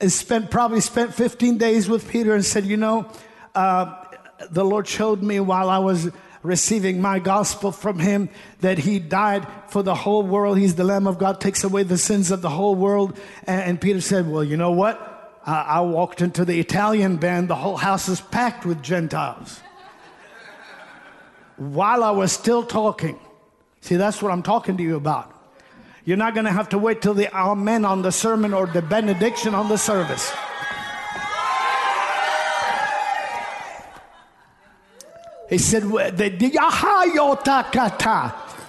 And 0.00 0.10
spent 0.10 0.50
probably 0.50 0.80
spent 0.80 1.14
15 1.14 1.58
days 1.58 1.88
with 1.88 2.08
Peter 2.08 2.34
and 2.34 2.44
said, 2.44 2.64
You 2.64 2.76
know, 2.76 3.10
uh, 3.54 4.04
the 4.50 4.64
Lord 4.64 4.86
showed 4.88 5.22
me 5.22 5.40
while 5.40 5.68
I 5.68 5.78
was 5.78 6.10
receiving 6.42 7.00
my 7.00 7.18
gospel 7.18 7.72
from 7.72 7.98
him 7.98 8.28
that 8.60 8.78
he 8.78 8.98
died 8.98 9.46
for 9.68 9.82
the 9.82 9.94
whole 9.94 10.22
world. 10.22 10.58
He's 10.58 10.74
the 10.74 10.84
Lamb 10.84 11.06
of 11.06 11.18
God, 11.18 11.40
takes 11.40 11.64
away 11.64 11.82
the 11.82 11.98
sins 11.98 12.30
of 12.30 12.42
the 12.42 12.50
whole 12.50 12.74
world. 12.74 13.18
And, 13.46 13.62
and 13.62 13.80
Peter 13.80 14.00
said, 14.00 14.28
Well, 14.30 14.44
you 14.44 14.56
know 14.56 14.72
what? 14.72 15.40
I, 15.44 15.62
I 15.62 15.80
walked 15.80 16.20
into 16.20 16.44
the 16.44 16.58
Italian 16.60 17.16
band, 17.16 17.48
the 17.48 17.56
whole 17.56 17.76
house 17.76 18.08
is 18.08 18.20
packed 18.20 18.66
with 18.66 18.82
Gentiles. 18.82 19.60
While 21.56 22.04
I 22.04 22.10
was 22.12 22.30
still 22.30 22.62
talking, 22.62 23.18
see, 23.80 23.96
that's 23.96 24.22
what 24.22 24.30
I'm 24.30 24.42
talking 24.42 24.76
to 24.76 24.82
you 24.82 24.96
about. 24.96 25.34
You're 26.04 26.16
not 26.16 26.32
going 26.34 26.46
to 26.46 26.52
have 26.52 26.70
to 26.70 26.78
wait 26.78 27.02
till 27.02 27.14
the 27.14 27.34
amen 27.36 27.84
on 27.84 28.02
the 28.02 28.12
sermon 28.12 28.54
or 28.54 28.66
the 28.66 28.80
benediction 28.80 29.54
on 29.54 29.68
the 29.68 29.76
service. 29.76 30.32
He 35.48 35.58
said, 35.58 35.84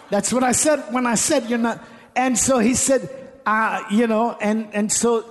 That's 0.09 0.33
what 0.33 0.43
I 0.43 0.51
said 0.53 0.93
when 0.93 1.05
I 1.05 1.15
said 1.15 1.49
you're 1.49 1.59
not. 1.59 1.83
And 2.15 2.37
so 2.37 2.59
he 2.59 2.73
said, 2.73 3.09
uh, 3.45 3.83
you 3.91 4.07
know, 4.07 4.37
and, 4.39 4.69
and 4.73 4.91
so 4.91 5.25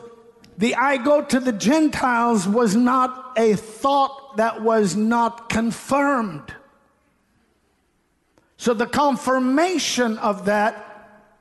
the 0.58 0.74
I 0.74 0.96
go 0.98 1.24
to 1.24 1.40
the 1.40 1.52
Gentiles 1.52 2.46
was 2.46 2.74
not 2.76 3.32
a 3.36 3.54
thought 3.54 4.36
that 4.36 4.62
was 4.62 4.96
not 4.96 5.48
confirmed. 5.48 6.54
So 8.56 8.74
the 8.74 8.86
confirmation 8.86 10.18
of 10.18 10.46
that 10.46 10.84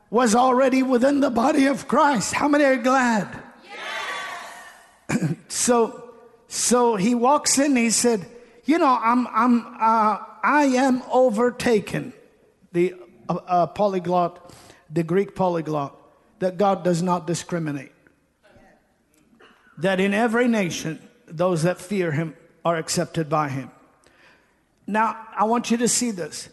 was 0.10 0.36
already 0.36 0.84
within 0.84 1.20
the 1.20 1.32
body 1.32 1.66
of 1.66 1.88
Christ. 1.88 2.34
How 2.34 2.47
many 2.47 2.64
are 2.64 2.78
glad? 2.78 3.28
Yes. 5.10 5.36
so, 5.47 6.14
so 6.47 6.95
he 6.95 7.16
walks 7.16 7.58
in. 7.58 7.76
He 7.76 7.89
said, 7.89 8.26
"You 8.68 8.78
know, 8.78 8.99
I'm, 9.01 9.28
I'm, 9.28 9.65
uh, 9.80 10.18
I 10.43 10.65
am 10.76 11.01
overtaken." 11.11 12.13
The 12.74 12.93
uh, 13.28 13.34
uh, 13.34 13.68
polyglot, 13.68 14.53
the 14.91 15.03
Greek 15.03 15.36
polyglot, 15.36 15.95
that 16.39 16.57
God 16.57 16.84
does 16.84 17.01
not 17.01 17.26
discriminate. 17.26 17.91
That 19.80 19.99
in 19.99 20.13
every 20.13 20.47
nation, 20.47 20.99
those 21.26 21.63
that 21.63 21.82
fear 21.82 22.11
Him 22.11 22.36
are 22.63 22.76
accepted 22.78 23.30
by 23.30 23.49
Him. 23.49 23.72
Now, 24.86 25.18
I 25.36 25.45
want 25.45 25.72
you 25.72 25.78
to 25.78 25.88
see 25.88 26.11
this. 26.11 26.49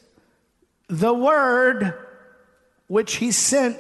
The 0.89 1.15
word 1.15 1.95
which 2.89 3.17
he 3.17 3.31
sent 3.31 3.79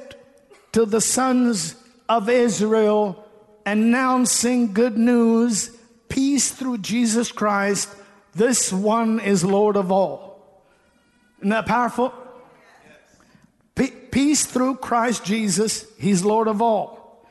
to 0.73 0.85
the 0.85 1.01
sons 1.01 1.77
of 2.09 2.29
Israel, 2.29 3.25
announcing 3.67 4.73
good 4.73 4.97
news, 4.97 5.77
peace 6.09 6.51
through 6.51 6.79
Jesus 6.79 7.33
Christ. 7.33 7.89
This 8.35 8.73
one 8.73 9.21
is 9.21 9.45
Lord 9.45 9.77
of 9.77 9.93
all. 9.93 10.63
Isn't 11.39 11.51
that 11.51 11.67
powerful? 11.67 12.13
peace 14.15 14.47
through 14.47 14.77
Christ 14.77 15.25
Jesus, 15.25 15.87
He's 15.99 16.23
Lord 16.25 16.47
of 16.47 16.63
all. 16.63 17.27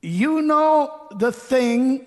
You 0.00 0.40
know 0.40 1.08
the 1.10 1.32
thing 1.32 2.06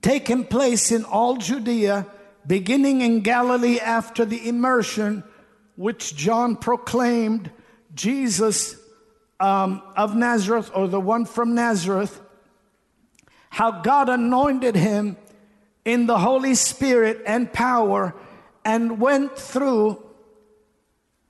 taking 0.00 0.44
place 0.44 0.92
in 0.92 1.04
all 1.04 1.38
Judea, 1.38 2.06
beginning 2.46 3.00
in 3.00 3.22
Galilee 3.22 3.80
after 3.80 4.24
the 4.24 4.48
immersion 4.48 5.24
which 5.74 6.14
John 6.14 6.54
proclaimed, 6.54 7.50
Jesus 7.96 8.76
um, 9.40 9.82
of 9.96 10.14
Nazareth, 10.14 10.70
or 10.72 10.86
the 10.86 11.00
one 11.00 11.24
from 11.24 11.56
Nazareth, 11.56 12.20
how 13.50 13.82
God 13.82 14.08
anointed 14.08 14.76
him 14.76 15.16
in 15.84 16.06
the 16.06 16.18
Holy 16.18 16.54
Spirit 16.54 17.22
and 17.26 17.52
power 17.52 18.14
and 18.64 19.00
went 19.00 19.36
through 19.36 20.02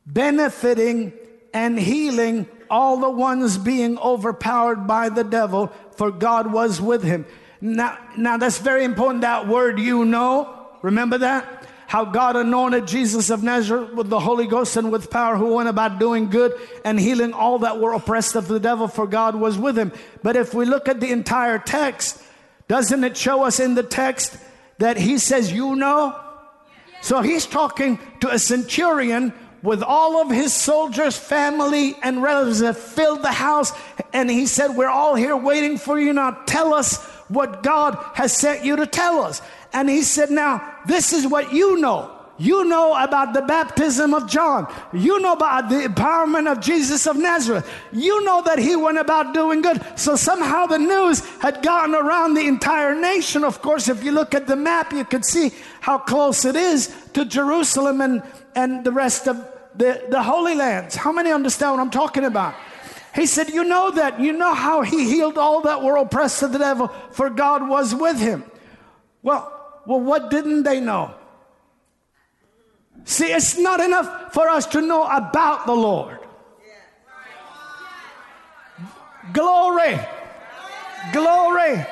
benefiting 0.07 1.13
and 1.55 1.79
healing 1.79 2.47
all 2.71 2.99
the 2.99 3.11
ones 3.11 3.59
being 3.59 3.99
overpowered 3.99 4.87
by 4.87 5.09
the 5.09 5.25
devil, 5.25 5.73
for 5.97 6.11
God 6.11 6.53
was 6.53 6.81
with 6.81 7.03
him. 7.03 7.27
Now, 7.61 7.99
now 8.17 8.39
that's 8.39 8.59
very 8.59 8.85
important, 8.85 9.21
that 9.23 9.47
word 9.47 9.79
you 9.79 10.05
know. 10.05 10.69
Remember 10.83 11.19
that? 11.19 11.63
how 11.93 12.07
God 12.07 12.37
anointed 12.37 12.87
Jesus 12.87 13.29
of 13.29 13.43
Nazareth 13.43 13.93
with 13.93 14.09
the 14.09 14.19
Holy 14.19 14.47
Ghost 14.47 14.79
and 14.79 14.91
with 14.91 15.11
power, 15.11 15.37
who 15.37 15.57
went 15.57 15.69
about 15.69 15.99
doing 15.99 16.31
good 16.31 16.55
and 16.87 16.99
healing 16.99 17.35
all 17.35 17.59
that 17.59 17.81
were 17.81 17.93
oppressed 17.93 18.35
of 18.35 18.49
the 18.49 18.59
devil, 18.59 18.89
for 18.89 19.07
God 19.07 19.35
was 19.35 19.59
with 19.59 19.77
him. 19.77 19.93
But 20.23 20.35
if 20.35 20.55
we 20.55 20.65
look 20.65 20.89
at 20.89 21.01
the 21.01 21.11
entire 21.11 21.59
text, 21.59 22.23
doesn't 22.73 23.05
it 23.05 23.19
show 23.19 23.43
us 23.43 23.61
in 23.61 23.75
the 23.75 23.83
text 23.83 24.35
that 24.79 24.97
he 24.97 25.19
says, 25.19 25.53
You 25.53 25.77
know? 25.77 26.19
So 27.03 27.21
he's 27.21 27.45
talking 27.45 27.99
to 28.21 28.33
a 28.33 28.39
centurion 28.39 29.35
with 29.63 29.83
all 29.83 30.23
of 30.23 30.31
his 30.31 30.55
soldiers, 30.55 31.15
family, 31.15 31.95
and 32.03 32.23
relatives 32.23 32.61
that 32.61 32.79
filled 32.79 33.23
the 33.23 33.31
house. 33.31 33.75
And 34.15 34.31
he 34.31 34.47
said, 34.47 34.69
We're 34.69 34.89
all 34.89 35.15
here 35.15 35.37
waiting 35.37 35.77
for 35.77 36.01
you. 36.01 36.15
Now 36.15 36.31
tell 36.47 36.73
us 36.73 36.97
what 37.29 37.63
God 37.63 37.99
has 38.15 38.35
sent 38.35 38.65
you 38.65 38.77
to 38.77 38.87
tell 38.87 39.21
us. 39.21 39.43
And 39.75 39.91
he 39.91 40.01
said, 40.01 40.31
Now, 40.31 40.79
this 40.87 41.13
is 41.13 41.27
what 41.27 41.53
you 41.53 41.79
know. 41.79 42.22
You 42.39 42.65
know 42.65 42.97
about 42.97 43.35
the 43.35 43.43
baptism 43.43 44.15
of 44.15 44.29
John. 44.29 44.73
You 44.93 45.21
know 45.21 45.35
about 45.35 45.69
the 45.69 45.87
empowerment 45.87 46.51
of 46.51 46.61
Jesus 46.61 47.07
of 47.07 47.17
Nazareth. 47.17 47.69
You 47.93 48.25
know 48.25 48.43
that 48.43 48.59
he 48.59 48.75
went 48.75 48.99
about 48.99 49.35
doing 49.35 49.61
good. 49.61 49.83
So 49.97 50.17
somehow 50.17 50.67
the 50.67 50.79
news 50.79 51.21
had 51.41 51.63
gotten 51.63 51.95
around 51.95 52.35
the 52.35 52.47
entire 52.47 52.95
nation. 52.95 53.45
Of 53.45 53.61
course, 53.61 53.89
if 53.89 54.03
you 54.03 54.13
look 54.13 54.35
at 54.35 54.47
the 54.47 54.57
map, 54.57 54.93
you 54.93 55.05
can 55.05 55.23
see 55.23 55.53
how 55.81 55.99
close 55.99 56.45
it 56.45 56.57
is 56.57 56.95
to 57.13 57.25
Jerusalem 57.25 58.01
and, 58.01 58.23
and 58.55 58.83
the 58.83 58.93
rest 58.93 59.29
of 59.29 59.37
the, 59.75 60.05
the 60.09 60.23
Holy 60.23 60.55
Lands. 60.55 60.97
How 60.97 61.13
many 61.13 61.31
understand 61.31 61.73
what 61.73 61.81
I'm 61.81 61.91
talking 61.91 62.25
about? 62.25 62.55
He 63.15 63.27
said, 63.27 63.51
You 63.51 63.65
know 63.65 63.91
that. 63.91 64.21
You 64.21 64.33
know 64.33 64.55
how 64.55 64.83
he 64.83 65.05
healed 65.05 65.37
all 65.37 65.61
that 65.63 65.83
were 65.83 65.97
oppressed 65.97 66.43
of 66.43 66.53
the 66.53 66.59
devil, 66.59 66.89
for 67.11 67.29
God 67.29 67.69
was 67.69 67.95
with 67.95 68.19
him. 68.19 68.45
Well, 69.23 69.81
well, 69.87 70.01
what 70.01 70.31
didn't 70.31 70.63
they 70.63 70.81
know? 70.81 71.15
See, 73.05 73.33
it's 73.33 73.59
not 73.59 73.81
enough 73.81 74.33
for 74.33 74.49
us 74.49 74.67
to 74.67 74.81
know 74.81 75.05
about 75.05 75.67
the 75.67 75.75
Lord. 75.75 76.19
Glory. 79.33 79.99
Glory. 81.13 81.87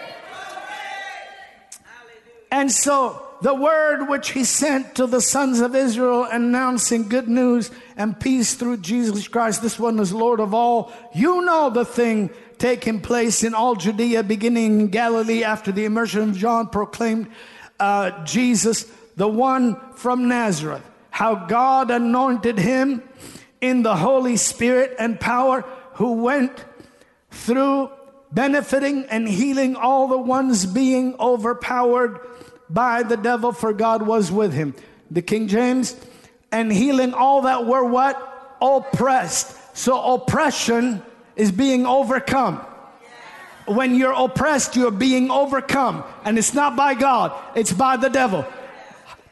And 2.50 2.70
so 2.70 3.26
the 3.42 3.54
word 3.54 4.08
which 4.08 4.30
he 4.30 4.44
sent 4.44 4.96
to 4.96 5.06
the 5.06 5.20
sons 5.20 5.60
of 5.60 5.74
Israel 5.74 6.24
announcing 6.24 7.08
good 7.08 7.28
news 7.28 7.70
and 7.96 8.18
peace 8.18 8.54
through 8.54 8.78
Jesus 8.78 9.28
Christ, 9.28 9.62
this 9.62 9.78
one 9.78 9.98
is 9.98 10.12
Lord 10.12 10.40
of 10.40 10.52
all. 10.52 10.92
You 11.14 11.42
know 11.42 11.70
the 11.70 11.84
thing 11.84 12.30
taking 12.58 13.00
place 13.00 13.42
in 13.42 13.54
all 13.54 13.74
Judea, 13.74 14.22
beginning 14.22 14.80
in 14.80 14.86
Galilee 14.88 15.42
after 15.44 15.72
the 15.72 15.86
immersion 15.86 16.30
of 16.30 16.36
John 16.36 16.68
proclaimed 16.68 17.28
uh, 17.78 18.24
Jesus, 18.24 18.84
the 19.16 19.28
one 19.28 19.80
from 19.94 20.28
Nazareth, 20.28 20.84
how 21.10 21.34
God 21.34 21.90
anointed 21.90 22.58
him 22.58 23.02
in 23.60 23.82
the 23.82 23.96
Holy 23.96 24.36
Spirit 24.36 24.96
and 24.98 25.20
power, 25.20 25.62
who 25.94 26.22
went 26.22 26.64
through 27.30 27.90
benefiting 28.32 29.04
and 29.06 29.28
healing 29.28 29.76
all 29.76 30.08
the 30.08 30.18
ones 30.18 30.64
being 30.66 31.14
overpowered 31.18 32.20
by 32.68 33.02
the 33.02 33.16
devil, 33.16 33.52
for 33.52 33.72
God 33.72 34.02
was 34.02 34.30
with 34.30 34.52
him. 34.52 34.74
The 35.10 35.22
King 35.22 35.48
James, 35.48 35.96
and 36.52 36.72
healing 36.72 37.12
all 37.12 37.42
that 37.42 37.66
were 37.66 37.84
what? 37.84 38.56
Oppressed. 38.62 39.76
So 39.76 40.14
oppression 40.14 41.02
is 41.36 41.50
being 41.52 41.86
overcome 41.86 42.64
when 43.70 43.94
you're 43.94 44.12
oppressed, 44.12 44.76
you're 44.76 44.90
being 44.90 45.30
overcome. 45.30 46.04
And 46.24 46.38
it's 46.38 46.54
not 46.54 46.76
by 46.76 46.94
God, 46.94 47.32
it's 47.54 47.72
by 47.72 47.96
the 47.96 48.08
devil. 48.08 48.44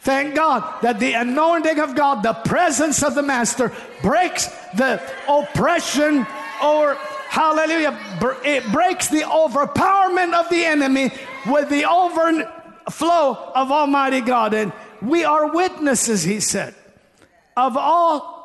Thank 0.00 0.36
God 0.36 0.80
that 0.82 1.00
the 1.00 1.14
anointing 1.14 1.80
of 1.80 1.94
God, 1.94 2.22
the 2.22 2.32
presence 2.32 3.02
of 3.02 3.14
the 3.14 3.22
Master, 3.22 3.72
breaks 4.00 4.46
the 4.76 5.02
oppression 5.28 6.26
or, 6.62 6.94
hallelujah, 7.28 7.98
it 8.44 8.64
breaks 8.72 9.08
the 9.08 9.22
overpowerment 9.22 10.34
of 10.34 10.48
the 10.50 10.64
enemy 10.64 11.10
with 11.46 11.68
the 11.68 11.84
overflow 11.84 13.52
of 13.54 13.72
Almighty 13.72 14.20
God. 14.20 14.54
And 14.54 14.72
we 15.02 15.24
are 15.24 15.52
witnesses, 15.52 16.22
he 16.22 16.40
said, 16.40 16.74
of 17.56 17.76
all 17.76 18.38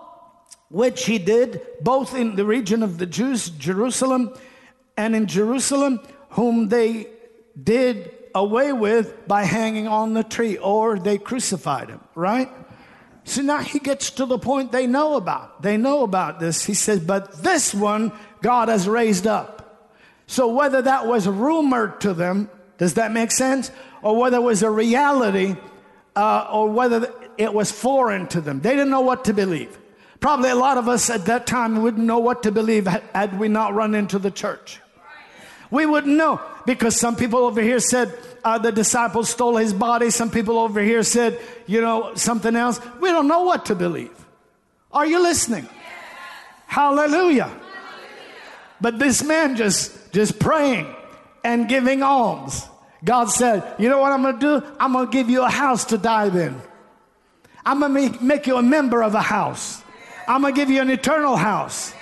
which 0.70 1.06
he 1.06 1.20
did, 1.20 1.62
both 1.82 2.16
in 2.16 2.36
the 2.36 2.46
region 2.46 2.82
of 2.82 2.98
the 2.98 3.06
Jews, 3.06 3.50
Jerusalem, 3.50 4.34
and 4.98 5.16
in 5.16 5.28
Jerusalem, 5.28 6.00
whom 6.30 6.70
they 6.70 7.08
did 7.62 8.12
away 8.36 8.74
with 8.74 9.28
by 9.28 9.44
hanging 9.44 9.88
on 9.88 10.14
the 10.14 10.24
tree, 10.24 10.58
or 10.58 10.98
they 11.00 11.18
crucified 11.18 11.90
him, 11.90 12.02
right? 12.16 12.50
So 13.26 13.42
now 13.42 13.60
he 13.60 13.80
gets 13.80 14.12
to 14.12 14.26
the 14.26 14.38
point 14.38 14.72
they 14.72 14.88
know 14.88 15.16
about. 15.16 15.62
They 15.62 15.78
know 15.78 16.04
about 16.04 16.40
this. 16.40 16.66
He 16.66 16.74
says, 16.74 17.00
but 17.00 17.44
this 17.44 17.74
one 17.74 18.12
God 18.42 18.68
has 18.68 18.88
raised 18.88 19.28
up. 19.28 19.94
So 20.28 20.48
whether 20.50 20.82
that 20.82 21.08
was 21.08 21.28
rumored 21.28 22.02
to 22.02 22.14
them, 22.14 22.50
does 22.78 22.96
that 22.96 23.12
make 23.12 23.32
sense? 23.32 23.72
Or 24.02 24.18
whether 24.18 24.38
it 24.38 24.44
was 24.44 24.64
a 24.64 24.70
reality, 24.70 25.56
uh, 26.16 26.48
or 26.52 26.70
whether 26.70 27.14
it 27.38 27.54
was 27.54 27.72
foreign 27.72 28.28
to 28.28 28.42
them. 28.42 28.60
They 28.60 28.72
didn't 28.72 28.90
know 28.90 29.02
what 29.02 29.26
to 29.26 29.34
believe. 29.34 29.78
Probably 30.20 30.50
a 30.50 30.56
lot 30.56 30.78
of 30.78 30.88
us 30.88 31.10
at 31.10 31.26
that 31.26 31.48
time 31.48 31.82
wouldn't 31.82 32.06
know 32.06 32.20
what 32.20 32.44
to 32.44 32.52
believe 32.52 32.88
had 32.88 33.40
we 33.40 33.48
not 33.48 33.74
run 33.74 33.96
into 33.96 34.20
the 34.20 34.32
church. 34.32 34.80
We 35.74 35.88
wouldn't 35.88 36.16
know 36.16 36.40
because 36.68 36.96
some 36.96 37.16
people 37.16 37.40
over 37.40 37.60
here 37.60 37.80
said 37.80 38.14
uh, 38.44 38.60
the 38.60 38.72
disciples 38.72 39.32
stole 39.32 39.58
his 39.58 39.74
body. 39.74 40.12
Some 40.12 40.30
people 40.30 40.60
over 40.60 40.80
here 40.80 41.02
said, 41.02 41.40
you 41.66 41.82
know, 41.82 42.14
something 42.14 42.56
else. 42.56 42.80
We 43.00 43.10
don't 43.10 43.28
know 43.28 43.42
what 43.42 43.66
to 43.66 43.76
believe. 43.76 44.14
Are 44.92 45.08
you 45.08 45.20
listening? 45.24 45.68
Hallelujah. 46.68 47.50
But 48.82 49.00
this 49.00 49.24
man 49.24 49.56
just 49.56 50.14
just 50.14 50.38
praying 50.38 50.94
and 51.44 51.68
giving 51.68 52.04
alms. 52.04 52.68
God 53.04 53.32
said, 53.32 53.64
"You 53.80 53.90
know 53.90 53.98
what 53.98 54.12
I'm 54.12 54.22
going 54.22 54.40
to 54.40 54.60
do? 54.60 54.68
I'm 54.80 54.94
going 54.94 55.08
to 55.08 55.12
give 55.12 55.28
you 55.28 55.42
a 55.42 55.50
house 55.50 55.86
to 55.86 55.98
die 55.98 56.28
in. 56.28 56.62
I'm 57.66 57.80
going 57.80 58.14
to 58.14 58.24
make 58.24 58.46
you 58.46 58.58
a 58.58 58.62
member 58.62 59.02
of 59.02 59.16
a 59.16 59.22
house. 59.22 59.82
I'm 60.28 60.42
going 60.42 60.54
to 60.54 60.62
give 60.62 60.70
you 60.70 60.82
an 60.82 60.92
eternal 60.92 61.36
house. 61.36 61.96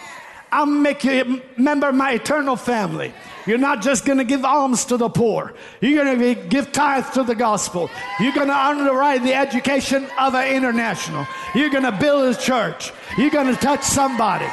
I'm 0.52 0.68
going 0.68 0.78
to 0.78 0.84
make 0.84 1.04
you 1.06 1.42
a 1.58 1.62
member 1.62 1.88
of 1.88 1.96
my 1.96 2.12
eternal 2.12 2.58
family. 2.58 3.14
You're 3.48 3.58
not 3.58 3.82
just 3.82 4.06
going 4.06 4.20
to 4.20 4.24
give 4.24 4.46
alms 4.46 4.86
to 4.86 4.98
the 4.98 5.10
poor. 5.10 5.54
You're 5.80 6.04
going 6.04 6.20
to 6.20 6.36
give 6.48 6.72
tithes 6.72 7.10
to 7.12 7.24
the 7.24 7.36
gospel. 7.36 7.90
You're 8.20 8.34
going 8.34 8.48
to 8.48 8.58
underwrite 8.58 9.24
the 9.24 9.34
education 9.34 10.08
of 10.20 10.36
an 10.36 10.54
international. 10.54 11.28
You're 11.56 11.70
going 11.70 11.84
to 11.84 11.92
build 11.92 12.36
a 12.36 12.40
church. 12.40 12.92
You're 13.18 13.32
going 13.32 13.54
to 13.54 13.60
touch 13.60 13.84
somebody. 13.84 14.48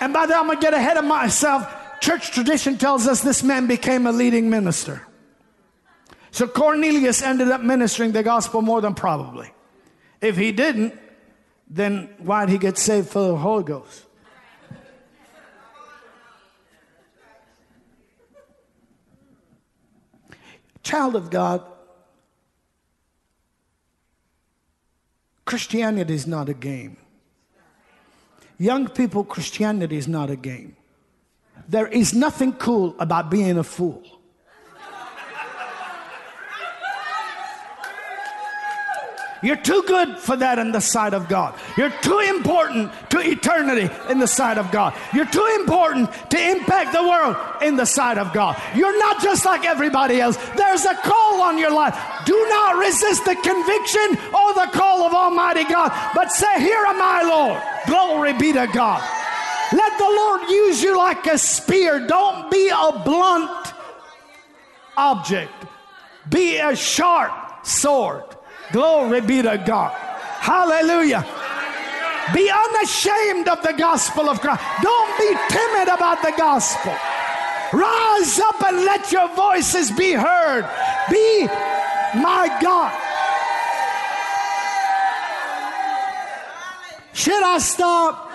And 0.00 0.12
by 0.12 0.26
the 0.26 0.36
I'm 0.36 0.46
going 0.46 0.58
to 0.58 0.62
get 0.62 0.74
ahead 0.74 0.96
of 0.96 1.04
myself. 1.04 1.76
Church 2.00 2.30
tradition 2.30 2.78
tells 2.78 3.06
us 3.06 3.20
this 3.20 3.42
man 3.42 3.66
became 3.66 4.06
a 4.06 4.12
leading 4.12 4.48
minister. 4.48 5.06
So 6.30 6.46
Cornelius 6.46 7.22
ended 7.22 7.50
up 7.50 7.60
ministering 7.60 8.12
the 8.12 8.22
gospel 8.22 8.62
more 8.62 8.80
than 8.80 8.94
probably. 8.94 9.52
If 10.20 10.36
he 10.36 10.52
didn't, 10.52 10.94
then 11.68 12.08
why'd 12.18 12.48
he 12.48 12.58
get 12.58 12.78
saved 12.78 13.08
for 13.08 13.26
the 13.28 13.36
Holy 13.36 13.64
Ghost? 13.64 14.06
Child 20.82 21.16
of 21.16 21.30
God, 21.30 21.62
Christianity 25.44 26.14
is 26.14 26.26
not 26.26 26.48
a 26.48 26.54
game. 26.54 26.96
Young 28.58 28.88
people, 28.88 29.24
Christianity 29.24 29.96
is 29.96 30.06
not 30.06 30.30
a 30.30 30.36
game. 30.36 30.76
There 31.68 31.86
is 31.86 32.14
nothing 32.14 32.52
cool 32.52 32.94
about 32.98 33.30
being 33.30 33.58
a 33.58 33.64
fool. 33.64 34.19
You're 39.42 39.56
too 39.56 39.82
good 39.86 40.18
for 40.18 40.36
that 40.36 40.58
in 40.58 40.72
the 40.72 40.80
sight 40.80 41.14
of 41.14 41.28
God. 41.28 41.58
You're 41.76 41.92
too 42.02 42.18
important 42.18 42.92
to 43.10 43.20
eternity 43.20 43.88
in 44.10 44.18
the 44.18 44.26
sight 44.26 44.58
of 44.58 44.70
God. 44.70 44.94
You're 45.14 45.24
too 45.24 45.46
important 45.60 46.10
to 46.30 46.38
impact 46.38 46.92
the 46.92 47.02
world 47.02 47.36
in 47.62 47.76
the 47.76 47.86
sight 47.86 48.18
of 48.18 48.32
God. 48.32 48.60
You're 48.74 48.98
not 48.98 49.22
just 49.22 49.46
like 49.46 49.64
everybody 49.64 50.20
else. 50.20 50.36
There's 50.56 50.84
a 50.84 50.94
call 50.94 51.40
on 51.40 51.56
your 51.56 51.72
life. 51.72 51.96
Do 52.26 52.46
not 52.48 52.76
resist 52.76 53.24
the 53.24 53.34
conviction 53.34 54.18
or 54.34 54.54
the 54.54 54.70
call 54.72 55.04
of 55.04 55.14
Almighty 55.14 55.64
God, 55.64 55.90
but 56.14 56.30
say, 56.30 56.60
Here 56.60 56.84
am 56.86 57.00
I, 57.00 57.22
Lord. 57.22 57.62
Glory 57.86 58.34
be 58.34 58.52
to 58.52 58.68
God. 58.72 59.02
Let 59.72 59.98
the 59.98 60.04
Lord 60.04 60.50
use 60.50 60.82
you 60.82 60.96
like 60.98 61.26
a 61.26 61.38
spear. 61.38 62.06
Don't 62.06 62.50
be 62.50 62.68
a 62.68 63.02
blunt 63.04 63.72
object, 64.96 65.52
be 66.28 66.58
a 66.58 66.76
sharp 66.76 67.64
sword. 67.64 68.29
Glory 68.72 69.20
be 69.20 69.42
to 69.42 69.62
God. 69.66 69.92
Hallelujah. 70.40 71.26
Be 72.32 72.50
unashamed 72.50 73.48
of 73.48 73.62
the 73.62 73.72
gospel 73.72 74.28
of 74.28 74.40
Christ. 74.40 74.62
Don't 74.82 75.18
be 75.18 75.34
timid 75.48 75.88
about 75.88 76.22
the 76.22 76.32
gospel. 76.36 76.94
Rise 77.72 78.38
up 78.40 78.62
and 78.62 78.84
let 78.84 79.10
your 79.12 79.28
voices 79.34 79.90
be 79.90 80.12
heard. 80.12 80.68
Be 81.10 81.46
my 82.20 82.58
God. 82.60 82.92
Should 87.12 87.42
I 87.42 87.58
stop? 87.58 88.30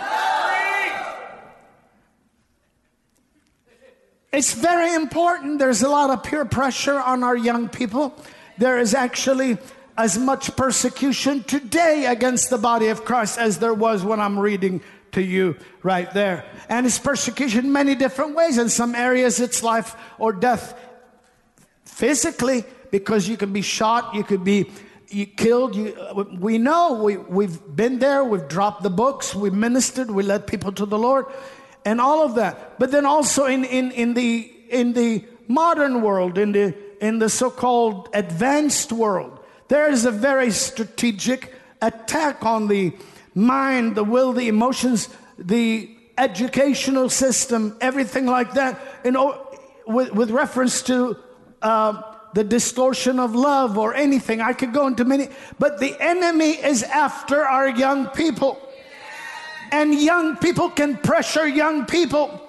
It's 4.32 4.54
very 4.54 4.94
important. 4.94 5.60
There's 5.60 5.82
a 5.82 5.88
lot 5.88 6.10
of 6.10 6.22
peer 6.24 6.44
pressure 6.44 7.00
on 7.00 7.24
our 7.24 7.38
young 7.38 7.70
people. 7.70 8.14
There 8.58 8.78
is 8.78 8.94
actually 8.94 9.58
as 9.98 10.18
much 10.18 10.56
persecution 10.56 11.43
today 11.43 12.06
against 12.06 12.50
the 12.50 12.58
body 12.58 12.88
of 12.88 13.06
Christ 13.06 13.39
as 13.39 13.60
there 13.60 13.74
was 13.74 14.04
when 14.04 14.20
I'm 14.20 14.38
reading 14.38 14.82
to 15.14 15.22
you 15.22 15.56
right 15.84 16.12
there. 16.14 16.46
And 16.68 16.86
it's 16.86 17.00
persecution 17.00 17.72
many 17.72 17.96
different 17.96 18.36
ways. 18.36 18.58
In 18.58 18.70
some 18.70 18.96
areas, 18.96 19.39
it's 19.39 19.64
life 19.64 19.96
or 20.20 20.34
death 20.34 20.78
physically, 21.86 22.66
because 22.91 23.28
you 23.28 23.38
can 23.38 23.54
be 23.54 23.62
shot, 23.62 24.14
you 24.14 24.24
could 24.24 24.43
be 24.43 24.70
you 25.10 25.26
killed. 25.26 25.76
You, 25.76 26.38
we 26.39 26.58
know 26.58 27.02
we, 27.02 27.16
we've 27.18 27.60
been 27.74 28.00
there, 28.00 28.24
we've 28.24 28.48
dropped 28.48 28.84
the 28.84 28.89
books, 28.89 29.34
we 29.34 29.50
ministered, 29.50 30.12
we 30.12 30.24
led 30.24 30.48
people 30.48 30.72
to 30.74 30.86
the 30.86 30.98
Lord, 30.98 31.26
and 31.86 32.02
all 32.02 32.26
of 32.26 32.36
that. 32.36 32.80
But 32.80 32.91
then 32.91 33.06
also 33.06 33.46
in, 33.46 33.64
in, 33.64 33.91
in, 33.91 34.14
the, 34.14 34.52
in 34.70 34.93
the 34.93 35.24
modern 35.48 36.02
world, 36.02 36.38
in 36.38 36.52
the, 36.52 36.76
in 37.00 37.20
the 37.20 37.30
so 37.30 37.50
called 37.50 38.10
advanced 38.14 38.91
world, 38.91 39.35
there 39.68 39.89
is 39.91 40.05
a 40.05 40.11
very 40.11 40.51
strategic 40.51 41.53
attack 41.82 42.45
on 42.45 42.68
the 42.68 42.93
mind, 43.34 43.95
the 43.95 44.03
will, 44.03 44.34
the 44.34 44.47
emotions, 44.47 45.09
the 45.38 45.89
educational 46.18 47.09
system, 47.09 47.76
everything 47.82 48.26
like 48.26 48.53
that, 48.53 48.80
you 49.03 49.11
know, 49.11 49.47
with, 49.88 50.11
with 50.13 50.32
reference 50.32 50.82
to 50.84 51.18
uh, 51.61 52.01
the 52.34 52.43
distortion 52.43 53.20
of 53.20 53.36
love 53.36 53.78
or 53.78 53.93
anything. 53.93 54.41
I 54.41 54.53
could 54.53 54.74
go 54.74 54.88
into 54.88 55.05
many, 55.05 55.30
but 55.59 55.80
the 55.80 55.95
enemy 55.99 56.51
is 56.51 56.84
after 56.84 57.43
our 57.43 57.70
young 57.70 58.07
people. 58.07 58.61
And 59.72 59.93
young 59.95 60.38
people 60.38 60.70
can 60.70 60.97
pressure 60.97 61.47
young 61.47 61.86
people. 61.86 62.41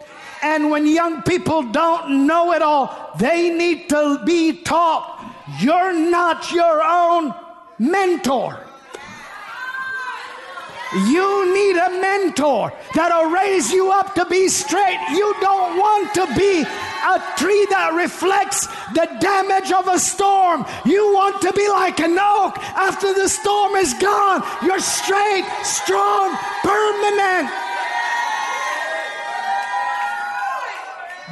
And 0.43 0.71
when 0.71 0.87
young 0.87 1.23
people 1.23 1.63
don't 1.63 2.27
know 2.27 2.53
it 2.53 2.63
all, 2.63 3.13
they 3.19 3.51
need 3.51 3.89
to 3.89 4.21
be 4.25 4.63
taught 4.63 5.16
you're 5.61 5.93
not 5.93 6.53
your 6.53 6.83
own 6.83 7.35
mentor. 7.79 8.59
You 10.95 11.53
need 11.53 11.77
a 11.77 12.01
mentor 12.01 12.73
that'll 12.95 13.31
raise 13.31 13.71
you 13.73 13.91
up 13.91 14.15
to 14.15 14.25
be 14.27 14.49
straight. 14.49 14.99
You 15.11 15.35
don't 15.41 15.77
want 15.77 16.15
to 16.15 16.27
be 16.37 16.63
a 16.63 17.23
tree 17.37 17.67
that 17.71 17.93
reflects 17.95 18.67
the 18.95 19.07
damage 19.21 19.73
of 19.73 19.89
a 19.89 19.99
storm. 19.99 20.65
You 20.85 21.13
want 21.13 21.43
to 21.43 21.53
be 21.53 21.69
like 21.69 22.01
an 22.01 22.17
oak 22.19 22.59
after 22.75 23.13
the 23.13 23.29
storm 23.29 23.75
is 23.75 23.95
gone. 23.95 24.43
You're 24.63 24.81
straight, 24.81 25.45
strong, 25.63 26.37
permanent. 26.63 27.51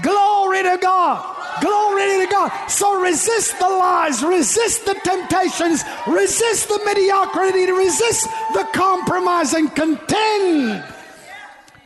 Glory 0.03 0.63
to 0.65 0.79
God. 0.83 1.34
Glory 1.65 2.27
to 2.27 2.29
God. 2.31 2.67
So 2.69 3.01
resist 3.01 3.59
the 3.59 3.69
lies, 3.69 4.23
resist 4.23 4.85
the 4.85 4.93
temptations, 4.95 5.83
resist 6.07 6.69
the 6.69 6.79
mediocrity, 6.85 7.73
resist 7.73 8.29
the 8.53 8.69
compromise, 8.75 9.55
and 9.55 9.75
contend. 9.75 10.85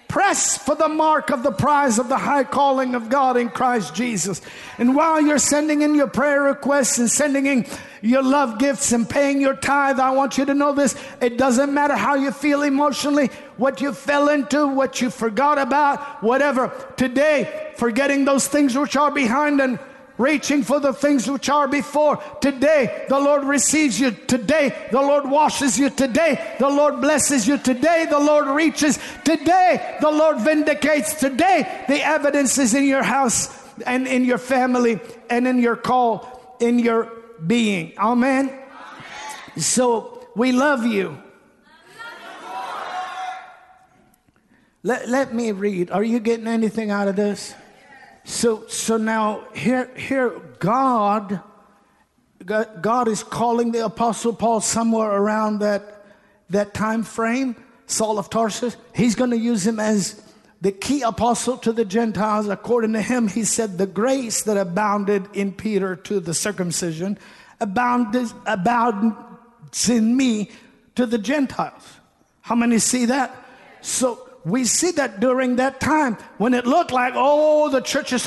Press 0.08 0.58
for 0.58 0.74
the 0.74 0.88
mark 0.88 1.30
of 1.30 1.44
the 1.44 1.52
prize 1.52 1.98
of 2.00 2.08
the 2.08 2.16
high 2.16 2.42
calling 2.42 2.96
of 2.96 3.08
God 3.08 3.36
in 3.36 3.50
Christ 3.50 3.94
Jesus. 3.94 4.40
And 4.78 4.96
while 4.96 5.20
you're 5.20 5.38
sending 5.38 5.82
in 5.82 5.94
your 5.94 6.08
prayer 6.08 6.42
requests 6.42 6.98
and 6.98 7.08
sending 7.08 7.46
in 7.46 7.66
your 8.00 8.22
love 8.22 8.58
gifts 8.58 8.90
and 8.90 9.08
paying 9.08 9.40
your 9.40 9.54
tithe, 9.54 10.00
I 10.00 10.10
want 10.10 10.38
you 10.38 10.46
to 10.46 10.54
know 10.54 10.72
this. 10.72 10.96
It 11.20 11.36
doesn't 11.36 11.72
matter 11.72 11.94
how 11.94 12.14
you 12.14 12.32
feel 12.32 12.62
emotionally, 12.62 13.30
what 13.58 13.80
you 13.80 13.92
fell 13.92 14.28
into, 14.28 14.66
what 14.66 15.02
you 15.02 15.10
forgot 15.10 15.58
about, 15.58 16.22
whatever. 16.22 16.72
Today, 16.96 17.74
forgetting 17.76 18.24
those 18.24 18.48
things 18.48 18.76
which 18.76 18.96
are 18.96 19.10
behind 19.10 19.60
and 19.60 19.78
reaching 20.16 20.62
for 20.62 20.80
the 20.80 20.92
things 20.92 21.30
which 21.30 21.48
are 21.48 21.68
before. 21.68 22.22
Today, 22.40 23.06
the 23.08 23.18
Lord 23.18 23.44
receives 23.44 23.98
you. 23.98 24.10
Today, 24.10 24.88
the 24.90 25.00
Lord 25.00 25.30
washes 25.30 25.78
you. 25.78 25.90
Today, 25.90 26.56
the 26.58 26.68
Lord 26.68 27.00
blesses 27.00 27.46
you. 27.46 27.58
Today, 27.58 28.06
the 28.08 28.18
Lord 28.18 28.46
reaches. 28.48 28.98
Today, 29.24 29.96
the 30.00 30.10
Lord 30.10 30.38
vindicates. 30.38 31.14
Today, 31.14 31.84
the 31.88 32.04
evidence 32.04 32.58
is 32.58 32.74
in 32.74 32.84
your 32.84 33.02
house 33.02 33.48
and 33.86 34.06
in 34.06 34.24
your 34.24 34.38
family 34.38 35.00
and 35.30 35.46
in 35.46 35.60
your 35.60 35.76
call, 35.76 36.56
in 36.60 36.78
your 36.78 37.12
being. 37.44 37.92
Amen. 37.98 38.52
So, 39.56 40.26
we 40.34 40.52
love 40.52 40.84
you. 40.86 41.22
Let, 44.88 45.06
let 45.06 45.34
me 45.34 45.52
read. 45.52 45.90
Are 45.90 46.02
you 46.02 46.18
getting 46.18 46.46
anything 46.46 46.90
out 46.90 47.08
of 47.08 47.16
this? 47.16 47.54
So, 48.24 48.66
so 48.68 48.96
now 48.96 49.44
here, 49.54 49.90
here, 49.94 50.30
God, 50.60 51.42
God 52.46 53.08
is 53.08 53.22
calling 53.22 53.72
the 53.72 53.84
Apostle 53.84 54.32
Paul 54.32 54.62
somewhere 54.62 55.10
around 55.10 55.58
that, 55.58 56.06
that 56.48 56.72
time 56.72 57.02
frame, 57.02 57.54
Saul 57.86 58.18
of 58.18 58.30
Tarsus. 58.30 58.78
He's 58.94 59.14
going 59.14 59.28
to 59.28 59.36
use 59.36 59.66
him 59.66 59.78
as 59.78 60.22
the 60.62 60.72
key 60.72 61.02
apostle 61.02 61.58
to 61.58 61.72
the 61.74 61.84
Gentiles. 61.84 62.48
According 62.48 62.94
to 62.94 63.02
him, 63.02 63.28
he 63.28 63.44
said, 63.44 63.76
the 63.76 63.86
grace 63.86 64.44
that 64.44 64.56
abounded 64.56 65.28
in 65.34 65.52
Peter 65.52 65.96
to 65.96 66.18
the 66.18 66.32
circumcision 66.32 67.18
abounded, 67.60 68.32
abounds 68.46 69.90
in 69.90 70.16
me 70.16 70.50
to 70.94 71.04
the 71.04 71.18
Gentiles. 71.18 71.82
How 72.40 72.54
many 72.54 72.78
see 72.78 73.04
that? 73.04 73.36
So 73.82 74.24
we 74.48 74.64
see 74.64 74.92
that 74.92 75.20
during 75.20 75.56
that 75.56 75.80
time 75.80 76.16
when 76.38 76.54
it 76.54 76.66
looked 76.66 76.92
like, 76.92 77.12
oh, 77.16 77.68
the 77.70 77.80
church 77.80 78.12
is. 78.12 78.26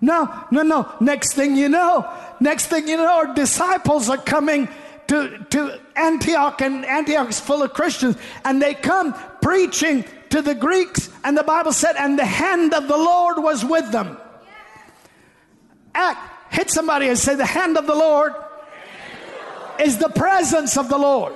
No, 0.00 0.44
no, 0.50 0.62
no. 0.62 0.92
Next 1.00 1.32
thing 1.32 1.56
you 1.56 1.68
know, 1.68 2.06
next 2.38 2.66
thing 2.66 2.86
you 2.88 2.96
know, 2.96 3.08
our 3.08 3.34
disciples 3.34 4.10
are 4.10 4.18
coming 4.18 4.68
to, 5.06 5.46
to 5.50 5.80
Antioch, 5.96 6.60
and 6.60 6.84
Antioch 6.84 7.28
is 7.28 7.40
full 7.40 7.62
of 7.62 7.72
Christians, 7.72 8.16
and 8.44 8.60
they 8.60 8.74
come 8.74 9.14
preaching 9.40 10.04
to 10.30 10.42
the 10.42 10.54
Greeks, 10.54 11.10
and 11.22 11.36
the 11.36 11.42
Bible 11.42 11.72
said, 11.72 11.96
and 11.96 12.18
the 12.18 12.24
hand 12.24 12.74
of 12.74 12.88
the 12.88 12.96
Lord 12.96 13.38
was 13.38 13.64
with 13.64 13.92
them. 13.92 14.16
Act, 15.94 16.52
hit 16.52 16.70
somebody 16.70 17.08
and 17.08 17.18
say, 17.18 17.34
the 17.34 17.46
hand 17.46 17.78
of 17.78 17.86
the 17.86 17.94
Lord 17.94 18.32
is 19.78 19.98
the 19.98 20.08
presence 20.08 20.76
of 20.76 20.88
the 20.88 20.98
Lord. 20.98 21.34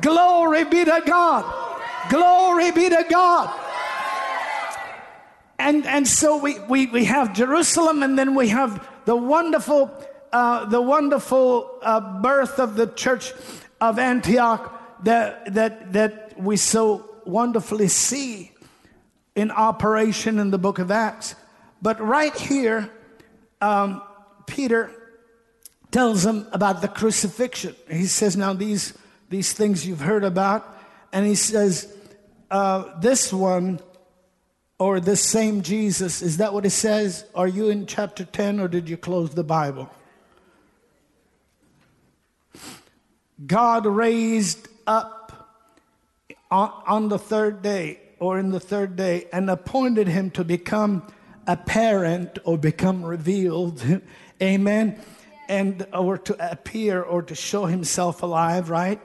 Glory 0.00 0.64
be 0.64 0.84
to 0.84 1.02
God. 1.04 1.69
Glory 2.10 2.72
be 2.72 2.88
to 2.88 3.06
God. 3.08 3.58
And, 5.60 5.86
and 5.86 6.08
so 6.08 6.38
we, 6.38 6.58
we, 6.58 6.86
we 6.86 7.04
have 7.04 7.32
Jerusalem, 7.32 8.02
and 8.02 8.18
then 8.18 8.34
we 8.34 8.48
have 8.48 8.84
the 9.04 9.14
wonderful, 9.14 9.90
uh, 10.32 10.64
the 10.64 10.82
wonderful 10.82 11.78
uh, 11.82 12.20
birth 12.20 12.58
of 12.58 12.74
the 12.74 12.88
church 12.88 13.32
of 13.80 13.98
Antioch 13.98 15.04
that, 15.04 15.54
that, 15.54 15.92
that 15.92 16.40
we 16.40 16.56
so 16.56 17.08
wonderfully 17.24 17.88
see 17.88 18.52
in 19.36 19.50
operation 19.52 20.38
in 20.38 20.50
the 20.50 20.58
book 20.58 20.80
of 20.80 20.90
Acts. 20.90 21.36
But 21.80 22.00
right 22.00 22.34
here, 22.34 22.90
um, 23.60 24.02
Peter 24.46 24.90
tells 25.92 26.24
them 26.24 26.48
about 26.52 26.82
the 26.82 26.88
crucifixion. 26.88 27.76
He 27.88 28.06
says, 28.06 28.36
Now, 28.36 28.52
these, 28.52 28.94
these 29.28 29.52
things 29.52 29.86
you've 29.86 30.00
heard 30.00 30.24
about, 30.24 30.66
and 31.12 31.24
he 31.24 31.34
says, 31.34 31.94
uh, 32.50 32.98
This 33.00 33.32
one, 33.32 33.80
or 34.78 34.98
this 34.98 35.22
same 35.22 35.60
Jesus, 35.62 36.22
is 36.22 36.38
that 36.38 36.54
what 36.54 36.64
it 36.64 36.70
says? 36.70 37.24
Are 37.34 37.46
you 37.46 37.68
in 37.68 37.86
chapter 37.86 38.24
10 38.24 38.60
or 38.60 38.66
did 38.66 38.88
you 38.88 38.96
close 38.96 39.30
the 39.30 39.44
Bible? 39.44 39.90
God 43.46 43.86
raised 43.86 44.68
up 44.86 45.20
on, 46.50 47.08
the 47.08 47.18
third 47.18 47.62
day 47.62 48.00
or 48.18 48.38
in 48.38 48.50
the 48.50 48.60
third 48.60 48.96
day 48.96 49.26
and 49.32 49.48
appointed 49.48 50.08
him 50.08 50.30
to 50.32 50.44
become 50.44 51.06
apparent 51.46 52.38
or 52.44 52.58
become 52.58 53.04
revealed. 53.04 53.82
Amen. 54.42 54.98
And 55.48 55.86
or 55.92 56.16
to 56.18 56.52
appear 56.52 57.02
or 57.02 57.22
to 57.22 57.34
show 57.34 57.66
himself 57.66 58.22
alive, 58.22 58.70
right? 58.70 59.00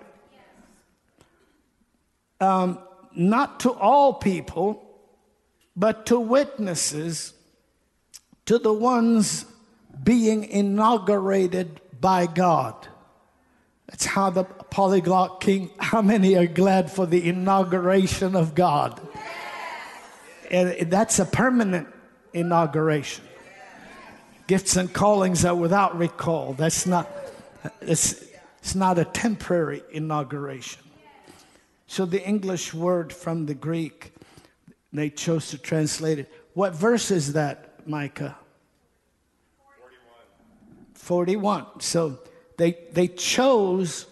Um, 2.39 2.79
not 3.15 3.61
to 3.61 3.71
all 3.71 4.13
people, 4.13 4.81
but 5.75 6.05
to 6.07 6.19
witnesses, 6.19 7.33
to 8.45 8.57
the 8.57 8.73
ones 8.73 9.45
being 10.03 10.43
inaugurated 10.45 11.81
by 11.99 12.27
God. 12.27 12.87
That's 13.87 14.05
how 14.05 14.29
the 14.29 14.43
polyglot 14.43 15.41
king, 15.41 15.69
how 15.79 16.01
many 16.01 16.35
are 16.35 16.47
glad 16.47 16.91
for 16.91 17.05
the 17.05 17.27
inauguration 17.27 18.35
of 18.35 18.55
God? 18.55 18.99
And 20.51 20.91
that's 20.91 21.19
a 21.19 21.25
permanent 21.25 21.87
inauguration. 22.33 23.23
Gifts 24.47 24.75
and 24.75 24.93
callings 24.93 25.43
are 25.43 25.55
without 25.55 25.97
recall. 25.97 26.53
That's 26.53 26.85
not, 26.85 27.09
it's, 27.81 28.23
it's 28.59 28.75
not 28.75 28.99
a 28.99 29.05
temporary 29.05 29.81
inauguration. 29.91 30.84
So 31.87 32.05
the 32.05 32.25
English 32.25 32.73
word 32.73 33.13
from 33.13 33.45
the 33.45 33.53
Greek 33.53 34.13
they 34.95 35.09
chose 35.09 35.49
to 35.49 35.57
translate 35.57 36.19
it. 36.19 36.31
What 36.53 36.73
verse 36.73 37.11
is 37.11 37.33
that, 37.33 37.85
Micah? 37.85 38.37
41. 40.93 41.65
41. 41.65 41.65
So 41.81 42.19
they, 42.57 42.77
they 42.93 43.09
chose 43.09 44.07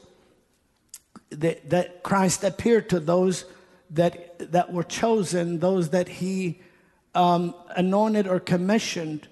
that, 1.30 1.70
that 1.70 2.04
Christ 2.04 2.44
appeared 2.44 2.90
to 2.90 3.00
those 3.00 3.46
that, 3.92 4.52
that 4.52 4.74
were 4.74 4.84
chosen, 4.84 5.60
those 5.60 5.90
that 5.92 6.08
he 6.08 6.62
um, 7.16 7.56
anointed 7.76 8.28
or 8.28 8.40
commissioned 8.40 9.28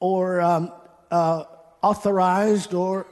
or 0.00 0.40
um, 0.40 0.72
uh, 1.10 1.44
authorized 1.82 2.74
or 2.74 3.06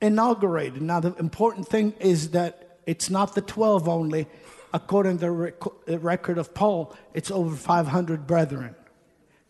inaugurated. 0.00 0.82
Now, 0.82 1.00
the 1.00 1.14
important 1.16 1.66
thing 1.66 1.94
is 1.98 2.30
that 2.30 2.57
it's 2.88 3.10
not 3.10 3.34
the 3.34 3.42
12 3.42 3.86
only, 3.86 4.26
according 4.72 5.18
to 5.18 5.26
the 5.26 5.30
rec- 5.30 5.62
record 5.86 6.38
of 6.38 6.54
Paul, 6.54 6.96
it's 7.12 7.30
over 7.30 7.54
500 7.54 8.26
brethren. 8.26 8.74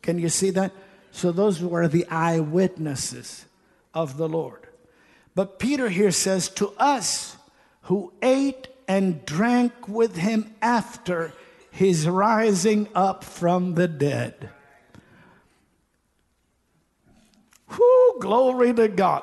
Can 0.03 0.19
you 0.19 0.29
see 0.29 0.51
that? 0.51 0.73
So 1.13 1.31
those 1.31 1.63
were 1.63 1.87
the 1.87 2.05
eyewitnesses 2.09 3.45
of 3.95 4.17
the 4.17 4.29
Lord. 4.29 4.67
But 5.37 5.61
Peter 5.61 5.89
here 5.89 6.11
says, 6.11 6.49
To 6.49 6.73
us 6.79 7.37
who 7.83 8.13
ate 8.23 8.67
and 8.89 9.25
drank 9.25 9.87
with 9.87 10.17
him 10.17 10.53
after 10.61 11.33
his 11.71 12.09
rising 12.09 12.89
up 12.93 13.23
from 13.23 13.75
the 13.75 13.87
dead. 13.87 14.51
Whoo, 17.71 18.19
glory 18.19 18.75
to 18.75 18.89
God. 18.89 19.23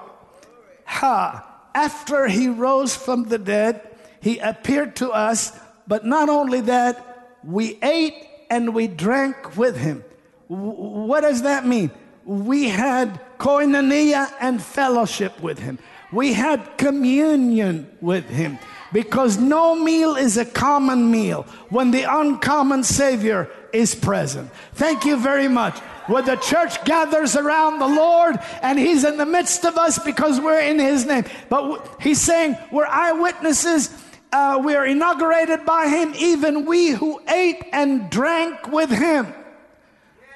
Ha! 0.85 1.51
After 1.75 2.29
he 2.29 2.47
rose 2.47 2.95
from 2.95 3.25
the 3.25 3.37
dead, 3.37 3.91
he 4.25 4.39
appeared 4.39 4.95
to 4.97 5.11
us 5.11 5.57
but 5.87 6.05
not 6.05 6.29
only 6.29 6.61
that, 6.61 7.37
we 7.43 7.77
ate 7.81 8.27
and 8.49 8.73
we 8.73 8.87
drank 8.87 9.57
with 9.57 9.77
him. 9.77 10.03
what 10.47 11.21
does 11.21 11.41
that 11.43 11.65
mean? 11.65 11.91
We 12.25 12.69
had 12.69 13.19
koinonia 13.37 14.31
and 14.39 14.61
fellowship 14.61 15.41
with 15.41 15.59
him. 15.59 15.79
We 16.11 16.33
had 16.33 16.77
communion 16.77 17.89
with 18.01 18.29
him 18.29 18.57
because 18.93 19.37
no 19.37 19.75
meal 19.75 20.15
is 20.15 20.37
a 20.37 20.45
common 20.45 21.11
meal 21.11 21.43
when 21.69 21.91
the 21.91 22.03
uncommon 22.03 22.83
Savior 22.83 23.49
is 23.73 23.93
present. 23.93 24.51
Thank 24.73 25.05
you 25.05 25.17
very 25.17 25.47
much. 25.47 25.77
When 26.07 26.23
the 26.25 26.35
church 26.35 26.83
gathers 26.85 27.35
around 27.35 27.79
the 27.79 27.87
Lord 27.87 28.37
and 28.61 28.77
He's 28.77 29.03
in 29.03 29.17
the 29.17 29.25
midst 29.25 29.65
of 29.65 29.77
us 29.77 29.99
because 29.99 30.39
we're 30.39 30.61
in 30.61 30.79
His 30.79 31.05
name. 31.05 31.25
But 31.49 31.97
He's 31.99 32.21
saying 32.21 32.57
we're 32.71 32.85
eyewitnesses 32.85 33.89
uh, 34.35 34.59
we 34.59 34.75
are 34.75 34.85
inaugurated 34.85 35.65
by 35.65 35.87
him, 35.87 36.13
even 36.17 36.65
we 36.65 36.89
who 36.89 37.21
ate 37.29 37.63
and 37.71 38.09
drank 38.09 38.67
with 38.67 38.89
him. 38.89 39.33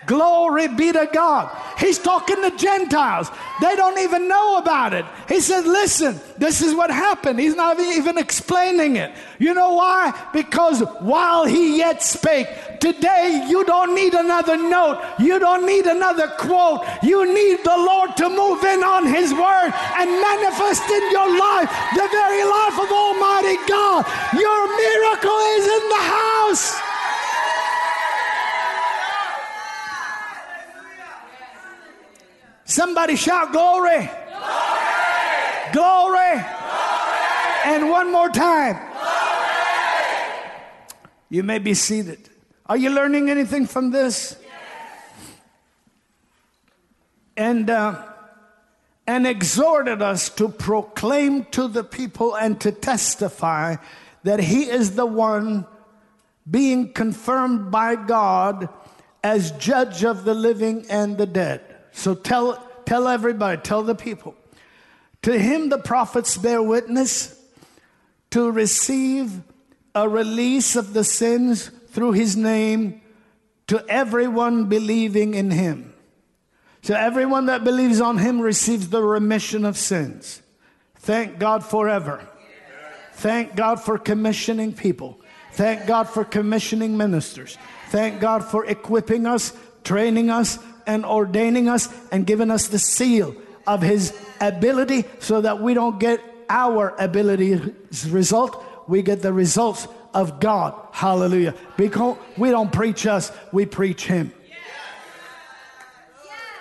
Glory 0.09 0.67
be 0.67 0.91
to 0.91 1.07
God. 1.13 1.55
He's 1.77 1.99
talking 1.99 2.41
to 2.41 2.49
Gentiles. 2.57 3.29
They 3.61 3.75
don't 3.75 3.99
even 3.99 4.27
know 4.27 4.57
about 4.57 4.91
it. 4.91 5.05
He 5.27 5.39
said, 5.39 5.65
Listen, 5.65 6.19
this 6.35 6.63
is 6.63 6.73
what 6.73 6.89
happened. 6.89 7.39
He's 7.39 7.55
not 7.55 7.79
even 7.79 8.17
explaining 8.17 8.95
it. 8.95 9.13
You 9.37 9.53
know 9.53 9.75
why? 9.75 10.19
Because 10.33 10.81
while 10.97 11.45
he 11.45 11.77
yet 11.77 12.01
spake, 12.01 12.47
today 12.79 13.45
you 13.47 13.63
don't 13.65 13.93
need 13.93 14.15
another 14.15 14.57
note. 14.57 14.99
You 15.19 15.37
don't 15.37 15.67
need 15.67 15.85
another 15.85 16.27
quote. 16.39 16.87
You 17.03 17.31
need 17.31 17.59
the 17.63 17.77
Lord 17.77 18.17
to 18.17 18.29
move 18.29 18.63
in 18.63 18.81
on 18.81 19.05
his 19.05 19.31
word 19.31 19.71
and 19.93 20.09
manifest 20.09 20.89
in 20.89 21.11
your 21.11 21.37
life 21.37 21.69
the 21.93 22.07
very 22.09 22.43
life 22.49 22.79
of 22.81 22.89
Almighty 22.89 23.61
God. 23.69 24.09
Your 24.33 24.61
miracle 24.73 25.39
is 25.53 25.65
in 25.69 25.89
the 25.93 26.01
house. 26.01 26.98
Somebody 32.69 33.15
shout 33.15 33.51
glory. 33.51 33.97
Glory. 33.97 34.09
glory. 35.73 36.35
glory. 36.35 36.45
And 37.65 37.89
one 37.89 38.11
more 38.11 38.29
time. 38.29 38.75
Glory. 38.75 39.09
You 41.29 41.41
may 41.41 41.57
be 41.57 41.73
seated. 41.73 42.29
Are 42.67 42.77
you 42.77 42.91
learning 42.91 43.31
anything 43.31 43.65
from 43.65 43.89
this? 43.89 44.37
Yes. 44.43 44.51
And 47.35 47.71
uh, 47.71 48.05
and 49.07 49.25
exhorted 49.25 50.03
us 50.03 50.29
to 50.35 50.47
proclaim 50.47 51.45
to 51.45 51.67
the 51.67 51.83
people 51.83 52.35
and 52.35 52.61
to 52.61 52.71
testify 52.71 53.77
that 54.21 54.39
he 54.41 54.69
is 54.69 54.95
the 54.95 55.07
one 55.07 55.65
being 56.47 56.93
confirmed 56.93 57.71
by 57.71 57.95
God 57.95 58.69
as 59.23 59.53
judge 59.53 60.03
of 60.03 60.23
the 60.23 60.35
living 60.35 60.85
and 60.87 61.17
the 61.17 61.25
dead. 61.25 61.68
So 61.99 62.15
tell, 62.15 62.65
tell 62.85 63.09
everybody, 63.09 63.61
tell 63.61 63.83
the 63.83 63.93
people. 63.93 64.33
To 65.23 65.37
him 65.37 65.67
the 65.67 65.77
prophets 65.77 66.37
bear 66.37 66.63
witness 66.63 67.37
to 68.31 68.49
receive 68.49 69.41
a 69.93 70.07
release 70.07 70.77
of 70.77 70.93
the 70.93 71.03
sins 71.03 71.69
through 71.89 72.13
his 72.13 72.37
name 72.37 73.01
to 73.67 73.83
everyone 73.89 74.69
believing 74.69 75.33
in 75.33 75.51
him. 75.51 75.93
So 76.83 76.95
everyone 76.95 77.47
that 77.47 77.65
believes 77.65 77.99
on 77.99 78.17
him 78.17 78.39
receives 78.39 78.87
the 78.87 79.03
remission 79.03 79.65
of 79.65 79.75
sins. 79.75 80.41
Thank 80.99 81.37
God 81.37 81.65
forever. 81.65 82.25
Thank 83.11 83.57
God 83.57 83.81
for 83.81 83.97
commissioning 83.97 84.71
people. 84.71 85.19
Thank 85.51 85.85
God 85.85 86.07
for 86.07 86.23
commissioning 86.23 86.95
ministers. 86.95 87.57
Thank 87.89 88.21
God 88.21 88.45
for 88.45 88.65
equipping 88.65 89.25
us, 89.25 89.51
training 89.83 90.29
us, 90.29 90.59
and 90.89 91.05
ordaining 91.05 91.69
us 91.69 91.87
and 92.11 92.25
giving 92.25 92.49
us 92.49 92.67
the 92.69 92.79
seal 92.79 93.35
of 93.67 93.83
his 93.83 94.11
ability 94.41 95.05
so 95.19 95.39
that 95.39 95.61
we 95.61 95.75
don't 95.75 95.99
get 95.99 96.19
our 96.49 96.95
ability's 96.97 98.09
result, 98.09 98.65
we 98.87 99.03
get 99.03 99.21
the 99.21 99.31
results 99.31 99.87
of 100.15 100.39
God. 100.39 100.73
Hallelujah. 100.91 101.53
Because 101.77 102.17
we 102.37 102.49
don't 102.49 102.73
preach 102.73 103.05
us, 103.05 103.31
we 103.51 103.67
preach 103.67 104.07
him. 104.07 104.33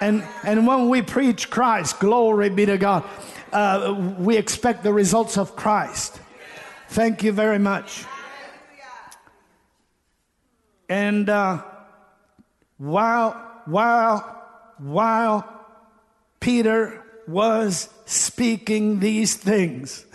And, 0.02 0.22
and 0.44 0.66
when 0.66 0.90
we 0.90 1.00
preach 1.00 1.48
Christ, 1.48 1.98
glory 1.98 2.50
be 2.50 2.66
to 2.66 2.76
God, 2.76 3.04
uh, 3.50 4.14
we 4.18 4.36
expect 4.36 4.82
the 4.82 4.92
results 4.92 5.38
of 5.38 5.56
Christ. 5.56 6.20
Thank 6.90 7.22
you 7.22 7.32
very 7.32 7.58
much. 7.58 8.04
And 10.90 11.30
uh, 11.30 11.62
while, 12.76 13.47
while, 13.68 14.20
while 14.78 15.46
Peter 16.40 17.02
was 17.26 17.90
speaking 18.06 19.00
these 19.00 19.34
things, 19.34 20.06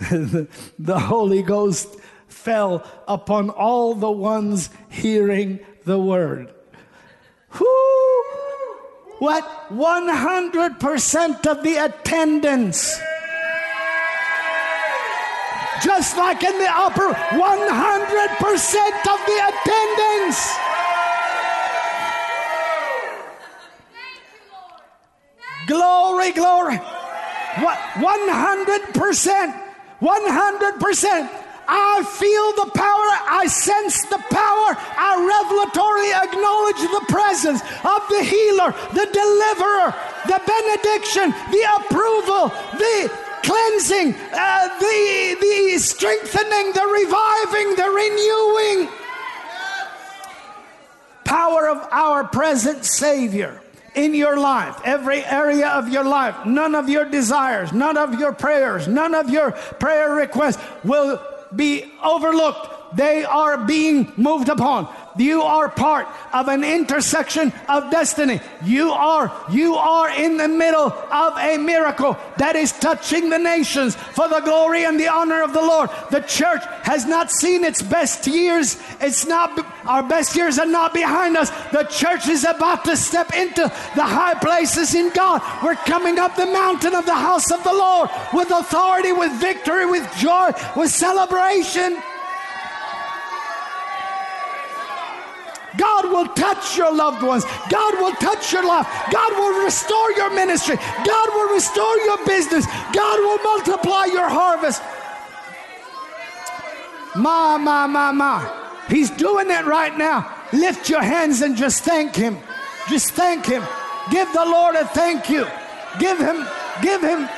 the 0.78 0.98
Holy 0.98 1.42
Ghost 1.42 1.88
fell 2.26 2.84
upon 3.06 3.50
all 3.50 3.94
the 3.94 4.10
ones 4.10 4.70
hearing 4.88 5.60
the 5.84 5.98
word. 5.98 6.52
Who? 7.50 8.24
What? 9.20 9.44
100% 9.70 11.46
of 11.46 11.62
the 11.62 11.76
attendance. 11.76 13.00
Just 15.80 16.16
like 16.16 16.42
in 16.42 16.58
the 16.58 16.70
upper, 16.70 17.12
100% 17.12 17.38
of 19.14 19.20
the 19.26 19.38
attendance. 19.48 20.73
Glory, 25.74 26.30
glory. 26.30 26.76
What? 27.58 27.78
100%. 27.98 28.94
100%. 30.00 31.30
I 31.66 32.04
feel 32.14 32.64
the 32.64 32.70
power, 32.78 33.08
I 33.42 33.46
sense 33.48 34.02
the 34.06 34.22
power, 34.30 34.70
I 34.78 35.18
revelatorily 35.18 36.12
acknowledge 36.14 36.78
the 36.78 37.04
presence 37.10 37.60
of 37.82 38.06
the 38.06 38.22
healer, 38.22 38.70
the 38.94 39.08
deliverer, 39.10 39.90
the 40.30 40.38
benediction, 40.46 41.34
the 41.50 41.64
approval, 41.82 42.54
the 42.78 43.10
cleansing, 43.42 44.14
uh, 44.30 44.68
the, 44.78 45.36
the 45.40 45.78
strengthening, 45.78 46.70
the 46.70 46.86
reviving, 46.86 47.74
the 47.74 47.90
renewing 47.90 48.88
power 51.24 51.68
of 51.68 51.78
our 51.90 52.22
present 52.22 52.84
Savior 52.84 53.60
in 53.94 54.14
your 54.14 54.38
life, 54.38 54.80
every 54.84 55.24
area 55.24 55.68
of 55.68 55.88
your 55.88 56.04
life, 56.04 56.44
none 56.44 56.74
of 56.74 56.88
your 56.88 57.04
desires, 57.04 57.72
none 57.72 57.96
of 57.96 58.18
your 58.18 58.32
prayers, 58.32 58.88
none 58.88 59.14
of 59.14 59.30
your 59.30 59.52
prayer 59.52 60.14
requests 60.14 60.62
will 60.82 61.20
be 61.54 61.92
overlooked. 62.02 62.96
They 62.96 63.24
are 63.24 63.58
being 63.58 64.12
moved 64.16 64.48
upon. 64.48 64.88
You 65.16 65.42
are 65.42 65.68
part 65.68 66.08
of 66.32 66.48
an 66.48 66.64
intersection 66.64 67.52
of 67.68 67.90
destiny. 67.90 68.40
You 68.64 68.90
are, 68.90 69.32
you 69.50 69.76
are 69.76 70.10
in 70.10 70.36
the 70.36 70.48
middle 70.48 70.92
of 70.92 71.38
a 71.38 71.56
miracle 71.56 72.18
that 72.38 72.56
is 72.56 72.72
touching 72.72 73.30
the 73.30 73.38
nations 73.38 73.94
for 73.94 74.28
the 74.28 74.40
glory 74.40 74.84
and 74.84 74.98
the 74.98 75.08
honor 75.08 75.42
of 75.42 75.52
the 75.52 75.60
Lord. 75.60 75.90
The 76.10 76.20
church 76.20 76.62
has 76.82 77.06
not 77.06 77.30
seen 77.30 77.62
its 77.62 77.80
best 77.80 78.26
years. 78.26 78.76
It's 79.00 79.26
not, 79.26 79.58
our 79.86 80.02
best 80.02 80.34
years 80.34 80.58
are 80.58 80.66
not 80.66 80.92
behind 80.92 81.36
us. 81.36 81.50
The 81.70 81.84
church 81.84 82.28
is 82.28 82.44
about 82.44 82.84
to 82.86 82.96
step 82.96 83.32
into 83.34 83.62
the 83.94 84.02
high 84.02 84.34
places 84.34 84.94
in 84.94 85.10
God. 85.10 85.42
We're 85.62 85.76
coming 85.76 86.18
up 86.18 86.34
the 86.34 86.46
mountain 86.46 86.94
of 86.94 87.06
the 87.06 87.14
house 87.14 87.52
of 87.52 87.62
the 87.62 87.72
Lord 87.72 88.10
with 88.32 88.50
authority, 88.50 89.12
with 89.12 89.32
victory, 89.40 89.86
with 89.86 90.12
joy, 90.16 90.50
with 90.74 90.90
celebration. 90.90 92.02
God 95.76 96.04
will 96.06 96.28
touch 96.28 96.76
your 96.76 96.94
loved 96.94 97.22
ones. 97.22 97.44
God 97.68 97.94
will 97.94 98.12
touch 98.12 98.52
your 98.52 98.66
life. 98.66 98.86
God 99.10 99.32
will 99.32 99.64
restore 99.64 100.12
your 100.12 100.30
ministry. 100.34 100.76
God 100.76 101.28
will 101.34 101.54
restore 101.54 101.96
your 101.98 102.24
business. 102.24 102.66
God 102.92 103.18
will 103.18 103.38
multiply 103.42 104.04
your 104.06 104.28
harvest. 104.28 104.82
Ma, 107.16 107.58
ma, 107.58 107.86
ma, 107.86 108.12
ma. 108.12 108.62
He's 108.88 109.10
doing 109.10 109.50
it 109.50 109.64
right 109.64 109.96
now. 109.96 110.30
Lift 110.52 110.88
your 110.88 111.02
hands 111.02 111.42
and 111.42 111.56
just 111.56 111.84
thank 111.84 112.14
Him. 112.14 112.38
Just 112.88 113.12
thank 113.12 113.46
Him. 113.46 113.64
Give 114.10 114.30
the 114.32 114.44
Lord 114.44 114.76
a 114.76 114.86
thank 114.88 115.30
you. 115.30 115.46
Give 115.98 116.18
Him, 116.18 116.46
give 116.82 117.00
Him 117.00 117.28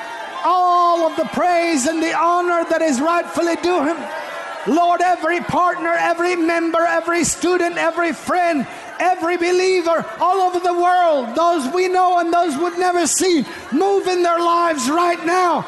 all 0.45 1.07
of 1.07 1.17
the 1.17 1.25
praise 1.27 1.87
and 1.87 2.03
the 2.03 2.15
honor 2.15 2.65
that 2.69 2.83
is 2.83 3.01
rightfully 3.01 3.57
due 3.57 3.85
Him. 3.85 3.97
Lord, 4.67 5.01
every 5.01 5.41
partner, 5.41 5.93
every 5.93 6.37
member, 6.37 6.81
every 6.81 7.25
student, 7.25 7.77
every 7.77 8.13
friend, 8.13 8.67
every 8.99 9.37
believer 9.37 10.05
all 10.19 10.41
over 10.41 10.59
the 10.59 10.75
world, 10.75 11.35
those 11.37 11.73
we 11.73 11.89
know 11.89 12.19
and 12.19 12.33
those 12.33 12.57
we've 12.57 12.79
never 12.79 13.07
seen, 13.07 13.47
move 13.73 14.07
in 14.07 14.23
their 14.23 14.39
lives 14.39 14.89
right 14.89 15.25
now. 15.25 15.67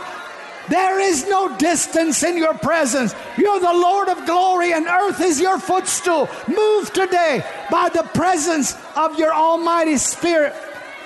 There 0.69 1.01
is 1.01 1.27
no 1.27 1.57
distance 1.57 2.23
in 2.23 2.37
your 2.37 2.53
presence. 2.55 3.15
You're 3.39 3.61
the 3.61 3.73
Lord 3.73 4.09
of 4.09 4.27
glory, 4.27 4.75
and 4.75 4.87
earth 4.87 5.21
is 5.21 5.41
your 5.41 5.59
footstool. 5.59 6.29
Move 6.47 6.93
today 6.93 7.43
by 7.71 7.89
the 7.89 8.03
presence 8.03 8.77
of 8.95 9.19
your 9.19 9.33
Almighty 9.33 9.97
Spirit 9.97 10.53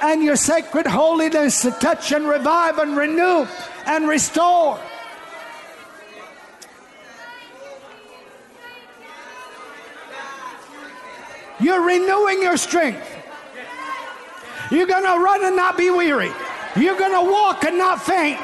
and 0.03 0.23
your 0.23 0.35
sacred 0.35 0.87
holiness 0.87 1.63
to 1.63 1.71
touch 1.71 2.11
and 2.11 2.27
revive 2.27 2.79
and 2.79 2.97
renew 2.97 3.47
and 3.87 4.09
restore. 4.09 4.81
You're 11.63 11.83
renewing 11.83 12.43
your 12.43 12.57
strength. 12.57 13.09
You're 14.71 14.87
going 14.87 15.05
to 15.05 15.23
run 15.23 15.45
and 15.45 15.55
not 15.55 15.77
be 15.77 15.91
weary. 15.91 16.31
You're 16.77 16.99
going 16.99 17.13
to 17.13 17.31
walk 17.31 17.65
and 17.65 17.79
not 17.79 18.03
faint. 18.03 18.41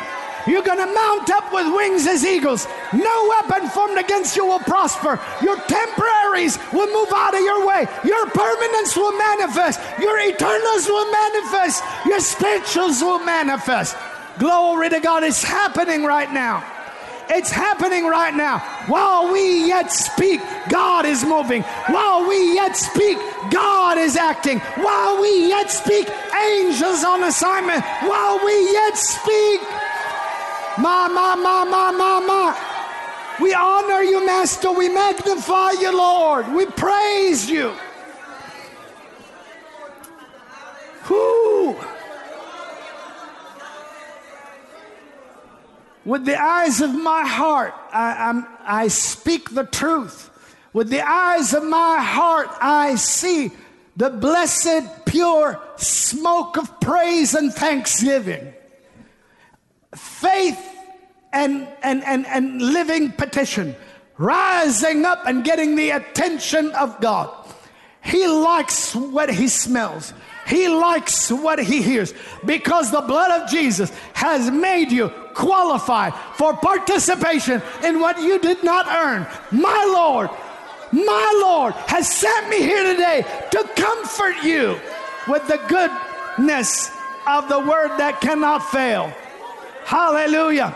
You're 0.46 0.62
going 0.62 0.78
to 0.78 0.86
mount 0.86 1.30
up 1.30 1.52
with 1.52 1.74
wings 1.74 2.06
as 2.06 2.24
eagles. 2.24 2.66
No 2.92 3.28
weapon 3.28 3.68
formed 3.68 3.98
against 3.98 4.36
you 4.36 4.46
will 4.46 4.60
prosper. 4.60 5.20
Your 5.42 5.56
temporaries 5.62 6.58
will 6.72 6.86
move 6.86 7.12
out 7.14 7.34
of 7.34 7.40
your 7.40 7.66
way. 7.66 7.86
Your 8.04 8.26
permanence 8.30 8.96
will 8.96 9.16
manifest. 9.16 9.80
Your 10.00 10.18
eternals 10.20 10.86
will 10.86 11.10
manifest. 11.10 11.82
Your 12.06 12.20
spirituals 12.20 13.02
will 13.02 13.18
manifest. 13.18 13.96
Glory 14.38 14.88
to 14.90 15.00
God. 15.00 15.22
It's 15.24 15.42
happening 15.42 16.04
right 16.04 16.32
now. 16.32 16.64
It's 17.30 17.50
happening 17.50 18.06
right 18.06 18.34
now. 18.34 18.58
While 18.86 19.32
we 19.32 19.66
yet 19.66 19.92
speak, 19.92 20.40
God 20.70 21.04
is 21.04 21.24
moving. 21.24 21.62
While 21.88 22.26
we 22.26 22.54
yet 22.54 22.76
speak, 22.76 23.18
God 23.50 23.98
is 23.98 24.16
acting. 24.16 24.60
While 24.60 25.20
we 25.20 25.48
yet 25.48 25.70
speak, 25.70 26.08
angels 26.34 27.04
on 27.04 27.24
assignment. 27.24 27.84
While 28.02 28.44
we 28.44 28.72
yet 28.72 28.96
speak, 28.96 29.60
ma, 30.78 31.08
ma, 31.08 31.36
ma, 31.36 31.64
ma, 31.64 31.92
ma, 31.92 32.20
ma. 32.20 32.56
We 33.40 33.54
honor 33.54 34.02
you, 34.02 34.24
Master. 34.24 34.72
We 34.72 34.88
magnify 34.88 35.72
you, 35.72 35.96
Lord. 35.96 36.48
We 36.52 36.66
praise 36.66 37.48
you. 37.48 37.74
Whoo. 41.08 41.76
With 46.08 46.24
the 46.24 46.42
eyes 46.42 46.80
of 46.80 46.94
my 46.94 47.26
heart, 47.26 47.74
I, 47.92 48.42
I 48.64 48.88
speak 48.88 49.50
the 49.50 49.64
truth. 49.64 50.30
With 50.72 50.88
the 50.88 51.06
eyes 51.06 51.52
of 51.52 51.62
my 51.64 51.98
heart, 52.00 52.48
I 52.62 52.94
see 52.94 53.50
the 53.94 54.08
blessed, 54.08 55.04
pure 55.04 55.60
smoke 55.76 56.56
of 56.56 56.80
praise 56.80 57.34
and 57.34 57.52
thanksgiving. 57.52 58.54
Faith 59.94 60.58
and, 61.30 61.68
and, 61.82 62.02
and, 62.04 62.26
and 62.26 62.62
living 62.62 63.12
petition, 63.12 63.76
rising 64.16 65.04
up 65.04 65.26
and 65.26 65.44
getting 65.44 65.76
the 65.76 65.90
attention 65.90 66.70
of 66.70 66.98
God. 67.02 67.28
He 68.02 68.26
likes 68.26 68.94
what 68.94 69.28
he 69.28 69.46
smells. 69.46 70.14
He 70.48 70.66
likes 70.66 71.30
what 71.30 71.58
he 71.58 71.82
hears 71.82 72.14
because 72.44 72.90
the 72.90 73.02
blood 73.02 73.42
of 73.42 73.50
Jesus 73.50 73.90
has 74.14 74.50
made 74.50 74.90
you 74.90 75.10
qualified 75.34 76.14
for 76.34 76.54
participation 76.54 77.60
in 77.84 78.00
what 78.00 78.18
you 78.18 78.38
did 78.38 78.64
not 78.64 78.86
earn. 78.86 79.26
My 79.52 79.84
Lord, 79.92 80.30
my 80.90 81.40
Lord 81.42 81.74
has 81.86 82.10
sent 82.10 82.48
me 82.48 82.62
here 82.62 82.82
today 82.82 83.26
to 83.50 83.70
comfort 83.76 84.42
you 84.42 84.80
with 85.28 85.46
the 85.48 85.60
goodness 85.68 86.90
of 87.26 87.50
the 87.50 87.58
word 87.58 87.98
that 87.98 88.22
cannot 88.22 88.64
fail. 88.70 89.12
Hallelujah. 89.84 90.74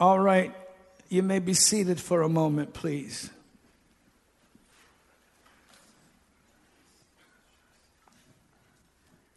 All 0.00 0.18
right, 0.18 0.54
you 1.10 1.22
may 1.22 1.38
be 1.38 1.52
seated 1.52 2.00
for 2.00 2.22
a 2.22 2.28
moment, 2.28 2.72
please. 2.72 3.30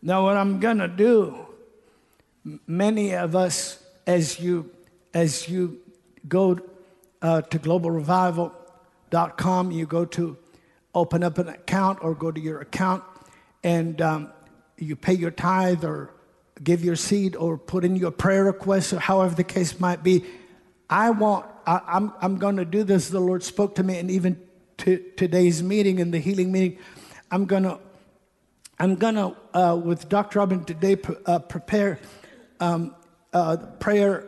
Now, 0.02 0.24
what 0.24 0.38
I'm 0.38 0.62
going 0.62 0.78
to 0.78 0.88
do, 0.88 1.46
many 2.66 3.14
of 3.14 3.36
us, 3.36 3.84
as 4.08 4.40
you, 4.40 4.72
as 5.14 5.50
you 5.50 5.82
go 6.28 6.58
uh, 7.22 7.42
to 7.42 7.60
globalrevival.com, 7.60 9.72
you 9.72 9.86
go 9.86 10.06
to 10.06 10.38
open 10.96 11.22
up 11.22 11.38
an 11.38 11.50
account 11.50 12.00
or 12.02 12.16
go 12.16 12.32
to 12.32 12.40
your 12.40 12.62
account 12.62 13.04
and 13.64 14.02
um, 14.02 14.32
you 14.78 14.96
pay 14.96 15.14
your 15.14 15.32
tithe 15.32 15.84
or 15.84 16.14
give 16.64 16.84
your 16.84 16.96
seed 16.96 17.36
or 17.36 17.58
put 17.58 17.84
in 17.84 17.98
your 17.98 18.12
prayer 18.12 18.46
request 18.46 18.94
or 18.94 19.00
however 19.00 19.36
the 19.36 19.44
case 19.44 19.82
might 19.82 20.02
be. 20.02 20.24
I 20.90 21.10
want, 21.10 21.46
I, 21.68 21.82
I'm, 21.86 22.14
I'm 22.22 22.38
going 22.38 22.56
to 22.56 22.66
do 22.66 22.84
this. 22.84 23.10
The 23.10 23.20
Lord 23.20 23.44
spoke 23.44 23.76
to 23.76 23.84
me, 23.84 24.00
and 24.00 24.10
even 24.10 24.42
to 24.78 25.04
today's 25.18 25.62
meeting 25.62 26.00
and 26.00 26.14
the 26.14 26.20
healing 26.20 26.52
meeting, 26.52 26.80
I'm 27.32 27.46
going 27.46 27.64
to, 27.64 27.80
I'm 28.81 28.95
to, 29.15 29.35
uh, 29.53 29.76
with 29.76 30.07
Dr. 30.07 30.39
Robin 30.39 30.64
today, 30.64 30.95
uh, 31.26 31.39
prepare 31.39 31.99
um, 32.61 32.95
uh, 33.34 33.57
prayer 33.80 34.26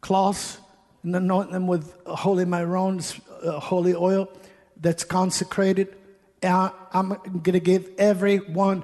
cloths 0.00 0.58
and 1.04 1.14
anoint 1.14 1.52
them 1.52 1.68
with 1.68 1.94
holy 2.06 2.44
Myron's 2.44 3.20
uh, 3.44 3.60
holy 3.60 3.94
oil 3.94 4.28
that's 4.80 5.04
consecrated. 5.04 5.94
And 6.42 6.72
I'm 6.92 7.10
going 7.10 7.52
to 7.52 7.60
give 7.60 7.88
everyone. 7.98 8.82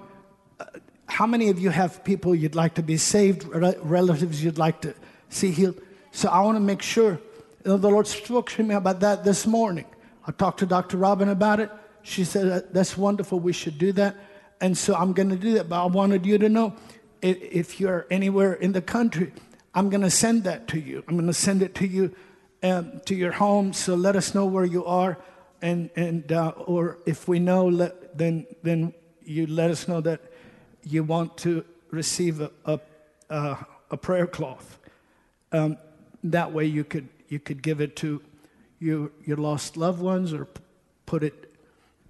Uh, 0.61 0.67
how 1.07 1.27
many 1.27 1.49
of 1.49 1.59
you 1.59 1.71
have 1.71 2.05
people 2.05 2.37
you'd 2.37 2.55
like 2.55 2.75
to 2.75 2.85
be 2.85 2.97
saved, 2.97 3.45
relatives 3.49 4.45
you'd 4.45 4.59
like 4.59 4.81
to 4.83 4.95
see 5.29 5.51
healed? 5.51 5.81
So 6.13 6.29
I 6.29 6.41
want 6.43 6.55
to 6.55 6.61
make 6.61 6.83
sure. 6.83 7.21
You 7.65 7.73
know, 7.73 7.77
the 7.79 7.91
Lord 7.91 8.07
spoke 8.07 8.51
to 8.51 8.63
me 8.63 8.77
about 8.77 9.01
that 9.01 9.25
this 9.25 9.45
morning. 9.45 9.87
I 10.25 10.31
talked 10.31 10.61
to 10.61 10.67
Dr. 10.67 10.99
Robin 10.99 11.29
about 11.31 11.59
it. 11.59 11.71
She 12.05 12.23
said, 12.23 12.73
That's 12.73 12.97
wonderful. 12.97 13.41
We 13.41 13.53
should 13.53 13.79
do 13.79 13.91
that. 13.93 14.15
And 14.61 14.79
so 14.79 14.95
I'm 14.95 15.13
going 15.13 15.31
to 15.31 15.37
do 15.37 15.55
that. 15.55 15.69
But 15.69 15.83
I 15.83 15.87
wanted 15.87 16.25
you 16.25 16.39
to 16.39 16.49
know 16.49 16.77
if 17.21 17.81
you're 17.81 18.07
anywhere 18.11 18.53
in 18.53 18.73
the 18.73 18.83
country, 18.83 19.33
I'm 19.75 19.89
going 19.91 20.03
to 20.03 20.11
send 20.11 20.45
that 20.45 20.69
to 20.69 20.79
you. 20.79 21.03
I'm 21.09 21.17
going 21.17 21.27
to 21.27 21.33
send 21.33 21.63
it 21.63 21.75
to 21.77 21.87
you 21.87 22.15
um, 22.63 23.01
to 23.07 23.15
your 23.15 23.33
home. 23.33 23.73
So 23.73 23.95
let 23.95 24.15
us 24.15 24.35
know 24.35 24.45
where 24.45 24.65
you 24.65 24.85
are. 24.85 25.19
And, 25.63 25.91
and 25.97 26.31
uh, 26.31 26.51
or 26.51 26.99
if 27.07 27.27
we 27.27 27.39
know, 27.39 27.67
let, 27.67 28.17
then, 28.17 28.47
then 28.63 28.93
you 29.25 29.47
let 29.47 29.71
us 29.71 29.89
know 29.89 30.03
that 30.03 30.21
you 30.83 31.03
want 31.03 31.39
to 31.39 31.65
receive 31.91 32.43
a, 32.43 32.51
a, 33.31 33.57
a, 33.91 33.97
prayer 33.97 34.27
cloth. 34.27 34.79
Um, 35.53 35.79
that 36.25 36.53
way 36.53 36.67
you 36.67 36.85
could, 36.85 37.09
you 37.29 37.39
could 37.39 37.63
give 37.63 37.81
it 37.81 37.97
to 37.97 38.23
your, 38.79 39.11
your 39.25 39.39
lost 39.39 39.79
loved 39.79 40.03
ones 40.03 40.35
or 40.35 40.47
put 41.07 41.23
it 41.23 41.44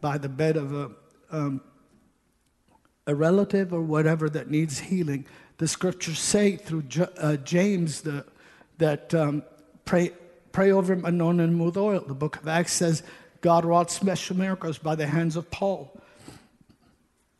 by 0.04 0.18
the 0.18 0.28
bed 0.28 0.58
of 0.58 0.74
a, 0.74 0.90
um, 1.30 1.62
a 3.06 3.14
relative 3.14 3.72
or 3.72 3.80
whatever 3.80 4.28
that 4.28 4.50
needs 4.50 4.78
healing. 4.78 5.24
The 5.56 5.66
scriptures 5.66 6.18
say 6.18 6.56
through 6.56 6.84
uh, 7.16 7.36
James 7.38 8.02
the, 8.02 8.26
that 8.76 9.14
um, 9.14 9.42
pray, 9.86 10.10
pray 10.52 10.72
over 10.72 10.92
him, 10.92 11.06
anoint 11.06 11.40
him 11.40 11.58
with 11.58 11.78
oil. 11.78 12.04
The 12.06 12.12
book 12.12 12.36
of 12.36 12.46
Acts 12.46 12.74
says 12.74 13.02
God 13.40 13.64
wrought 13.64 13.90
special 13.90 14.36
miracles 14.36 14.76
by 14.76 14.94
the 14.94 15.06
hands 15.06 15.36
of 15.36 15.50
Paul. 15.50 15.98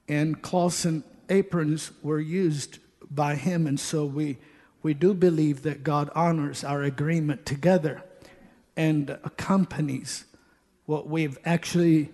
And 0.08 0.40
cloths 0.40 0.86
and 0.86 1.02
aprons 1.28 1.90
were 2.02 2.18
used 2.18 2.78
by 3.10 3.34
him. 3.34 3.66
And 3.66 3.78
so 3.78 4.06
we, 4.06 4.38
we 4.82 4.94
do 4.94 5.12
believe 5.12 5.64
that 5.64 5.84
God 5.84 6.08
honors 6.14 6.64
our 6.64 6.82
agreement 6.82 7.44
together 7.44 8.02
and 8.74 9.10
accompanies 9.22 10.24
what 10.86 11.06
we've 11.06 11.36
actually 11.44 12.08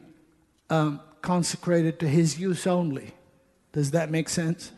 um, 0.71 1.01
consecrated 1.21 1.99
to 2.01 2.09
His 2.09 2.39
use 2.39 2.67
only. 2.67 3.13
Does 3.73 3.91
that 3.91 4.11
make 4.11 4.29
sense? 4.29 4.73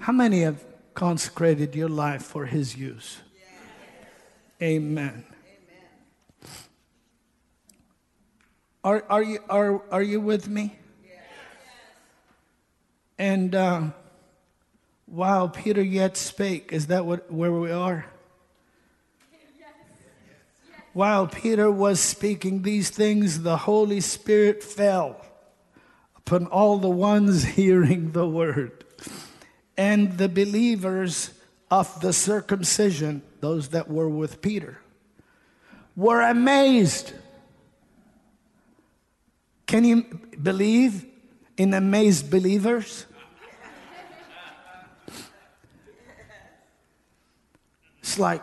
How 0.00 0.12
many 0.12 0.42
have 0.42 0.64
consecrated 0.94 1.74
your 1.74 1.88
life 1.88 2.22
for 2.22 2.46
His 2.46 2.76
use? 2.76 3.20
Amen. 4.60 5.24
Are, 8.84 9.04
are, 9.08 9.22
you, 9.22 9.38
are, 9.48 9.82
are 9.92 10.02
you 10.02 10.20
with 10.20 10.48
me? 10.48 10.76
And 13.18 13.54
uh, 13.54 13.82
while 15.06 15.48
Peter 15.48 15.82
yet 15.82 16.16
spake, 16.16 16.72
is 16.72 16.88
that 16.88 17.06
what, 17.06 17.30
where 17.30 17.52
we 17.52 17.70
are? 17.70 18.11
While 20.92 21.26
Peter 21.26 21.70
was 21.70 22.00
speaking 22.00 22.62
these 22.62 22.90
things, 22.90 23.42
the 23.42 23.56
Holy 23.56 24.00
Spirit 24.00 24.62
fell 24.62 25.24
upon 26.16 26.46
all 26.46 26.78
the 26.78 26.90
ones 26.90 27.44
hearing 27.56 28.12
the 28.12 28.28
word. 28.28 28.84
And 29.76 30.18
the 30.18 30.28
believers 30.28 31.30
of 31.70 32.00
the 32.02 32.12
circumcision, 32.12 33.22
those 33.40 33.70
that 33.70 33.88
were 33.88 34.08
with 34.08 34.42
Peter, 34.42 34.78
were 35.96 36.20
amazed. 36.20 37.14
Can 39.66 39.84
you 39.84 40.02
believe 40.42 41.06
in 41.56 41.72
amazed 41.72 42.30
believers? 42.30 43.06
It's 48.00 48.18
like, 48.18 48.42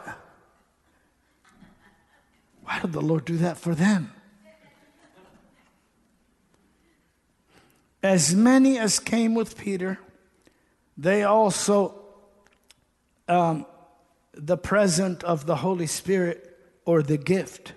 why 2.69 2.79
did 2.81 2.93
the 2.93 3.01
Lord 3.01 3.25
do 3.25 3.35
that 3.37 3.57
for 3.57 3.73
them? 3.73 4.11
As 8.03 8.35
many 8.35 8.77
as 8.77 8.99
came 8.99 9.33
with 9.33 9.57
Peter, 9.57 9.97
they 10.95 11.23
also, 11.23 11.99
um, 13.27 13.65
the 14.33 14.55
present 14.55 15.23
of 15.23 15.47
the 15.47 15.55
Holy 15.55 15.87
Spirit 15.87 16.59
or 16.85 17.01
the 17.01 17.17
gift, 17.17 17.73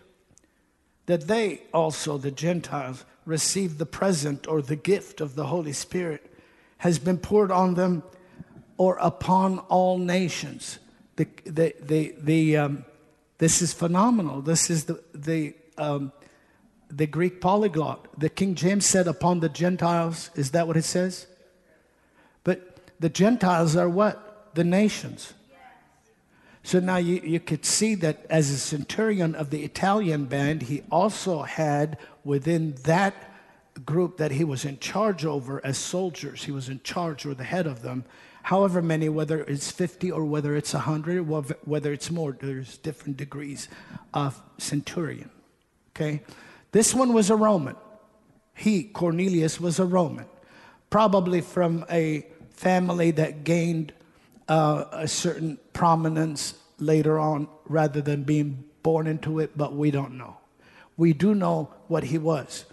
that 1.07 1.27
they 1.27 1.63
also, 1.73 2.19
the 2.19 2.31
Gentiles, 2.31 3.07
received 3.25 3.79
the 3.79 3.87
present 3.87 4.47
or 4.47 4.61
the 4.61 4.77
gift 4.77 5.23
of 5.23 5.37
the 5.37 5.47
Holy 5.47 5.73
Spirit, 5.73 6.35
has 6.79 6.99
been 6.99 7.17
poured 7.17 7.51
on 7.51 7.75
them 7.75 8.03
or 8.77 8.99
upon 9.01 9.59
all 9.71 9.97
nations. 9.97 10.79
The, 11.17 11.27
the, 11.47 11.75
the, 11.81 12.15
the, 12.21 12.57
um, 12.59 12.85
this 13.43 13.61
is 13.61 13.73
phenomenal. 13.73 14.41
This 14.41 14.71
is 14.71 14.85
the, 14.85 15.03
the, 15.13 15.57
um, 15.77 16.13
the 16.89 17.09
Greek 17.09 17.41
polyglot. 17.41 18.07
The 18.17 18.29
King 18.29 18.55
James 18.55 18.87
said, 18.87 19.09
upon 19.09 19.41
the 19.41 19.49
Gentiles. 19.49 20.31
Is 20.37 20.53
that 20.53 20.69
what 20.69 20.77
it 20.77 20.85
says? 20.85 21.27
But 22.45 22.79
the 23.01 23.09
Gentiles 23.09 23.75
are 23.75 23.89
what? 23.89 24.55
The 24.55 24.63
nations. 24.63 25.35
So 26.63 26.79
now 26.79 26.99
you, 26.99 27.17
you 27.17 27.41
could 27.41 27.65
see 27.65 27.97
that 27.97 28.25
as 28.31 28.49
a 28.51 28.59
centurion 28.59 29.35
of 29.35 29.51
the 29.51 29.65
Italian 29.65 30.27
band, 30.27 30.63
he 30.63 30.83
also 30.89 31.43
had 31.43 31.99
within 32.23 32.77
that 32.85 33.13
group 33.85 34.19
that 34.19 34.31
he 34.31 34.45
was 34.45 34.65
in 34.65 34.79
charge 34.79 35.25
over 35.25 35.61
as 35.67 35.79
soldiers, 35.79 36.45
he 36.45 36.53
was 36.53 36.69
in 36.69 36.81
charge 36.85 37.27
or 37.27 37.35
the 37.35 37.43
head 37.43 37.67
of 37.67 37.83
them, 37.83 38.05
however 38.43 38.83
many, 38.83 39.09
whether 39.09 39.43
it's 39.45 39.71
50 39.71 40.11
or 40.11 40.25
whether 40.25 40.57
it's 40.57 40.75
100, 40.75 41.21
whether 41.21 41.93
it's 41.93 42.11
more, 42.11 42.37
there's 42.41 42.77
different 42.79 43.17
degrees 43.17 43.69
of 44.13 44.41
centurion. 44.59 45.31
Okay? 45.95 46.23
This 46.73 46.95
one 46.95 47.13
was 47.13 47.31
a 47.31 47.37
Roman. 47.37 47.77
He, 48.55 48.85
Cornelius, 48.85 49.61
was 49.61 49.79
a 49.79 49.85
Roman, 49.85 50.27
probably 50.91 51.41
from 51.41 51.85
a 51.91 52.27
family 52.51 53.11
that 53.13 53.45
gained 53.45 53.93
uh, 54.49 54.85
a 54.93 55.09
certain 55.09 55.59
prominence 55.73 56.55
later 56.79 57.19
on 57.19 57.49
rather 57.67 58.01
than 58.01 58.23
being 58.23 58.65
born 58.83 59.07
into 59.07 59.39
it, 59.39 59.57
but 59.57 59.75
we 59.75 59.91
don't 59.91 60.19
know. 60.19 60.37
We 60.97 61.13
do 61.13 61.35
know 61.35 61.73
what 61.89 62.05
he 62.05 62.19
was. 62.19 62.65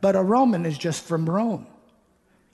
But 0.00 0.16
a 0.16 0.22
Roman 0.22 0.64
is 0.64 0.78
just 0.78 1.04
from 1.04 1.28
Rome. 1.28 1.66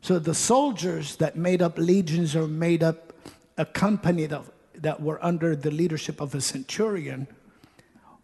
So 0.02 0.18
the 0.18 0.34
soldiers 0.34 1.16
that 1.16 1.36
made 1.36 1.62
up 1.62 1.78
legions 1.78 2.34
or 2.34 2.48
made 2.48 2.82
up 2.82 3.12
a 3.56 3.64
company 3.64 4.26
that, 4.26 4.42
that 4.74 5.00
were 5.00 5.24
under 5.24 5.54
the 5.54 5.70
leadership 5.70 6.20
of 6.20 6.34
a 6.34 6.40
centurion 6.40 7.28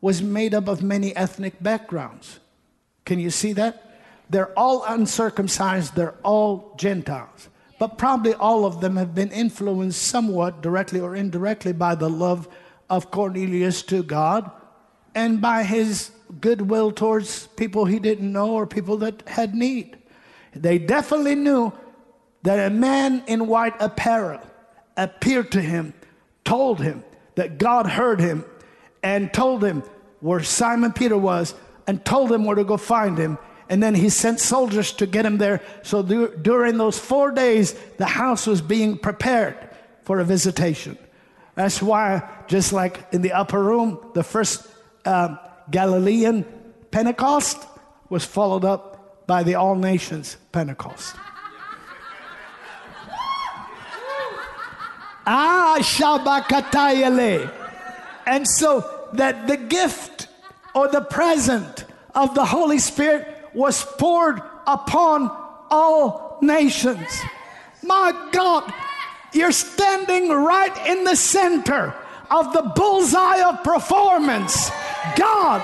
was 0.00 0.20
made 0.20 0.54
up 0.54 0.66
of 0.66 0.82
many 0.82 1.14
ethnic 1.14 1.62
backgrounds. 1.62 2.40
Can 3.04 3.20
you 3.20 3.30
see 3.30 3.52
that? 3.54 4.00
They're 4.28 4.52
all 4.58 4.84
uncircumcised, 4.84 5.94
they're 5.94 6.16
all 6.24 6.74
Gentiles. 6.76 7.48
But 7.78 7.96
probably 7.96 8.34
all 8.34 8.66
of 8.66 8.80
them 8.80 8.96
have 8.96 9.14
been 9.14 9.30
influenced 9.30 10.02
somewhat, 10.02 10.60
directly 10.60 10.98
or 10.98 11.14
indirectly, 11.14 11.72
by 11.72 11.94
the 11.94 12.10
love 12.10 12.48
of 12.90 13.12
Cornelius 13.12 13.82
to 13.84 14.02
God 14.02 14.50
and 15.14 15.40
by 15.40 15.62
his 15.62 16.10
goodwill 16.40 16.90
towards 16.90 17.46
people 17.48 17.84
he 17.84 18.00
didn't 18.00 18.32
know 18.32 18.50
or 18.50 18.66
people 18.66 18.96
that 18.98 19.22
had 19.28 19.54
need. 19.54 19.96
They 20.54 20.78
definitely 20.78 21.34
knew 21.34 21.72
that 22.42 22.70
a 22.70 22.74
man 22.74 23.22
in 23.26 23.46
white 23.46 23.74
apparel 23.80 24.40
appeared 24.96 25.52
to 25.52 25.60
him, 25.60 25.94
told 26.44 26.80
him 26.80 27.04
that 27.34 27.58
God 27.58 27.86
heard 27.86 28.20
him, 28.20 28.44
and 29.02 29.32
told 29.32 29.62
him 29.62 29.82
where 30.20 30.42
Simon 30.42 30.92
Peter 30.92 31.16
was, 31.16 31.54
and 31.86 32.04
told 32.04 32.32
him 32.32 32.44
where 32.44 32.56
to 32.56 32.64
go 32.64 32.76
find 32.76 33.16
him. 33.16 33.38
And 33.68 33.82
then 33.82 33.94
he 33.94 34.08
sent 34.08 34.40
soldiers 34.40 34.92
to 34.94 35.06
get 35.06 35.26
him 35.26 35.38
there. 35.38 35.60
So 35.82 36.02
dur- 36.02 36.36
during 36.36 36.78
those 36.78 36.98
four 36.98 37.30
days, 37.30 37.74
the 37.98 38.06
house 38.06 38.46
was 38.46 38.60
being 38.60 38.98
prepared 38.98 39.56
for 40.02 40.20
a 40.20 40.24
visitation. 40.24 40.96
That's 41.54 41.82
why, 41.82 42.28
just 42.46 42.72
like 42.72 43.06
in 43.12 43.20
the 43.20 43.32
upper 43.32 43.62
room, 43.62 43.98
the 44.14 44.22
first 44.22 44.66
uh, 45.04 45.36
Galilean 45.70 46.44
Pentecost 46.90 47.58
was 48.08 48.24
followed 48.24 48.64
up 48.64 48.97
by 49.28 49.44
the 49.44 49.54
all 49.54 49.76
nations 49.76 50.38
Pentecost. 50.50 51.14
ah. 55.26 55.76
And 58.26 58.48
so 58.48 59.08
that 59.12 59.46
the 59.46 59.58
gift 59.58 60.28
or 60.74 60.88
the 60.88 61.02
present 61.02 61.84
of 62.14 62.34
the 62.34 62.44
Holy 62.44 62.78
Spirit 62.78 63.28
was 63.54 63.84
poured 63.84 64.40
upon 64.66 65.30
all 65.70 66.38
nations. 66.40 67.06
My 67.82 68.12
God, 68.32 68.72
you're 69.34 69.52
standing 69.52 70.30
right 70.30 70.86
in 70.86 71.04
the 71.04 71.16
center 71.16 71.94
of 72.30 72.52
the 72.54 72.62
bullseye 72.74 73.42
of 73.42 73.62
performance. 73.62 74.70
God, 75.16 75.62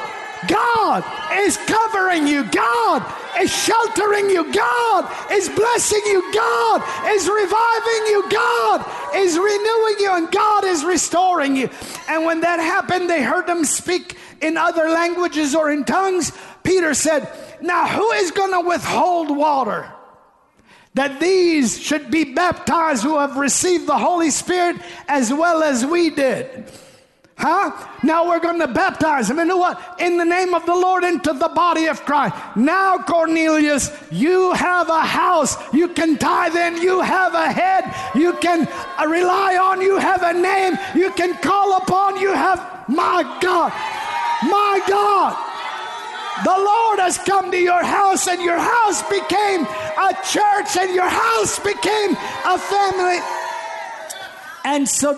God 0.48 1.04
is 1.38 1.56
covering 1.56 2.26
you. 2.26 2.44
God 2.44 3.04
is 3.40 3.52
sheltering 3.52 4.30
you. 4.30 4.52
God 4.52 5.32
is 5.32 5.48
blessing 5.48 6.02
you. 6.06 6.32
God 6.32 6.82
is 7.08 7.28
reviving 7.28 8.06
you. 8.06 8.28
God 8.30 9.14
is 9.14 9.36
renewing 9.36 9.96
you. 10.00 10.10
And 10.12 10.30
God 10.30 10.64
is 10.64 10.84
restoring 10.84 11.56
you. 11.56 11.68
And 12.08 12.24
when 12.24 12.40
that 12.40 12.60
happened, 12.60 13.08
they 13.08 13.22
heard 13.22 13.46
them 13.46 13.64
speak 13.64 14.16
in 14.40 14.56
other 14.56 14.88
languages 14.88 15.54
or 15.54 15.70
in 15.70 15.84
tongues. 15.84 16.32
Peter 16.62 16.94
said, 16.94 17.28
Now 17.60 17.86
who 17.86 18.10
is 18.12 18.30
going 18.30 18.52
to 18.52 18.68
withhold 18.68 19.36
water? 19.36 19.90
That 20.94 21.18
these 21.18 21.78
should 21.78 22.10
be 22.10 22.34
baptized 22.34 23.02
who 23.02 23.18
have 23.18 23.36
received 23.36 23.88
the 23.88 23.98
Holy 23.98 24.30
Spirit 24.30 24.76
as 25.08 25.32
well 25.32 25.62
as 25.64 25.84
we 25.84 26.10
did. 26.10 26.70
Huh? 27.36 27.72
Now 28.04 28.28
we're 28.28 28.38
going 28.38 28.60
to 28.60 28.68
baptize 28.68 29.28
him. 29.28 29.36
Know 29.46 29.56
what? 29.56 29.96
In 29.98 30.16
the 30.18 30.24
name 30.24 30.54
of 30.54 30.64
the 30.66 30.74
Lord 30.74 31.02
into 31.02 31.32
the 31.32 31.48
body 31.48 31.86
of 31.86 32.04
Christ. 32.04 32.34
Now, 32.54 32.98
Cornelius, 32.98 33.90
you 34.10 34.52
have 34.52 34.88
a 34.88 35.02
house. 35.02 35.56
You 35.74 35.88
can 35.88 36.16
tithe 36.16 36.54
in. 36.54 36.80
You 36.80 37.00
have 37.00 37.34
a 37.34 37.50
head. 37.50 37.92
You 38.14 38.34
can 38.34 38.68
uh, 38.68 39.06
rely 39.06 39.56
on. 39.56 39.80
You 39.80 39.98
have 39.98 40.22
a 40.22 40.32
name. 40.32 40.78
You 40.94 41.10
can 41.10 41.34
call 41.38 41.76
upon. 41.78 42.20
You 42.20 42.32
have, 42.32 42.88
my 42.88 43.22
God, 43.42 43.72
my 44.48 44.80
God. 44.86 45.36
The 46.44 46.50
Lord 46.50 46.98
has 47.00 47.18
come 47.18 47.50
to 47.50 47.58
your 47.58 47.82
house, 47.82 48.26
and 48.26 48.42
your 48.42 48.58
house 48.58 49.02
became 49.08 49.62
a 49.62 50.12
church, 50.26 50.76
and 50.76 50.94
your 50.94 51.08
house 51.08 51.58
became 51.58 52.12
a 52.44 52.58
family. 52.58 53.18
And 54.64 54.88
so 54.88 55.14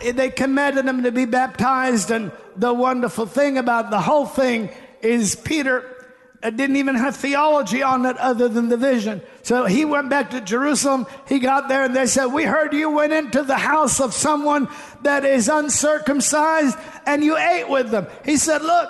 they 0.00 0.30
commanded 0.30 0.86
him 0.86 1.02
to 1.02 1.12
be 1.12 1.24
baptized. 1.24 2.10
And 2.10 2.32
the 2.56 2.72
wonderful 2.72 3.26
thing 3.26 3.58
about 3.58 3.90
the 3.90 4.00
whole 4.00 4.26
thing 4.26 4.70
is 5.02 5.36
Peter 5.36 6.00
uh, 6.42 6.50
didn't 6.50 6.76
even 6.76 6.94
have 6.94 7.16
theology 7.16 7.82
on 7.82 8.06
it 8.06 8.16
other 8.16 8.48
than 8.48 8.68
the 8.68 8.76
vision. 8.76 9.20
So 9.42 9.66
he 9.66 9.84
went 9.84 10.08
back 10.08 10.30
to 10.30 10.40
Jerusalem. 10.40 11.06
He 11.28 11.38
got 11.38 11.68
there 11.68 11.84
and 11.84 11.94
they 11.94 12.06
said, 12.06 12.26
We 12.26 12.44
heard 12.44 12.72
you 12.72 12.90
went 12.90 13.12
into 13.12 13.42
the 13.42 13.58
house 13.58 14.00
of 14.00 14.14
someone 14.14 14.68
that 15.02 15.24
is 15.24 15.48
uncircumcised 15.48 16.78
and 17.06 17.22
you 17.22 17.36
ate 17.36 17.68
with 17.68 17.90
them. 17.90 18.06
He 18.24 18.38
said, 18.38 18.62
Look, 18.62 18.88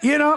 you 0.00 0.16
know, 0.16 0.36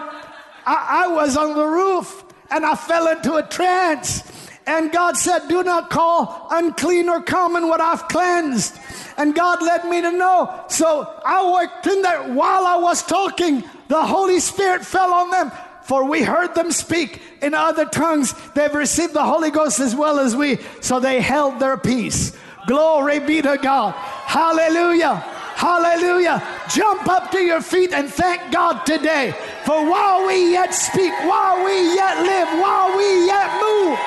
I, 0.66 1.06
I 1.06 1.08
was 1.08 1.38
on 1.38 1.56
the 1.56 1.66
roof 1.66 2.24
and 2.52 2.66
I 2.66 2.76
fell 2.76 3.08
into 3.08 3.36
a 3.36 3.44
trance. 3.44 4.45
And 4.68 4.92
God 4.92 5.16
said, 5.16 5.48
Do 5.48 5.64
not 5.64 5.90
call 5.90 6.48
unclean 6.52 7.08
or 7.08 7.22
common 7.22 7.68
what 7.68 7.82
I've 7.82 8.08
cleansed. 8.08 8.78
And 9.18 9.36
God 9.36 9.62
led 9.62 9.86
me 9.86 10.02
to 10.02 10.12
know. 10.12 10.66
So 10.70 11.14
I 11.24 11.52
worked 11.52 11.86
in 11.88 12.02
there 12.02 12.34
while 12.34 12.66
I 12.66 12.78
was 12.78 13.04
talking. 13.04 13.64
The 13.88 14.04
Holy 14.04 14.40
Spirit 14.40 14.84
fell 14.84 15.14
on 15.14 15.30
them. 15.30 15.52
For 15.84 16.04
we 16.04 16.24
heard 16.24 16.56
them 16.56 16.72
speak 16.72 17.22
in 17.44 17.54
other 17.54 17.86
tongues. 17.86 18.34
They've 18.56 18.74
received 18.74 19.14
the 19.14 19.24
Holy 19.24 19.52
Ghost 19.52 19.80
as 19.80 19.96
well 19.96 20.20
as 20.20 20.36
we. 20.36 20.58
So 20.82 21.00
they 21.00 21.22
held 21.22 21.60
their 21.60 21.78
peace. 21.78 22.36
Glory 22.66 23.20
be 23.20 23.44
to 23.44 23.60
God. 23.62 23.94
Hallelujah. 23.94 25.18
Hallelujah. 25.56 26.42
Jump 26.70 27.08
up 27.08 27.30
to 27.32 27.40
your 27.40 27.62
feet 27.62 27.94
and 27.94 28.10
thank 28.10 28.52
God 28.52 28.84
today. 28.86 29.34
For 29.64 29.90
while 29.90 30.26
we 30.26 30.52
yet 30.52 30.74
speak, 30.74 31.14
while 31.24 31.64
we 31.64 31.96
yet 31.96 32.18
live, 32.24 32.60
while 32.60 32.98
we 32.98 33.26
yet 33.28 33.62
move, 33.62 34.00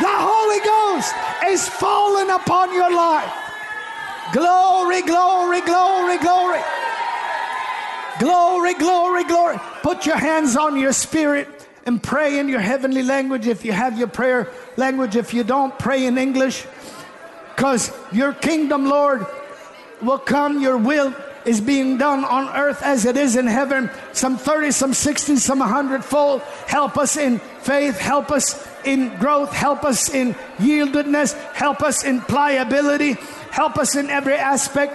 the 0.00 0.06
Holy 0.08 0.60
Ghost 0.64 1.14
is 1.46 1.68
falling 1.68 2.30
upon 2.30 2.72
your 2.72 2.94
life. 2.94 3.32
Glory, 4.32 5.02
glory, 5.02 5.60
glory, 5.62 6.18
glory. 6.18 6.60
Glory, 8.20 8.74
glory, 8.74 9.24
glory. 9.24 9.58
Put 9.82 10.06
your 10.06 10.16
hands 10.16 10.56
on 10.56 10.76
your 10.76 10.92
spirit 10.92 11.66
and 11.86 12.02
pray 12.02 12.38
in 12.38 12.48
your 12.48 12.60
heavenly 12.60 13.02
language 13.02 13.46
if 13.46 13.64
you 13.64 13.72
have 13.72 13.98
your 13.98 14.08
prayer 14.08 14.50
language. 14.76 15.16
If 15.16 15.32
you 15.32 15.44
don't, 15.44 15.76
pray 15.78 16.06
in 16.06 16.18
English. 16.18 16.66
Because 17.56 17.90
your 18.12 18.32
kingdom, 18.32 18.86
Lord, 18.86 19.26
will 20.02 20.18
come, 20.18 20.60
your 20.60 20.76
will 20.76 21.14
is 21.44 21.60
being 21.60 21.96
done 21.96 22.24
on 22.24 22.54
earth 22.54 22.82
as 22.82 23.06
it 23.06 23.16
is 23.16 23.36
in 23.36 23.46
heaven. 23.46 23.90
Some 24.12 24.36
30, 24.36 24.70
some 24.72 24.92
60, 24.92 25.36
some 25.36 25.60
100 25.60 26.04
fold. 26.04 26.42
Help 26.66 26.98
us 26.98 27.16
in 27.16 27.38
faith. 27.60 27.98
Help 27.98 28.30
us 28.30 28.67
in 28.84 29.16
growth. 29.18 29.52
Help 29.52 29.84
us 29.84 30.12
in 30.12 30.34
yieldedness. 30.58 31.34
Help 31.52 31.82
us 31.82 32.04
in 32.04 32.20
pliability. 32.20 33.14
Help 33.50 33.76
us 33.78 33.96
in 33.96 34.10
every 34.10 34.34
aspect 34.34 34.92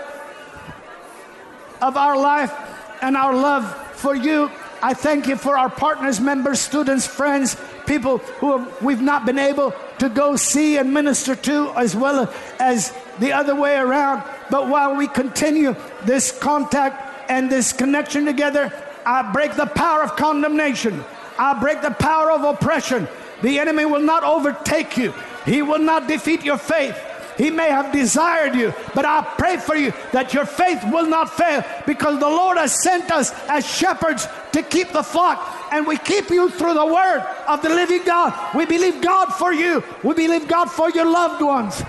of 1.82 1.98
our 1.98 2.18
life 2.18 2.54
and 3.02 3.18
our 3.18 3.36
love 3.36 3.66
for 3.94 4.16
you. 4.16 4.50
I 4.82 4.94
thank 4.94 5.28
you 5.28 5.36
for 5.36 5.58
our 5.58 5.70
partners, 5.70 6.20
members, 6.20 6.60
students, 6.60 7.08
friends, 7.08 7.56
people 7.86 8.18
who 8.18 8.68
we've 8.82 9.02
not 9.02 9.26
been 9.26 9.40
able 9.40 9.74
to 10.00 10.10
go 10.10 10.36
see 10.36 10.78
and 10.78 10.94
minister 10.94 11.36
to, 11.36 11.70
as 11.78 11.96
well 11.96 12.34
as 12.60 12.94
the 13.20 13.32
other 13.32 13.56
way 13.56 13.76
around. 13.76 14.24
But 14.50 14.68
while 14.68 14.96
we 14.96 15.08
continue 15.08 15.76
this 16.04 16.38
contact 16.38 17.30
and 17.30 17.50
this 17.50 17.72
connection 17.72 18.26
together, 18.26 18.74
I 19.06 19.32
break 19.32 19.56
the 19.56 19.68
power 19.68 20.04
of 20.04 20.16
condemnation. 20.16 21.04
I 21.38 21.60
break 21.60 21.82
the 21.82 21.92
power 21.92 22.32
of 22.32 22.44
oppression. 22.44 23.08
The 23.44 23.60
enemy 23.60 23.86
will 23.86 24.02
not 24.02 24.24
overtake 24.24 24.98
you, 24.98 25.14
he 25.46 25.62
will 25.62 25.80
not 25.80 26.08
defeat 26.08 26.44
your 26.44 26.58
faith. 26.58 26.98
He 27.38 27.50
may 27.50 27.70
have 27.70 27.92
desired 27.92 28.54
you, 28.54 28.74
but 28.94 29.06
I 29.06 29.24
pray 29.38 29.58
for 29.58 29.76
you 29.76 29.92
that 30.12 30.36
your 30.36 30.46
faith 30.46 30.84
will 30.84 31.08
not 31.08 31.36
fail 31.36 31.66
because 31.88 32.20
the 32.20 32.30
Lord 32.30 32.58
has 32.58 32.84
sent 32.84 33.12
us 33.12 33.34
as 33.50 33.68
shepherds 33.68 34.28
to 34.52 34.62
keep 34.62 34.92
the 34.92 35.02
flock, 35.02 35.72
and 35.72 35.88
we 35.88 35.98
keep 35.98 36.30
you 36.30 36.50
through 36.50 36.76
the 36.76 36.86
word 36.86 37.26
of 37.48 37.64
the 37.64 37.70
living 37.70 38.04
God. 38.06 38.56
We 38.56 38.66
believe 38.66 39.02
God 39.02 39.34
for 39.34 39.52
you, 39.52 39.84
we 40.04 40.14
believe 40.14 40.48
God 40.48 40.66
for 40.66 40.92
your 40.92 41.06
loved 41.12 41.42
ones. 41.42 41.82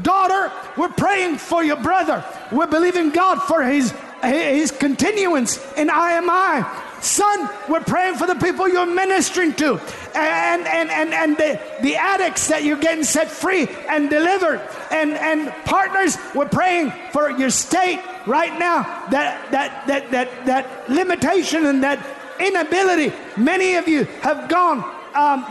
Daughter, 0.00 0.50
we're 0.78 0.88
praying 0.88 1.36
for 1.36 1.62
your 1.62 1.76
brother. 1.76 2.24
We're 2.50 2.66
believing 2.66 3.10
God 3.10 3.42
for 3.42 3.62
his, 3.62 3.92
his 4.22 4.70
continuance 4.70 5.58
in 5.74 5.88
IMI. 5.88 6.66
Son, 7.02 7.50
we're 7.68 7.80
praying 7.80 8.14
for 8.14 8.28
the 8.28 8.36
people 8.36 8.68
you're 8.68 8.86
ministering 8.86 9.52
to 9.54 9.72
and, 10.14 10.66
and, 10.66 10.88
and, 10.88 11.12
and 11.12 11.36
the, 11.36 11.60
the 11.82 11.96
addicts 11.96 12.46
that 12.46 12.62
you're 12.62 12.78
getting 12.78 13.02
set 13.02 13.28
free 13.28 13.66
and 13.88 14.08
delivered. 14.08 14.60
And, 14.92 15.12
and 15.14 15.50
partners, 15.64 16.16
we're 16.32 16.48
praying 16.48 16.92
for 17.10 17.30
your 17.30 17.50
state 17.50 18.00
right 18.24 18.56
now 18.56 18.82
that, 19.10 19.50
that, 19.50 19.86
that, 19.88 20.10
that, 20.12 20.46
that 20.46 20.88
limitation 20.88 21.66
and 21.66 21.82
that 21.82 22.06
inability. 22.38 23.12
Many 23.36 23.74
of 23.74 23.88
you 23.88 24.04
have 24.22 24.48
gone 24.48 24.84
um, 25.14 25.44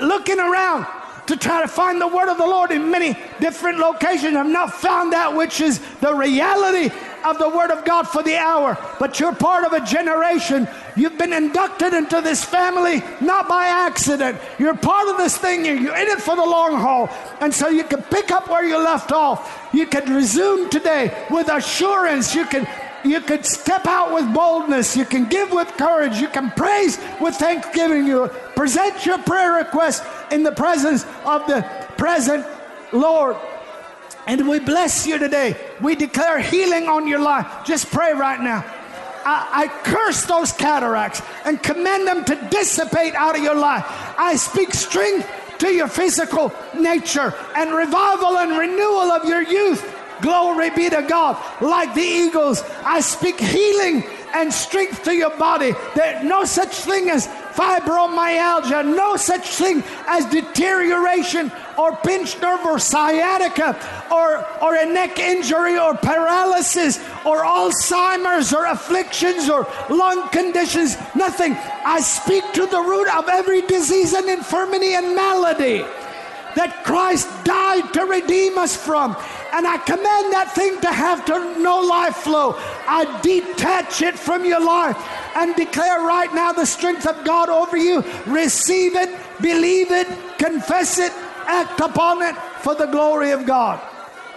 looking 0.00 0.38
around 0.38 0.86
to 1.28 1.36
try 1.36 1.62
to 1.62 1.68
find 1.68 2.00
the 2.00 2.08
word 2.08 2.28
of 2.28 2.38
the 2.38 2.46
Lord 2.46 2.72
in 2.72 2.90
many 2.90 3.16
different 3.38 3.78
locations. 3.78 4.36
I've 4.36 4.46
not 4.46 4.74
found 4.74 5.12
that 5.12 5.34
which 5.34 5.60
is 5.60 5.78
the 6.00 6.14
reality 6.14 6.90
of 7.24 7.38
the 7.38 7.48
word 7.48 7.70
of 7.70 7.84
God 7.84 8.08
for 8.08 8.22
the 8.22 8.36
hour. 8.36 8.78
But 8.98 9.20
you're 9.20 9.34
part 9.34 9.64
of 9.64 9.72
a 9.72 9.84
generation. 9.84 10.68
You've 10.96 11.18
been 11.18 11.32
inducted 11.32 11.94
into 11.94 12.20
this 12.20 12.44
family 12.44 13.02
not 13.20 13.48
by 13.48 13.66
accident. 13.66 14.38
You're 14.58 14.76
part 14.76 15.08
of 15.08 15.16
this 15.16 15.36
thing. 15.36 15.64
You're 15.64 15.96
in 15.96 16.08
it 16.08 16.20
for 16.20 16.36
the 16.36 16.44
long 16.44 16.78
haul. 16.78 17.08
And 17.40 17.52
so 17.54 17.68
you 17.68 17.84
can 17.84 18.02
pick 18.02 18.30
up 18.30 18.48
where 18.48 18.64
you 18.64 18.78
left 18.78 19.12
off. 19.12 19.68
You 19.72 19.86
can 19.86 20.12
resume 20.14 20.70
today 20.70 21.26
with 21.30 21.48
assurance. 21.48 22.34
You 22.34 22.44
can 22.44 22.66
you 23.04 23.20
can 23.20 23.42
step 23.44 23.86
out 23.86 24.12
with 24.12 24.32
boldness. 24.34 24.96
You 24.96 25.04
can 25.04 25.26
give 25.26 25.52
with 25.52 25.68
courage. 25.78 26.18
You 26.18 26.28
can 26.28 26.50
praise 26.50 26.98
with 27.20 27.34
thanksgiving. 27.36 28.06
You 28.06 28.28
present 28.54 29.06
your 29.06 29.18
prayer 29.18 29.54
request 29.54 30.04
in 30.30 30.42
the 30.42 30.52
presence 30.52 31.04
of 31.24 31.46
the 31.46 31.62
present 31.96 32.46
Lord. 32.92 33.36
And 34.26 34.48
we 34.48 34.60
bless 34.60 35.06
you 35.06 35.18
today. 35.18 35.56
We 35.80 35.94
declare 35.94 36.38
healing 36.38 36.88
on 36.88 37.08
your 37.08 37.20
life. 37.20 37.46
Just 37.64 37.90
pray 37.90 38.12
right 38.12 38.40
now. 38.40 38.64
I, 39.24 39.64
I 39.64 39.68
curse 39.84 40.24
those 40.24 40.52
cataracts 40.52 41.22
and 41.44 41.62
command 41.62 42.06
them 42.06 42.24
to 42.24 42.48
dissipate 42.50 43.14
out 43.14 43.36
of 43.36 43.42
your 43.42 43.54
life. 43.54 43.84
I 44.18 44.36
speak 44.36 44.72
strength 44.74 45.28
to 45.58 45.68
your 45.68 45.88
physical 45.88 46.52
nature 46.78 47.34
and 47.54 47.72
revival 47.72 48.38
and 48.38 48.56
renewal 48.56 49.12
of 49.12 49.26
your 49.26 49.42
youth. 49.42 49.99
Glory 50.22 50.70
be 50.70 50.90
to 50.90 51.02
God. 51.02 51.36
Like 51.60 51.94
the 51.94 52.00
eagles, 52.00 52.62
I 52.84 53.00
speak 53.00 53.40
healing 53.40 54.04
and 54.34 54.52
strength 54.52 55.02
to 55.04 55.14
your 55.14 55.36
body. 55.36 55.72
There's 55.94 56.24
no 56.24 56.44
such 56.44 56.74
thing 56.74 57.10
as 57.10 57.26
fibromyalgia, 57.26 58.84
no 58.94 59.16
such 59.16 59.48
thing 59.48 59.82
as 60.06 60.26
deterioration 60.26 61.50
or 61.76 61.96
pinched 61.96 62.40
nerve 62.40 62.64
or 62.64 62.78
sciatica 62.78 63.76
or, 64.12 64.46
or 64.62 64.76
a 64.76 64.86
neck 64.86 65.18
injury 65.18 65.78
or 65.78 65.94
paralysis 65.94 66.98
or 67.24 67.42
Alzheimer's 67.42 68.52
or 68.52 68.66
afflictions 68.66 69.48
or 69.48 69.66
lung 69.88 70.28
conditions. 70.28 70.96
Nothing. 71.14 71.56
I 71.84 72.00
speak 72.00 72.44
to 72.54 72.66
the 72.66 72.80
root 72.80 73.08
of 73.14 73.28
every 73.28 73.62
disease 73.62 74.12
and 74.12 74.28
infirmity 74.28 74.94
and 74.94 75.14
malady 75.14 75.84
that 76.56 76.84
Christ 76.84 77.28
died 77.44 77.92
to 77.94 78.04
redeem 78.04 78.58
us 78.58 78.76
from. 78.76 79.16
And 79.52 79.66
I 79.66 79.78
command 79.78 80.32
that 80.32 80.52
thing 80.54 80.80
to 80.80 80.88
have 80.92 81.24
to 81.26 81.58
no 81.60 81.80
life 81.80 82.16
flow. 82.16 82.54
I 82.86 83.20
detach 83.22 84.02
it 84.02 84.18
from 84.18 84.44
your 84.44 84.64
life 84.64 84.96
and 85.36 85.54
declare 85.56 86.00
right 86.00 86.32
now 86.34 86.52
the 86.52 86.66
strength 86.66 87.06
of 87.06 87.24
God 87.24 87.48
over 87.48 87.76
you. 87.76 88.04
Receive 88.26 88.94
it, 88.94 89.10
believe 89.40 89.90
it, 89.90 90.06
confess 90.38 90.98
it, 90.98 91.12
act 91.46 91.80
upon 91.80 92.22
it 92.22 92.36
for 92.60 92.74
the 92.74 92.86
glory 92.86 93.30
of 93.30 93.46
God. 93.46 93.80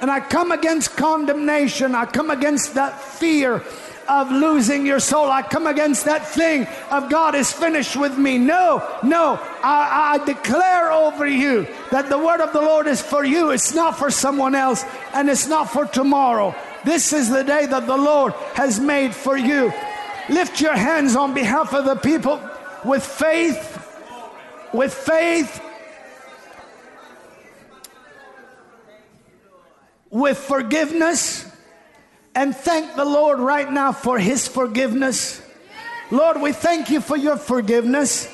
And 0.02 0.12
I 0.12 0.20
come 0.20 0.52
against 0.52 0.98
condemnation. 0.98 1.96
I 1.96 2.06
come 2.06 2.30
against 2.30 2.74
that 2.74 3.00
fear 3.00 3.64
of 4.08 4.32
losing 4.32 4.86
your 4.86 5.00
soul. 5.00 5.30
I 5.30 5.42
come 5.42 5.68
against 5.68 6.06
that 6.06 6.28
thing 6.28 6.68
of 6.92 7.10
God 7.10 7.36
is 7.36 7.52
finished 7.52 7.96
with 7.96 8.18
me. 8.18 8.38
No, 8.38 8.86
no. 9.04 9.40
I, 9.64 10.20
I, 10.20 10.26
declare 10.26 10.92
over 10.92 11.26
you 11.26 11.68
that 11.92 12.10
the 12.10 12.18
word 12.18 12.42
of 12.42 12.54
the 12.54 12.62
Lord 12.62 12.88
is 12.88 13.02
for 13.02 13.24
you. 13.24 13.52
It's 13.52 13.74
not 13.74 13.98
for 13.98 14.12
someone 14.12 14.56
else 14.56 14.84
and 15.14 15.30
it's 15.30 15.48
not 15.48 15.70
for 15.70 15.86
tomorrow. 15.86 16.56
This 16.84 17.14
is 17.14 17.30
the 17.30 17.44
day 17.44 17.66
that 17.66 17.88
the 17.88 17.98
Lord 17.98 18.34
has 18.56 18.80
made 18.80 19.16
for 19.16 19.38
you. 19.38 19.72
Lift 20.30 20.60
your 20.60 20.76
hands 20.76 21.16
on 21.16 21.34
behalf 21.34 21.74
of 21.74 21.86
the 21.86 21.96
people 21.96 22.42
with 22.84 23.06
faith, 23.06 23.80
with 24.74 24.94
faith, 24.94 25.62
with 30.10 30.38
forgiveness 30.38 31.53
and 32.36 32.56
thank 32.56 32.96
the 32.96 33.06
Lord 33.06 33.40
right 33.40 33.72
now 33.72 33.92
for 33.92 34.18
His 34.18 34.48
forgiveness. 34.48 35.42
Lord, 36.12 36.42
we 36.42 36.52
thank 36.52 36.90
you 36.90 37.02
for 37.02 37.18
your 37.18 37.38
forgiveness, 37.38 38.28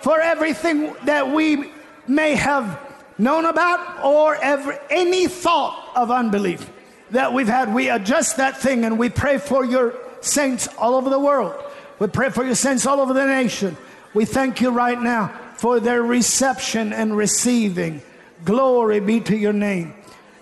for 0.00 0.20
everything 0.20 0.94
that 1.04 1.32
we 1.32 1.70
may 2.06 2.34
have 2.34 2.78
known 3.18 3.44
about 3.44 4.04
or 4.04 4.34
ever, 4.36 4.78
any 4.90 5.26
thought 5.26 5.92
of 5.94 6.10
unbelief 6.10 6.68
that 7.10 7.32
we've 7.32 7.48
had. 7.48 7.72
We 7.72 7.88
adjust 7.88 8.38
that 8.38 8.56
thing 8.56 8.84
and 8.84 8.98
we 8.98 9.10
pray 9.10 9.38
for 9.38 9.64
your 9.64 9.94
saints 10.20 10.68
all 10.78 10.94
over 10.94 11.10
the 11.10 11.18
world. 11.18 11.54
We 11.98 12.06
pray 12.06 12.30
for 12.30 12.44
your 12.44 12.54
saints 12.54 12.86
all 12.86 13.00
over 13.00 13.12
the 13.12 13.26
nation. 13.26 13.76
We 14.14 14.24
thank 14.24 14.60
you 14.60 14.70
right 14.70 15.00
now 15.00 15.28
for 15.56 15.80
their 15.80 16.02
reception 16.02 16.92
and 16.92 17.16
receiving. 17.16 18.02
Glory 18.44 19.00
be 19.00 19.20
to 19.20 19.36
your 19.36 19.52
name. 19.52 19.94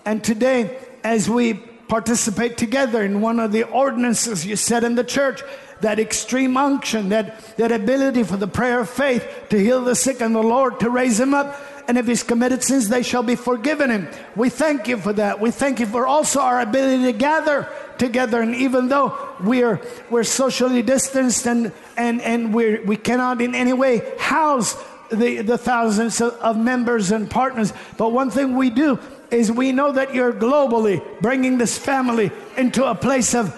And 0.05 0.23
today, 0.23 0.77
as 1.03 1.29
we 1.29 1.61
participate 1.89 2.57
together 2.57 3.03
in 3.03 3.19
one 3.19 3.39
of 3.39 3.51
the 3.51 3.63
ordinances 3.63 4.45
you 4.45 4.55
said 4.55 4.83
in 4.83 4.95
the 4.95 5.03
church, 5.03 5.41
that 5.81 5.99
extreme 5.99 6.55
unction, 6.55 7.09
that, 7.09 7.57
that 7.57 7.71
ability 7.71 8.23
for 8.23 8.37
the 8.37 8.47
prayer 8.47 8.81
of 8.81 8.89
faith 8.89 9.27
to 9.49 9.57
heal 9.57 9.83
the 9.83 9.95
sick 9.95 10.21
and 10.21 10.35
the 10.35 10.43
Lord 10.43 10.79
to 10.81 10.89
raise 10.89 11.19
him 11.19 11.33
up. 11.33 11.59
And 11.87 11.97
if 11.97 12.05
he's 12.05 12.21
committed 12.21 12.63
sins, 12.63 12.89
they 12.89 13.01
shall 13.01 13.23
be 13.23 13.35
forgiven 13.35 13.89
him. 13.89 14.07
We 14.35 14.49
thank 14.49 14.87
you 14.87 14.97
for 14.97 15.11
that. 15.13 15.39
We 15.39 15.49
thank 15.49 15.79
you 15.79 15.87
for 15.87 16.05
also 16.05 16.39
our 16.39 16.61
ability 16.61 17.03
to 17.11 17.17
gather 17.17 17.67
together. 17.97 18.41
And 18.41 18.53
even 18.55 18.89
though 18.89 19.35
we're, 19.41 19.81
we're 20.09 20.23
socially 20.23 20.83
distanced 20.83 21.47
and, 21.47 21.71
and, 21.97 22.21
and 22.21 22.53
we're, 22.53 22.83
we 22.83 22.95
cannot 22.95 23.41
in 23.41 23.55
any 23.55 23.73
way 23.73 24.13
house 24.19 24.77
the, 25.09 25.41
the 25.41 25.57
thousands 25.57 26.21
of 26.21 26.55
members 26.55 27.09
and 27.09 27.31
partners, 27.31 27.73
but 27.97 28.11
one 28.11 28.29
thing 28.29 28.55
we 28.55 28.69
do 28.69 28.99
is 29.31 29.51
we 29.51 29.71
know 29.71 29.91
that 29.91 30.13
you're 30.13 30.33
globally 30.33 31.03
bringing 31.21 31.57
this 31.57 31.77
family 31.77 32.31
into 32.57 32.85
a 32.85 32.95
place 32.95 33.33
of 33.35 33.55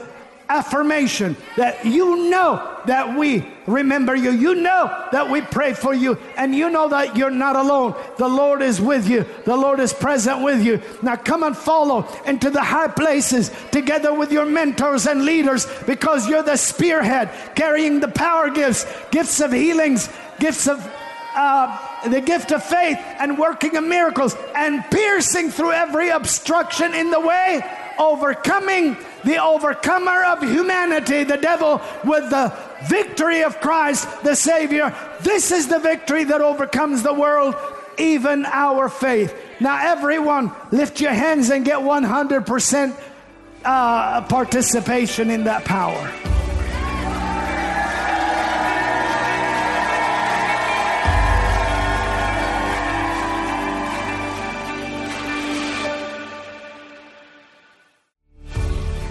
affirmation 0.52 1.38
that 1.56 1.86
you 1.86 2.30
know 2.30 2.78
that 2.86 3.18
we 3.18 3.48
remember 3.68 4.14
you. 4.14 4.32
You 4.32 4.56
know 4.56 5.08
that 5.14 5.30
we 5.30 5.40
pray 5.40 5.74
for 5.74 5.94
you, 5.94 6.18
and 6.36 6.54
you 6.54 6.70
know 6.70 6.90
that 6.90 7.16
you're 7.16 7.32
not 7.32 7.56
alone. 7.56 7.96
The 8.18 8.28
Lord 8.28 8.62
is 8.62 8.82
with 8.82 9.08
you, 9.08 9.26
the 9.46 9.56
Lord 9.56 9.80
is 9.80 9.94
present 9.94 10.44
with 10.44 10.62
you. 10.62 10.82
Now 11.02 11.16
come 11.16 11.44
and 11.44 11.56
follow 11.56 12.06
into 12.26 12.50
the 12.50 12.62
high 12.62 12.90
places 12.90 13.50
together 13.72 14.14
with 14.14 14.32
your 14.32 14.46
mentors 14.46 15.08
and 15.08 15.24
leaders 15.24 15.68
because 15.86 16.28
you're 16.28 16.44
the 16.44 16.58
spearhead 16.58 17.30
carrying 17.56 18.02
the 18.02 18.10
power 18.10 18.50
gifts, 18.50 18.86
gifts 19.10 19.40
of 19.40 19.54
healings, 19.54 20.10
gifts 20.40 20.68
of 20.68 20.80
uh, 21.36 22.10
the 22.10 22.22
gift 22.22 22.52
of 22.52 22.64
faith 22.64 22.98
and 23.20 23.38
working 23.38 23.78
of 23.78 23.84
miracles 23.84 24.36
and 24.56 24.84
piercing 24.92 25.50
through 25.50 25.72
every 25.72 26.10
obstruction 26.10 26.94
in 26.94 27.12
the 27.12 27.20
way, 27.20 27.62
overcoming 27.98 28.98
the 29.24 29.42
overcomer 29.42 30.24
of 30.26 30.42
humanity, 30.42 31.24
the 31.24 31.38
devil, 31.38 31.82
with 32.04 32.30
the 32.30 32.54
victory 32.84 33.44
of 33.44 33.60
Christ, 33.62 34.08
the 34.24 34.36
Savior. 34.36 34.96
This 35.22 35.52
is 35.52 35.68
the 35.68 35.80
victory 35.80 36.24
that 36.26 36.42
overcomes 36.42 37.04
the 37.04 37.14
world, 37.14 37.56
even 37.98 38.46
our 38.46 38.90
faith. 38.90 39.36
Now, 39.60 39.92
everyone, 39.92 40.52
lift 40.72 41.00
your 41.00 41.14
hands 41.14 41.50
and 41.50 41.64
get 41.64 41.78
100% 41.78 43.00
uh, 43.64 44.22
participation 44.24 45.30
in 45.30 45.44
that 45.44 45.66
power. 45.66 46.41